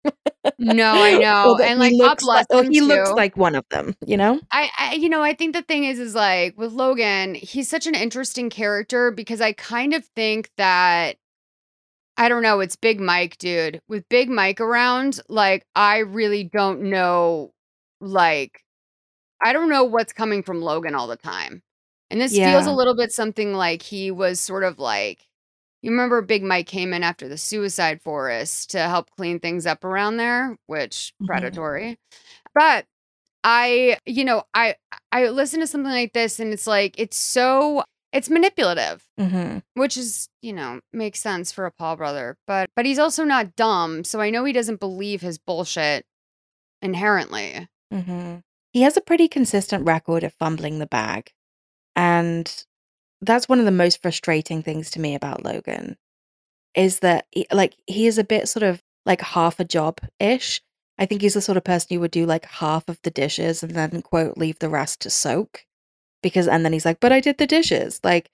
[0.58, 1.56] No, I know.
[1.56, 4.18] And like he God looks like, bless him he looks like one of them, you
[4.18, 4.38] know?
[4.50, 7.86] I, I you know, I think the thing is is like with Logan, he's such
[7.86, 11.16] an interesting character because I kind of think that
[12.18, 13.80] I don't know, it's Big Mike, dude.
[13.88, 17.54] With Big Mike around, like I really don't know
[18.02, 18.60] like
[19.42, 21.62] I don't know what's coming from Logan all the time.
[22.10, 25.26] And this feels a little bit something like he was sort of like
[25.82, 29.84] you remember Big Mike came in after the suicide forest to help clean things up
[29.84, 31.26] around there, which Mhm.
[31.28, 31.98] predatory.
[32.54, 32.86] But
[33.44, 34.76] I, you know, I
[35.12, 39.62] I listen to something like this and it's like it's so it's manipulative, Mhm.
[39.74, 42.36] which is, you know, makes sense for a Paul brother.
[42.46, 46.06] But but he's also not dumb, so I know he doesn't believe his bullshit
[46.82, 47.68] inherently.
[47.92, 48.42] Mhm.
[48.72, 51.32] He has a pretty consistent record of fumbling the bag.
[51.98, 52.64] And
[53.20, 55.96] that's one of the most frustrating things to me about Logan
[56.74, 60.62] is that he, like he is a bit sort of like half a job ish.
[60.98, 63.64] I think he's the sort of person who would do like half of the dishes
[63.64, 65.66] and then quote leave the rest to soak
[66.22, 68.30] because and then he's like, "But I did the dishes." Like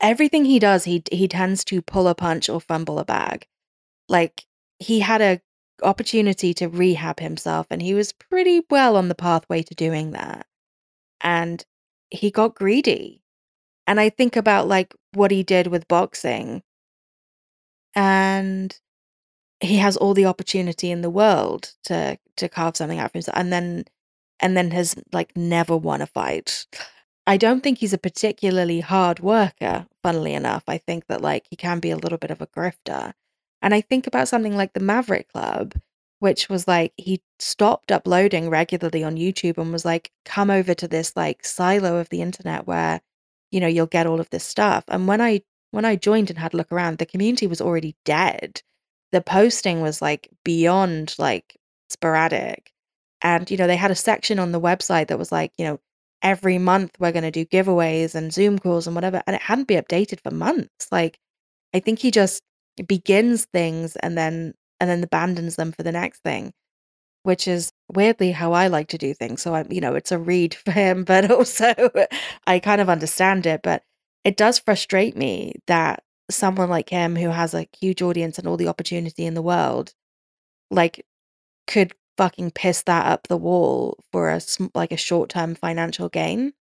[0.00, 3.46] everything he does, he he tends to pull a punch or fumble a bag.
[4.08, 4.44] Like
[4.78, 5.40] he had a
[5.82, 10.46] opportunity to rehab himself and he was pretty well on the pathway to doing that.
[11.20, 11.64] And
[12.12, 13.22] he got greedy.
[13.86, 16.62] And I think about like what he did with boxing
[17.94, 18.78] and
[19.60, 23.36] he has all the opportunity in the world to to carve something out for himself
[23.36, 23.84] and then
[24.40, 26.66] and then has like never won a fight.
[27.26, 30.64] I don't think he's a particularly hard worker, funnily enough.
[30.66, 33.12] I think that like he can be a little bit of a grifter.
[33.62, 35.74] And I think about something like the Maverick Club,
[36.22, 40.86] which was like he stopped uploading regularly on YouTube and was like, come over to
[40.86, 43.00] this like silo of the internet where,
[43.50, 44.84] you know, you'll get all of this stuff.
[44.86, 45.42] And when I
[45.72, 48.62] when I joined and had a look around, the community was already dead.
[49.10, 51.56] The posting was like beyond like
[51.90, 52.70] sporadic.
[53.22, 55.80] And, you know, they had a section on the website that was like, you know,
[56.22, 59.22] every month we're going to do giveaways and Zoom calls and whatever.
[59.26, 60.86] And it hadn't been updated for months.
[60.92, 61.18] Like,
[61.74, 62.42] I think he just
[62.86, 66.52] begins things and then and then abandons them for the next thing,
[67.22, 69.40] which is weirdly how I like to do things.
[69.40, 71.72] So I, you know, it's a read for him, but also
[72.48, 73.62] I kind of understand it.
[73.62, 73.84] But
[74.24, 78.56] it does frustrate me that someone like him who has a huge audience and all
[78.56, 79.94] the opportunity in the world,
[80.68, 81.06] like,
[81.68, 84.40] could fucking piss that up the wall for a
[84.74, 86.54] like a short term financial gain.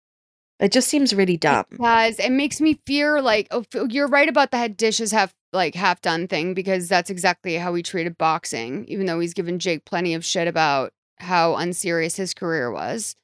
[0.60, 1.66] It just seems really dumb.
[1.80, 2.18] does.
[2.18, 6.00] It makes me fear like oh, you're right about the head dishes half like half
[6.00, 10.14] done thing because that's exactly how he treated boxing, even though he's given Jake plenty
[10.14, 13.14] of shit about how unserious his career was.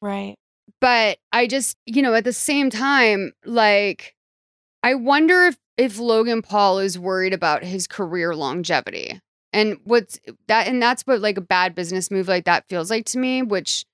[0.00, 0.36] Right.
[0.80, 4.14] But I just, you know, at the same time, like
[4.82, 9.20] I wonder if if Logan Paul is worried about his career longevity.
[9.52, 10.18] And what's
[10.48, 13.42] that and that's what like a bad business move like that feels like to me,
[13.42, 13.84] which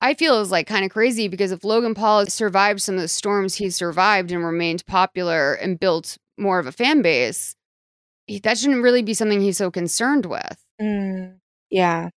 [0.00, 3.08] I feel is like kind of crazy because if Logan Paul survived some of the
[3.08, 7.56] storms he survived and remained popular and built more of a fan base,
[8.42, 10.64] that shouldn't really be something he's so concerned with.
[10.80, 11.38] Mm,
[11.70, 12.10] yeah.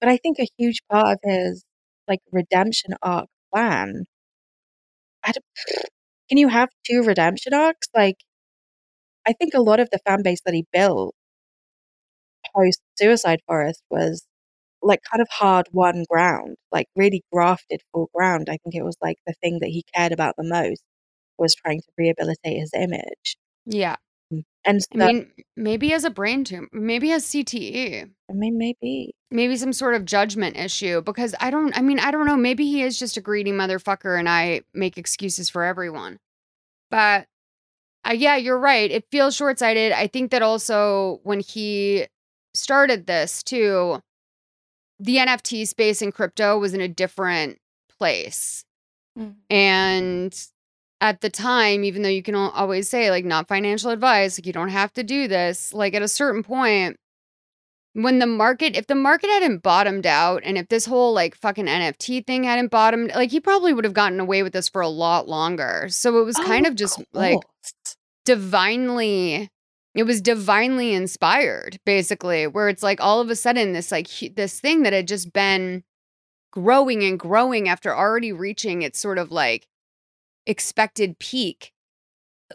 [0.00, 1.64] But I think a huge part of his
[2.06, 4.04] like redemption arc plan.
[6.28, 7.88] Can you have two redemption arcs?
[7.94, 8.18] Like,
[9.26, 11.14] I think a lot of the fan base that he built
[12.54, 14.24] post Suicide Forest was
[14.82, 18.48] like kind of hard won ground, like really grafted full ground.
[18.50, 20.82] I think it was like the thing that he cared about the most
[21.38, 23.36] was trying to rehabilitate his image.
[23.66, 23.96] Yeah.
[24.32, 28.02] Mm, And I mean, maybe as a brain tumor, maybe has CTE.
[28.30, 29.14] I mean, maybe.
[29.30, 32.36] Maybe some sort of judgment issue because I don't, I mean, I don't know.
[32.36, 36.18] Maybe he is just a greedy motherfucker and I make excuses for everyone.
[36.90, 37.26] But
[38.08, 38.90] uh, yeah, you're right.
[38.90, 39.92] It feels short sighted.
[39.92, 42.06] I think that also when he
[42.54, 44.00] started this too,
[44.98, 47.58] the NFT space in crypto was in a different
[47.98, 48.64] place.
[49.18, 49.34] Mm.
[49.50, 50.46] And
[51.00, 54.52] at the time, even though you can always say, like, not financial advice, like, you
[54.52, 56.96] don't have to do this, like, at a certain point,
[57.94, 61.66] when the market, if the market hadn't bottomed out and if this whole like fucking
[61.66, 64.88] NFT thing hadn't bottomed, like, he probably would have gotten away with this for a
[64.88, 65.86] lot longer.
[65.88, 67.38] So it was kind Oh, of just like
[68.24, 69.48] divinely
[69.94, 74.60] it was divinely inspired basically where it's like all of a sudden this like this
[74.60, 75.82] thing that had just been
[76.52, 79.66] growing and growing after already reaching its sort of like
[80.46, 81.72] expected peak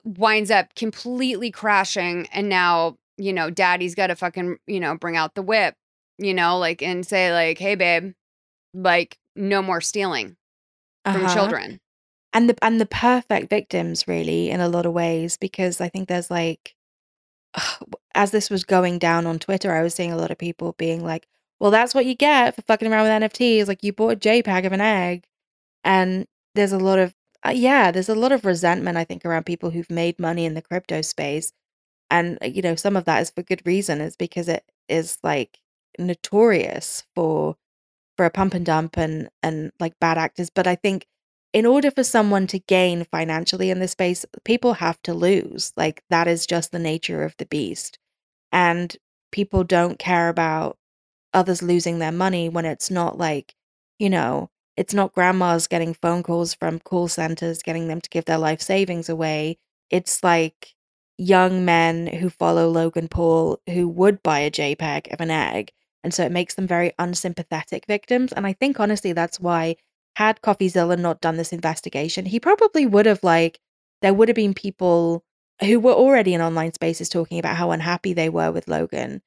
[0.03, 5.15] winds up completely crashing and now you know daddy's got to fucking you know bring
[5.15, 5.75] out the whip
[6.17, 8.13] you know like and say like hey babe
[8.73, 10.35] like no more stealing
[11.05, 11.33] from Uh-huh.
[11.35, 11.79] children
[12.33, 16.07] and the and the perfect victims really in a lot of ways because I think
[16.07, 16.73] there's like
[18.15, 21.03] as this was going down on Twitter, I was seeing a lot of people being
[21.03, 21.27] like,
[21.59, 23.67] "Well, that's what you get for fucking around with NFTs.
[23.67, 25.25] Like you bought a JPEG of an egg,"
[25.83, 27.15] and there's a lot of
[27.45, 30.53] uh, yeah, there's a lot of resentment I think around people who've made money in
[30.55, 31.51] the crypto space,
[32.11, 34.01] and uh, you know some of that is for good reason.
[34.01, 35.59] Is because it is like
[35.99, 37.57] notorious for
[38.17, 40.49] for a pump and dump and and like bad actors.
[40.49, 41.07] But I think
[41.53, 45.71] in order for someone to gain financially in this space, people have to lose.
[45.77, 47.99] Like that is just the nature of the beast.
[48.51, 48.95] And
[49.31, 50.77] people don't care about
[51.33, 53.55] others losing their money when it's not like,
[53.99, 58.25] you know, it's not grandmas getting phone calls from call centers getting them to give
[58.25, 59.57] their life savings away.
[59.91, 60.73] It's like
[61.19, 65.71] young men who follow Logan Paul who would buy a JPEG of an egg.
[66.03, 68.33] And so it makes them very unsympathetic victims.
[68.33, 69.75] And I think honestly that's why
[70.15, 73.59] had CoffeeZilla not done this investigation, he probably would have like
[74.01, 75.23] there would have been people
[75.61, 79.21] who were already in online spaces talking about how unhappy they were with Logan,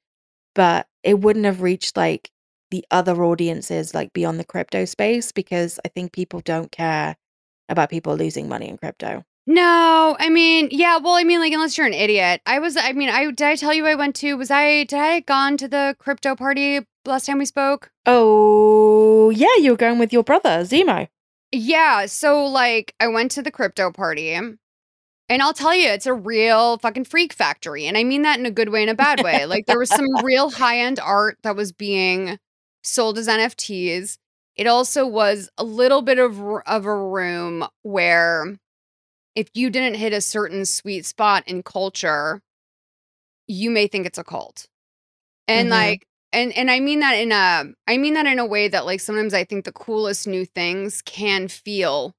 [0.54, 2.30] but it wouldn't have reached like
[2.70, 7.16] the other audiences like beyond the crypto space because I think people don't care
[7.68, 9.24] about people losing money in crypto.
[9.46, 12.40] No, I mean, yeah, well, I mean, like, unless you're an idiot.
[12.46, 14.98] I was, I mean, I did I tell you I went to, was I, did
[14.98, 17.90] I gone to the crypto party last time we spoke?
[18.06, 21.08] Oh, yeah, you were going with your brother, Zemo.
[21.52, 24.32] Yeah, so like, I went to the crypto party.
[25.28, 27.86] And I'll tell you, it's a real fucking freak factory.
[27.86, 29.44] And I mean that in a good way and a bad way.
[29.46, 32.38] Like, there was some real high end art that was being
[32.84, 34.18] sold as NFTs.
[34.54, 38.56] It also was a little bit of, of a room where
[39.34, 42.40] if you didn't hit a certain sweet spot in culture,
[43.48, 44.68] you may think it's a cult.
[45.48, 45.72] And Mhm.
[45.72, 46.06] like
[46.36, 49.00] and and I mean that in a I mean that in a way that like
[49.00, 52.14] sometimes I think the coolest new things can feel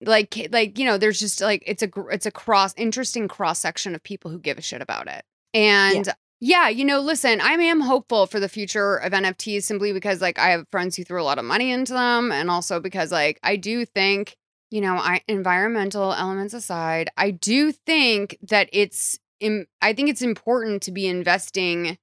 [0.00, 3.94] like like you know there's just like it's a it's a cross interesting cross section
[3.94, 5.24] of people who give a shit about it.
[5.52, 6.08] And
[6.40, 6.70] yeah.
[6.70, 10.50] you know, listen, I am hopeful for the future of NFTs simply because like I
[10.50, 13.56] have friends who threw a lot of money into them and also because like I
[13.56, 14.36] do think
[14.70, 20.22] you know, I environmental elements aside, I do think that it's im- I think it's
[20.22, 21.98] important to be investing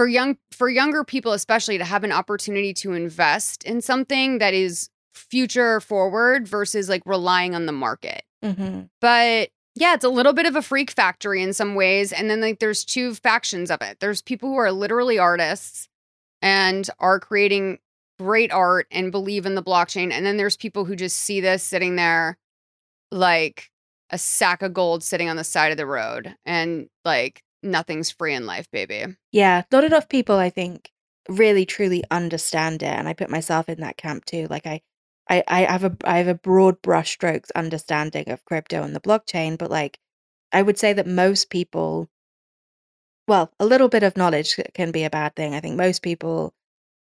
[0.00, 4.54] for young for younger people especially to have an opportunity to invest in something that
[4.54, 8.22] is future forward versus like relying on the market.
[8.42, 8.84] Mm-hmm.
[9.02, 12.40] But yeah, it's a little bit of a freak factory in some ways and then
[12.40, 14.00] like there's two factions of it.
[14.00, 15.86] There's people who are literally artists
[16.40, 17.78] and are creating
[18.18, 20.12] great art and believe in the blockchain.
[20.12, 22.38] And then there's people who just see this sitting there
[23.10, 23.68] like
[24.08, 28.34] a sack of gold sitting on the side of the road and like nothing's free
[28.34, 29.04] in life, baby.
[29.32, 30.90] Yeah, not enough people, I think,
[31.28, 34.46] really truly understand it, and I put myself in that camp too.
[34.48, 34.82] Like I,
[35.28, 39.58] I, I have a I have a broad brushstrokes understanding of crypto and the blockchain,
[39.58, 39.98] but like
[40.52, 42.08] I would say that most people,
[43.28, 45.54] well, a little bit of knowledge can be a bad thing.
[45.54, 46.54] I think most people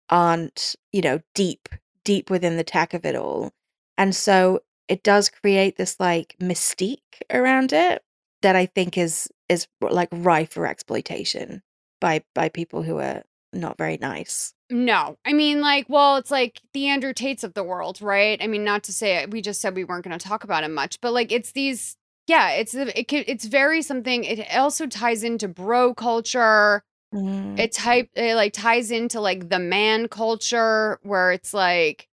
[0.09, 1.69] aren't, you know, deep
[2.03, 3.51] deep within the tech of it all,
[3.97, 8.03] and so it does create this like mystique around it
[8.41, 11.61] that I think is is like rife for exploitation
[11.99, 13.23] by by people who are
[13.53, 14.53] not very nice.
[14.69, 18.37] No, I mean, like, well, it's like the Andrew Tates of the world, right?
[18.41, 20.73] I mean, not to say we just said we weren't going to talk about him
[20.73, 21.95] much, but like, it's these,
[22.27, 24.25] yeah, it's it, can- it's very something.
[24.25, 26.83] It also ties into bro culture.
[27.15, 27.57] Mm.
[27.57, 32.09] It type it like ties into like the man culture where it's like,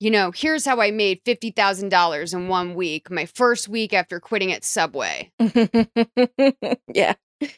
[0.00, 3.92] you know, here's how I made fifty thousand dollars in one week, my first week
[3.92, 5.30] after quitting at Subway.
[6.92, 7.14] yeah.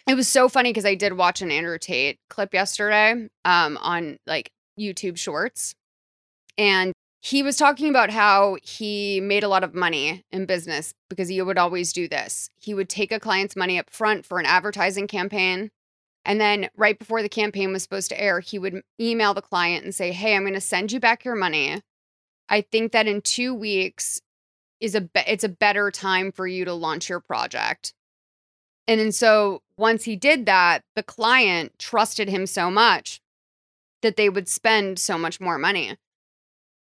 [0.07, 4.19] It was so funny because I did watch an Andrew Tate clip yesterday um, on
[4.27, 5.75] like YouTube Shorts.
[6.59, 11.29] And he was talking about how he made a lot of money in business because
[11.29, 12.51] he would always do this.
[12.59, 15.71] He would take a client's money up front for an advertising campaign.
[16.25, 19.85] And then right before the campaign was supposed to air, he would email the client
[19.85, 21.81] and say, Hey, I'm going to send you back your money.
[22.49, 24.21] I think that in two weeks
[24.81, 27.95] is a be- it's a better time for you to launch your project.
[28.89, 33.21] And then so once he did that, the client trusted him so much
[34.03, 35.97] that they would spend so much more money.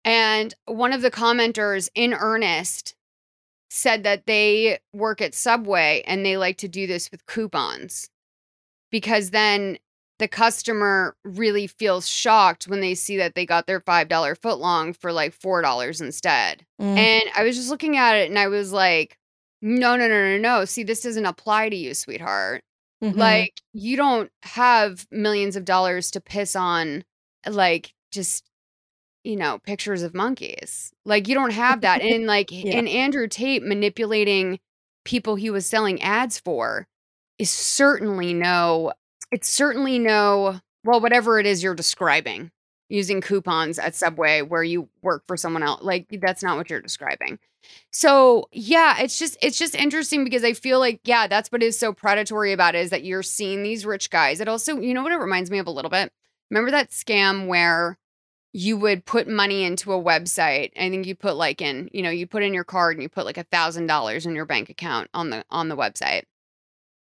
[0.06, 2.96] And one of the commenters in earnest
[3.70, 8.10] said that they work at Subway and they like to do this with coupons
[8.92, 9.78] because then
[10.20, 14.08] the customer really feels shocked when they see that they got their $5
[14.40, 16.66] footlong for like $4 instead.
[16.82, 16.98] Mm.
[16.98, 19.18] And I was just looking at it and I was like,
[19.62, 20.66] no, no, no, no, no.
[20.66, 22.64] See, this doesn't apply to you, sweetheart.
[23.04, 23.16] Mhm.
[23.16, 27.04] Like, you don't have millions of dollars to piss on,
[27.48, 28.44] like, just,
[29.24, 30.92] you know, pictures of monkeys.
[31.06, 32.02] Like, you don't have that.
[32.02, 32.78] And, like, Yeah.
[32.78, 34.60] and Andrew Tate manipulating
[35.06, 36.88] people he was selling ads for
[37.38, 38.92] is certainly no,
[39.32, 42.52] it's certainly no, well, whatever it is you're describing
[42.90, 45.82] using coupons at Subway where you work for someone else.
[45.84, 47.38] Like, that's not what you're describing.
[47.92, 51.78] So yeah, it's just it's just interesting because I feel like yeah, that's what is
[51.78, 54.40] so predatory about it is that you're seeing these rich guys.
[54.40, 56.12] It also, you know what it reminds me of a little bit?
[56.50, 57.98] Remember that scam where
[58.54, 60.72] you would put money into a website.
[60.76, 63.10] I think you put like in, you know, you put in your card and you
[63.10, 66.24] put like a thousand dollars in your bank account on the on the website.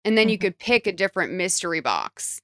[0.05, 0.41] And then you Mhm.
[0.41, 2.41] could pick a different mystery box.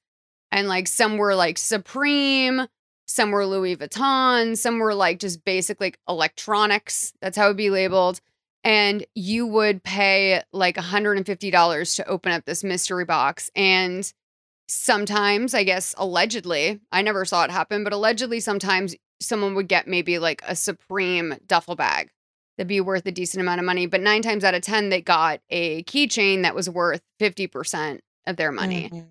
[0.52, 2.68] And like some were like Supreme,
[3.08, 7.14] some were Louis Vuitton, some were like just basic like electronics.
[7.22, 8.22] That's how it would be labeled.
[8.64, 13.52] And you would pay like $150 to open up this mystery box.
[13.56, 14.12] And
[14.68, 19.88] sometimes, I guess, allegedly, I never saw it happen, but allegedly, sometimes someone would get
[19.88, 22.10] maybe like a Supreme duffel bag
[22.58, 23.86] that'd be worth a decent amount of money.
[23.86, 28.38] But nine times out of 10, they got a keychain that was worth 50% of
[28.38, 28.90] their money.
[28.92, 29.08] Mhm.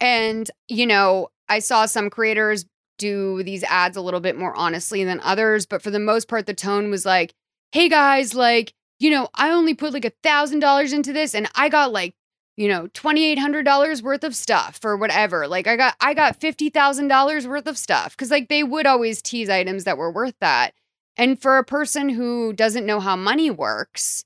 [0.00, 2.64] And, you know, I saw some creators
[2.98, 6.46] do these ads a little bit more honestly than others, but for the most part,
[6.46, 7.34] the tone was like,
[7.72, 11.48] hey guys, like, you know, I only put like a thousand dollars into this and
[11.56, 12.14] I got like,
[12.56, 15.48] you know, $2,800 worth of stuff or whatever.
[15.48, 18.16] Like I got, I got $50,000 worth of stuff.
[18.16, 20.72] Cause like they would always tease items that were worth that.
[21.16, 24.24] And for a person who doesn't know how money works,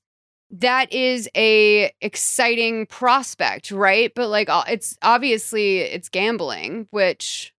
[0.51, 4.11] that is a exciting prospect, right?
[4.15, 7.53] But like it's obviously it's gambling, which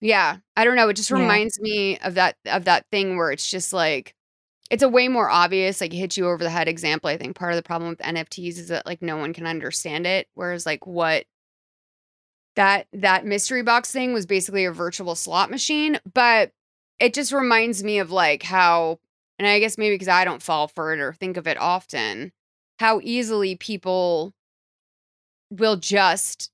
[0.00, 1.16] yeah, I don't know, it just Yeah.
[1.18, 4.14] reminds me of that of that thing where it's just like
[4.70, 7.10] it's a way more obvious like hit you over the head example.
[7.10, 10.06] I think part of the problem with NFTs is that like no one can understand
[10.06, 11.26] it whereas like what
[12.56, 16.52] that that mystery box thing was basically a virtual slot machine, but
[17.00, 18.98] it just reminds me of like how
[19.38, 22.30] and I guess maybe because I don't fall for it or think of it often,
[22.78, 24.34] how easily people
[25.50, 26.50] will just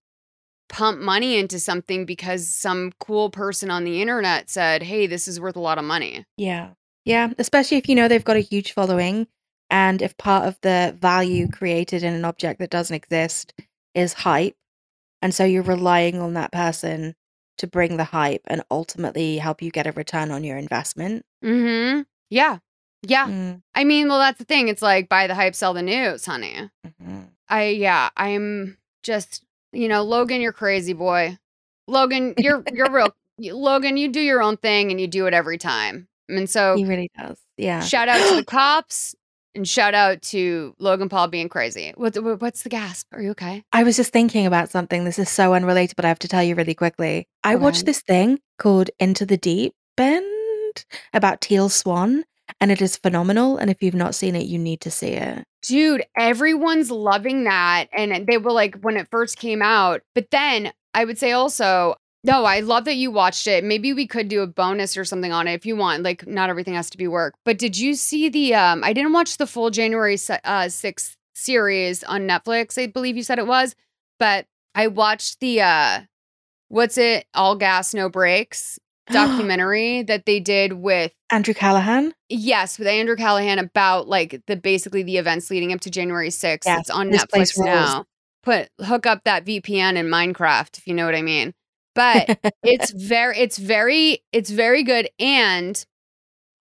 [0.69, 5.41] pump money into something because some cool person on the internet said, "Hey, this is
[5.41, 6.71] worth a lot of money." Yeah.
[7.05, 7.33] Yeah.
[7.39, 9.27] Especially if you know they've got a huge following
[9.69, 13.53] and if part of the value created in an object that doesn't exist
[13.95, 14.57] is hype.
[15.23, 17.15] And so you're relying on that person
[17.59, 21.25] to bring the hype and ultimately help you get a return on your investment.
[21.45, 22.07] Mhm.
[22.31, 22.59] Yeah.
[23.03, 23.27] Yeah.
[23.29, 24.69] Mm, I mean, well that's the thing.
[24.69, 26.71] It's like buy the hype, sell the news, honey.
[26.87, 27.29] mhm.
[27.49, 31.39] I yeah, I'm just, you know, Logan, you're crazy boy.
[31.87, 35.59] Logan, you're you're real Logan, you do your own thing and you do it every
[35.59, 36.09] time.
[36.29, 37.39] And so He really does.
[37.57, 37.81] Yeah.
[37.81, 39.15] shout out to the cops
[39.57, 41.93] and shout out to Logan Paul being crazy.
[41.97, 43.07] What, what- what's the gasp?
[43.13, 43.65] Are you okay?
[43.73, 45.05] I was just thinking about something.
[45.05, 47.27] This is so unrelated, but I have to tell you really quickly.
[47.43, 52.25] I watched this thing called Into the Deep End about Teal Swan,
[52.61, 53.57] and it is phenomenal.
[53.57, 55.45] And if you've not seen it, you need to see it.
[55.63, 57.87] Dude, everyone's loving that.
[57.93, 60.03] And they were like when it first came out.
[60.15, 61.97] But then I would say also,
[62.27, 63.63] no, I love that you watched it.
[63.63, 66.03] Maybe we could do a bonus or something on it if you want.
[66.03, 67.35] Like, not everything has to be work.
[67.45, 68.55] But did you see the?
[68.55, 72.83] um I didn't watch the full January uh, sixth series on Netflix.
[72.83, 73.75] I believe you said it was,
[74.19, 76.01] but I watched the uh
[76.69, 77.27] what's it?
[77.35, 78.79] All gas, no brakes
[79.11, 82.13] documentary that they did with Andrew Callaghan.
[82.29, 86.63] Yes, with Andrew Callaghan about like the basically the events leading up to January 6th.
[86.67, 88.05] Yes, it's on Netflix now.
[88.43, 91.55] Put hook up that VPN in Minecraft if you know what I mean.
[91.97, 95.85] But it's very it's very it's very good and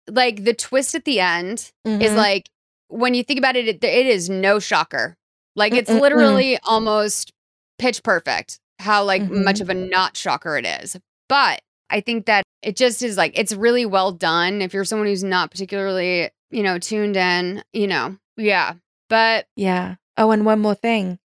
[0.10, 2.16] like the twist at the end is Mhm.
[2.16, 2.50] like
[2.88, 5.16] when you think about it it, it is no shocker.
[5.56, 6.00] Like it's Mm-mm-mm.
[6.02, 7.32] literally almost
[7.80, 9.62] pitch perfect how like much Mhm.
[9.62, 10.96] of a not shocker it is.
[11.28, 14.62] But I think that it just is like it's really well done.
[14.62, 18.74] If you're someone who's not particularly, you know, tuned in, you know, yeah.
[19.10, 19.96] But Yeah.
[20.18, 21.20] Oh, and one more thing.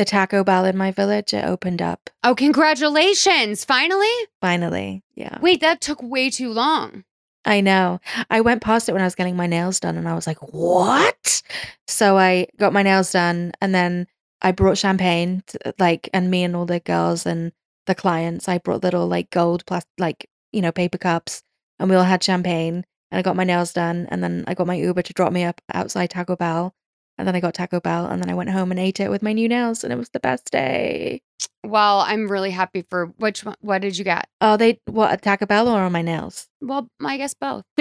[0.00, 3.66] The Taco Bell in my village, it opened up oh, congratulations!
[3.66, 4.08] Finally.
[4.40, 5.02] finally.
[5.14, 5.36] Yeah.
[5.42, 7.04] Wait, that took way too long.
[7.44, 8.00] I know.
[8.30, 10.38] I went past it when I was getting my nails done and I was like,
[10.54, 11.42] what?
[11.86, 14.06] So I got my nails done and then
[14.40, 17.52] I brought champagne, to, like, and me and all the girls and
[17.84, 21.42] the clients, I brought little like gold plastic, like, you know, paper cups
[21.78, 24.66] and we all had champagne and I got my nails done, and then I got
[24.66, 26.74] my Uber to drop me up outside Taco Bell,
[27.20, 29.22] and then I got Taco Bell, and then I went home and ate it with
[29.22, 31.22] my new nails, and it was the best day.
[31.64, 33.54] Well, I'm really happy for which one.
[33.60, 34.28] What did you get?
[34.40, 36.48] Oh, they what at Taco Bell or on my nails?
[36.60, 37.64] Well, I guess both.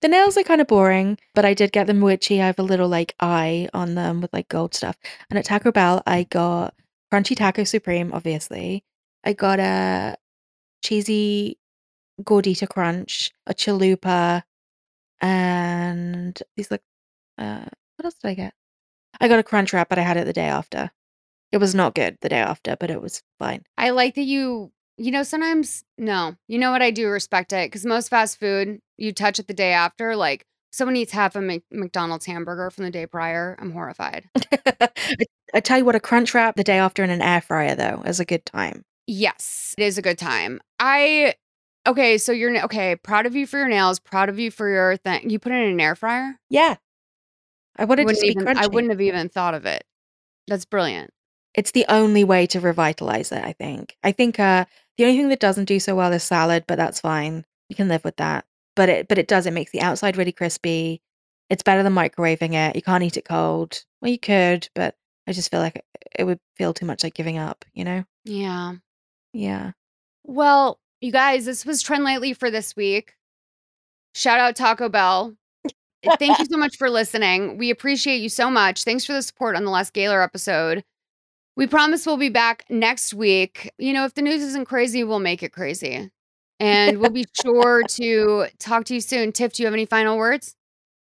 [0.00, 2.40] The nails are kind of boring, but I did get them witchy.
[2.42, 4.96] I have a little like eye on them with like gold stuff.
[5.30, 6.74] And at Taco Bell, I got
[7.12, 8.84] crunchy taco supreme, obviously.
[9.24, 10.16] I got a
[10.82, 11.58] cheesy
[12.22, 14.42] gordita crunch, a chalupa,
[15.20, 16.82] and these like
[17.38, 17.66] uh
[18.02, 18.54] what else did I get?
[19.20, 20.90] I got a crunch wrap, but I had it the day after.
[21.52, 23.62] It was not good the day after, but it was fine.
[23.78, 26.82] I like that you, you know, sometimes, no, you know what?
[26.82, 30.16] I do respect it because most fast food, you touch it the day after.
[30.16, 33.56] Like someone eats half a Mc- McDonald's hamburger from the day prior.
[33.60, 34.28] I'm horrified.
[34.52, 34.88] I,
[35.54, 38.02] I tell you what, a crunch wrap the day after in an air fryer though
[38.04, 38.84] is a good time.
[39.06, 40.60] Yes, it is a good time.
[40.80, 41.34] I,
[41.86, 44.96] okay, so you're, okay, proud of you for your nails, proud of you for your
[44.96, 45.30] thing.
[45.30, 46.38] You put it in an air fryer?
[46.48, 46.76] Yeah.
[47.76, 48.56] I wanted to Wouldn't be crunchy.
[48.56, 49.84] I wouldn't have even thought of it.
[50.48, 51.10] That's brilliant.
[51.54, 53.96] It's the only way to revitalize it, I think.
[54.02, 54.64] I think uh
[54.98, 57.44] the only thing that doesn't do so well is salad, but that's fine.
[57.68, 58.44] You can live with that.
[58.76, 61.02] But it but it does, it makes the outside really crispy.
[61.50, 62.76] It's better than microwaving it.
[62.76, 63.84] You can't eat it cold.
[64.00, 64.96] Well, you could, but
[65.26, 65.84] I just feel like it-
[66.18, 68.04] it would feel too much like giving up, you know?
[68.24, 68.74] Yeah.
[69.32, 69.72] Yeah.
[70.24, 73.14] Well, you guys, this was Trend Lately for this week.
[74.14, 75.34] Shout out Taco Bell.
[76.18, 77.58] Thank you so much for listening.
[77.58, 78.84] We appreciate you so much.
[78.84, 80.84] Thanks for the support on the last Gaylor episode.
[81.56, 83.70] We promise we'll be back next week.
[83.78, 86.10] You know, if the news isn't crazy, we'll make it crazy.
[86.58, 89.32] And we'll be sure to talk to you soon.
[89.32, 90.56] Tiff, do you have any final words?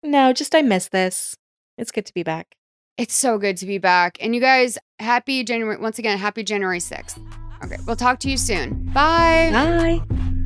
[0.04, 1.38] No, just I miss this.
[1.78, 2.56] It's good to be back.
[2.98, 4.18] It's so good to be back.
[4.22, 7.20] And you guys, happy January, once again, happy January 6th.
[7.64, 8.92] Okay, we'll talk to you soon.
[8.94, 9.50] Bye.
[9.52, 10.40] Bye.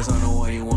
[0.00, 0.69] Cause on the one you wanna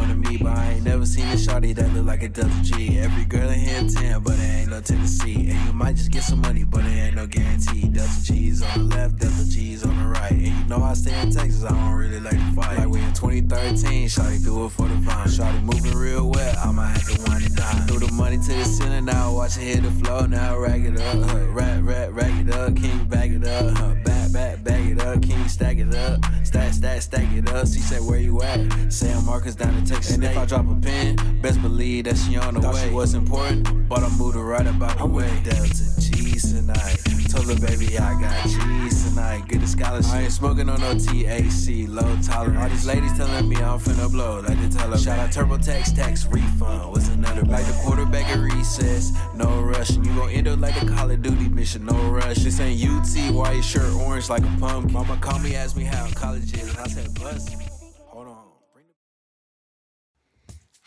[0.93, 2.99] never seen a shawty that look like a double G.
[2.99, 5.49] Every girl in here 10, but it ain't no Tennessee.
[5.49, 7.87] And you might just get some money, but it ain't no guarantee.
[7.87, 10.31] Delta G's on the left, Delta G's on the right.
[10.31, 12.77] And you know I stay in Texas, I don't really like to fight.
[12.77, 15.27] Like we in 2013, shawty do it for the vine.
[15.27, 17.87] Shawty moving real well, I might have to wind it down.
[17.87, 20.99] Threw the money to the ceiling, now watch it hit the floor, now rack it
[20.99, 21.27] up.
[21.27, 21.47] Huh.
[21.47, 23.75] Rat, rat, rack it up, king bag it up.
[23.77, 23.95] Huh.
[24.05, 26.19] Back, back, bag it up, king stack it up.
[26.43, 27.65] Stack, stack, stack it up.
[27.65, 28.93] She say, where you at?
[28.93, 30.13] Say I'm Marcus down in Texas.
[30.13, 32.87] And if I drop a pin, best believe that she on the Thought way.
[32.87, 35.29] she was important, but I moved her right about the way.
[35.43, 36.97] Delta G's tonight.
[37.29, 39.47] Told her, baby, I got cheese tonight.
[39.47, 40.11] Get a scholarship.
[40.13, 42.59] I ain't smoking on no TAC, low tolerance.
[42.61, 44.41] All these ladies telling me I'm finna blow.
[44.41, 46.91] Like they tell her, shout out TurboTax tax refund.
[46.91, 49.13] What's another like the quarterback at recess?
[49.33, 49.89] No rush.
[49.89, 51.85] And you gon' end up like a Call of Duty mission.
[51.85, 52.37] No rush.
[52.37, 53.33] This ain't UT.
[53.33, 54.93] Why your shirt orange like a pumpkin?
[54.93, 56.77] Mama called me, asked me how college is.
[56.77, 57.72] I said, bus.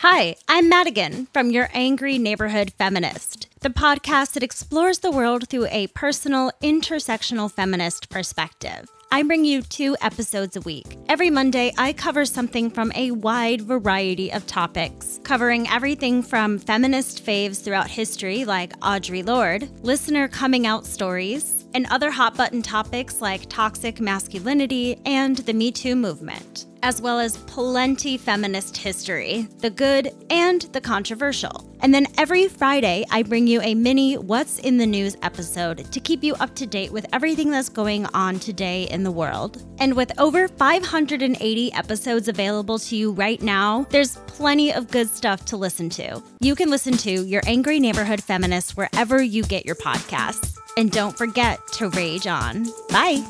[0.09, 5.67] Hi, I'm Madigan from Your Angry Neighborhood Feminist, the podcast that explores the world through
[5.67, 8.89] a personal, intersectional feminist perspective.
[9.11, 10.97] I bring you two episodes a week.
[11.09, 17.27] Every Monday, I cover something from a wide variety of topics, covering everything from feminist
[17.27, 23.21] faves throughout history, like Audre Lorde, listener coming out stories, and other hot button topics
[23.21, 29.71] like toxic masculinity and the Me Too movement, as well as plenty feminist history, the
[29.71, 31.71] good and the controversial.
[31.81, 36.01] And then every Friday, I bring you a mini What's in the News episode to
[36.01, 39.63] keep you up to date with everything that's going on today in the world.
[39.79, 45.45] And with over 580 episodes available to you right now, there's plenty of good stuff
[45.47, 46.23] to listen to.
[46.41, 50.56] You can listen to Your Angry Neighborhood Feminist wherever you get your podcasts.
[50.77, 52.67] And don't forget to rage on.
[52.91, 53.25] Bye.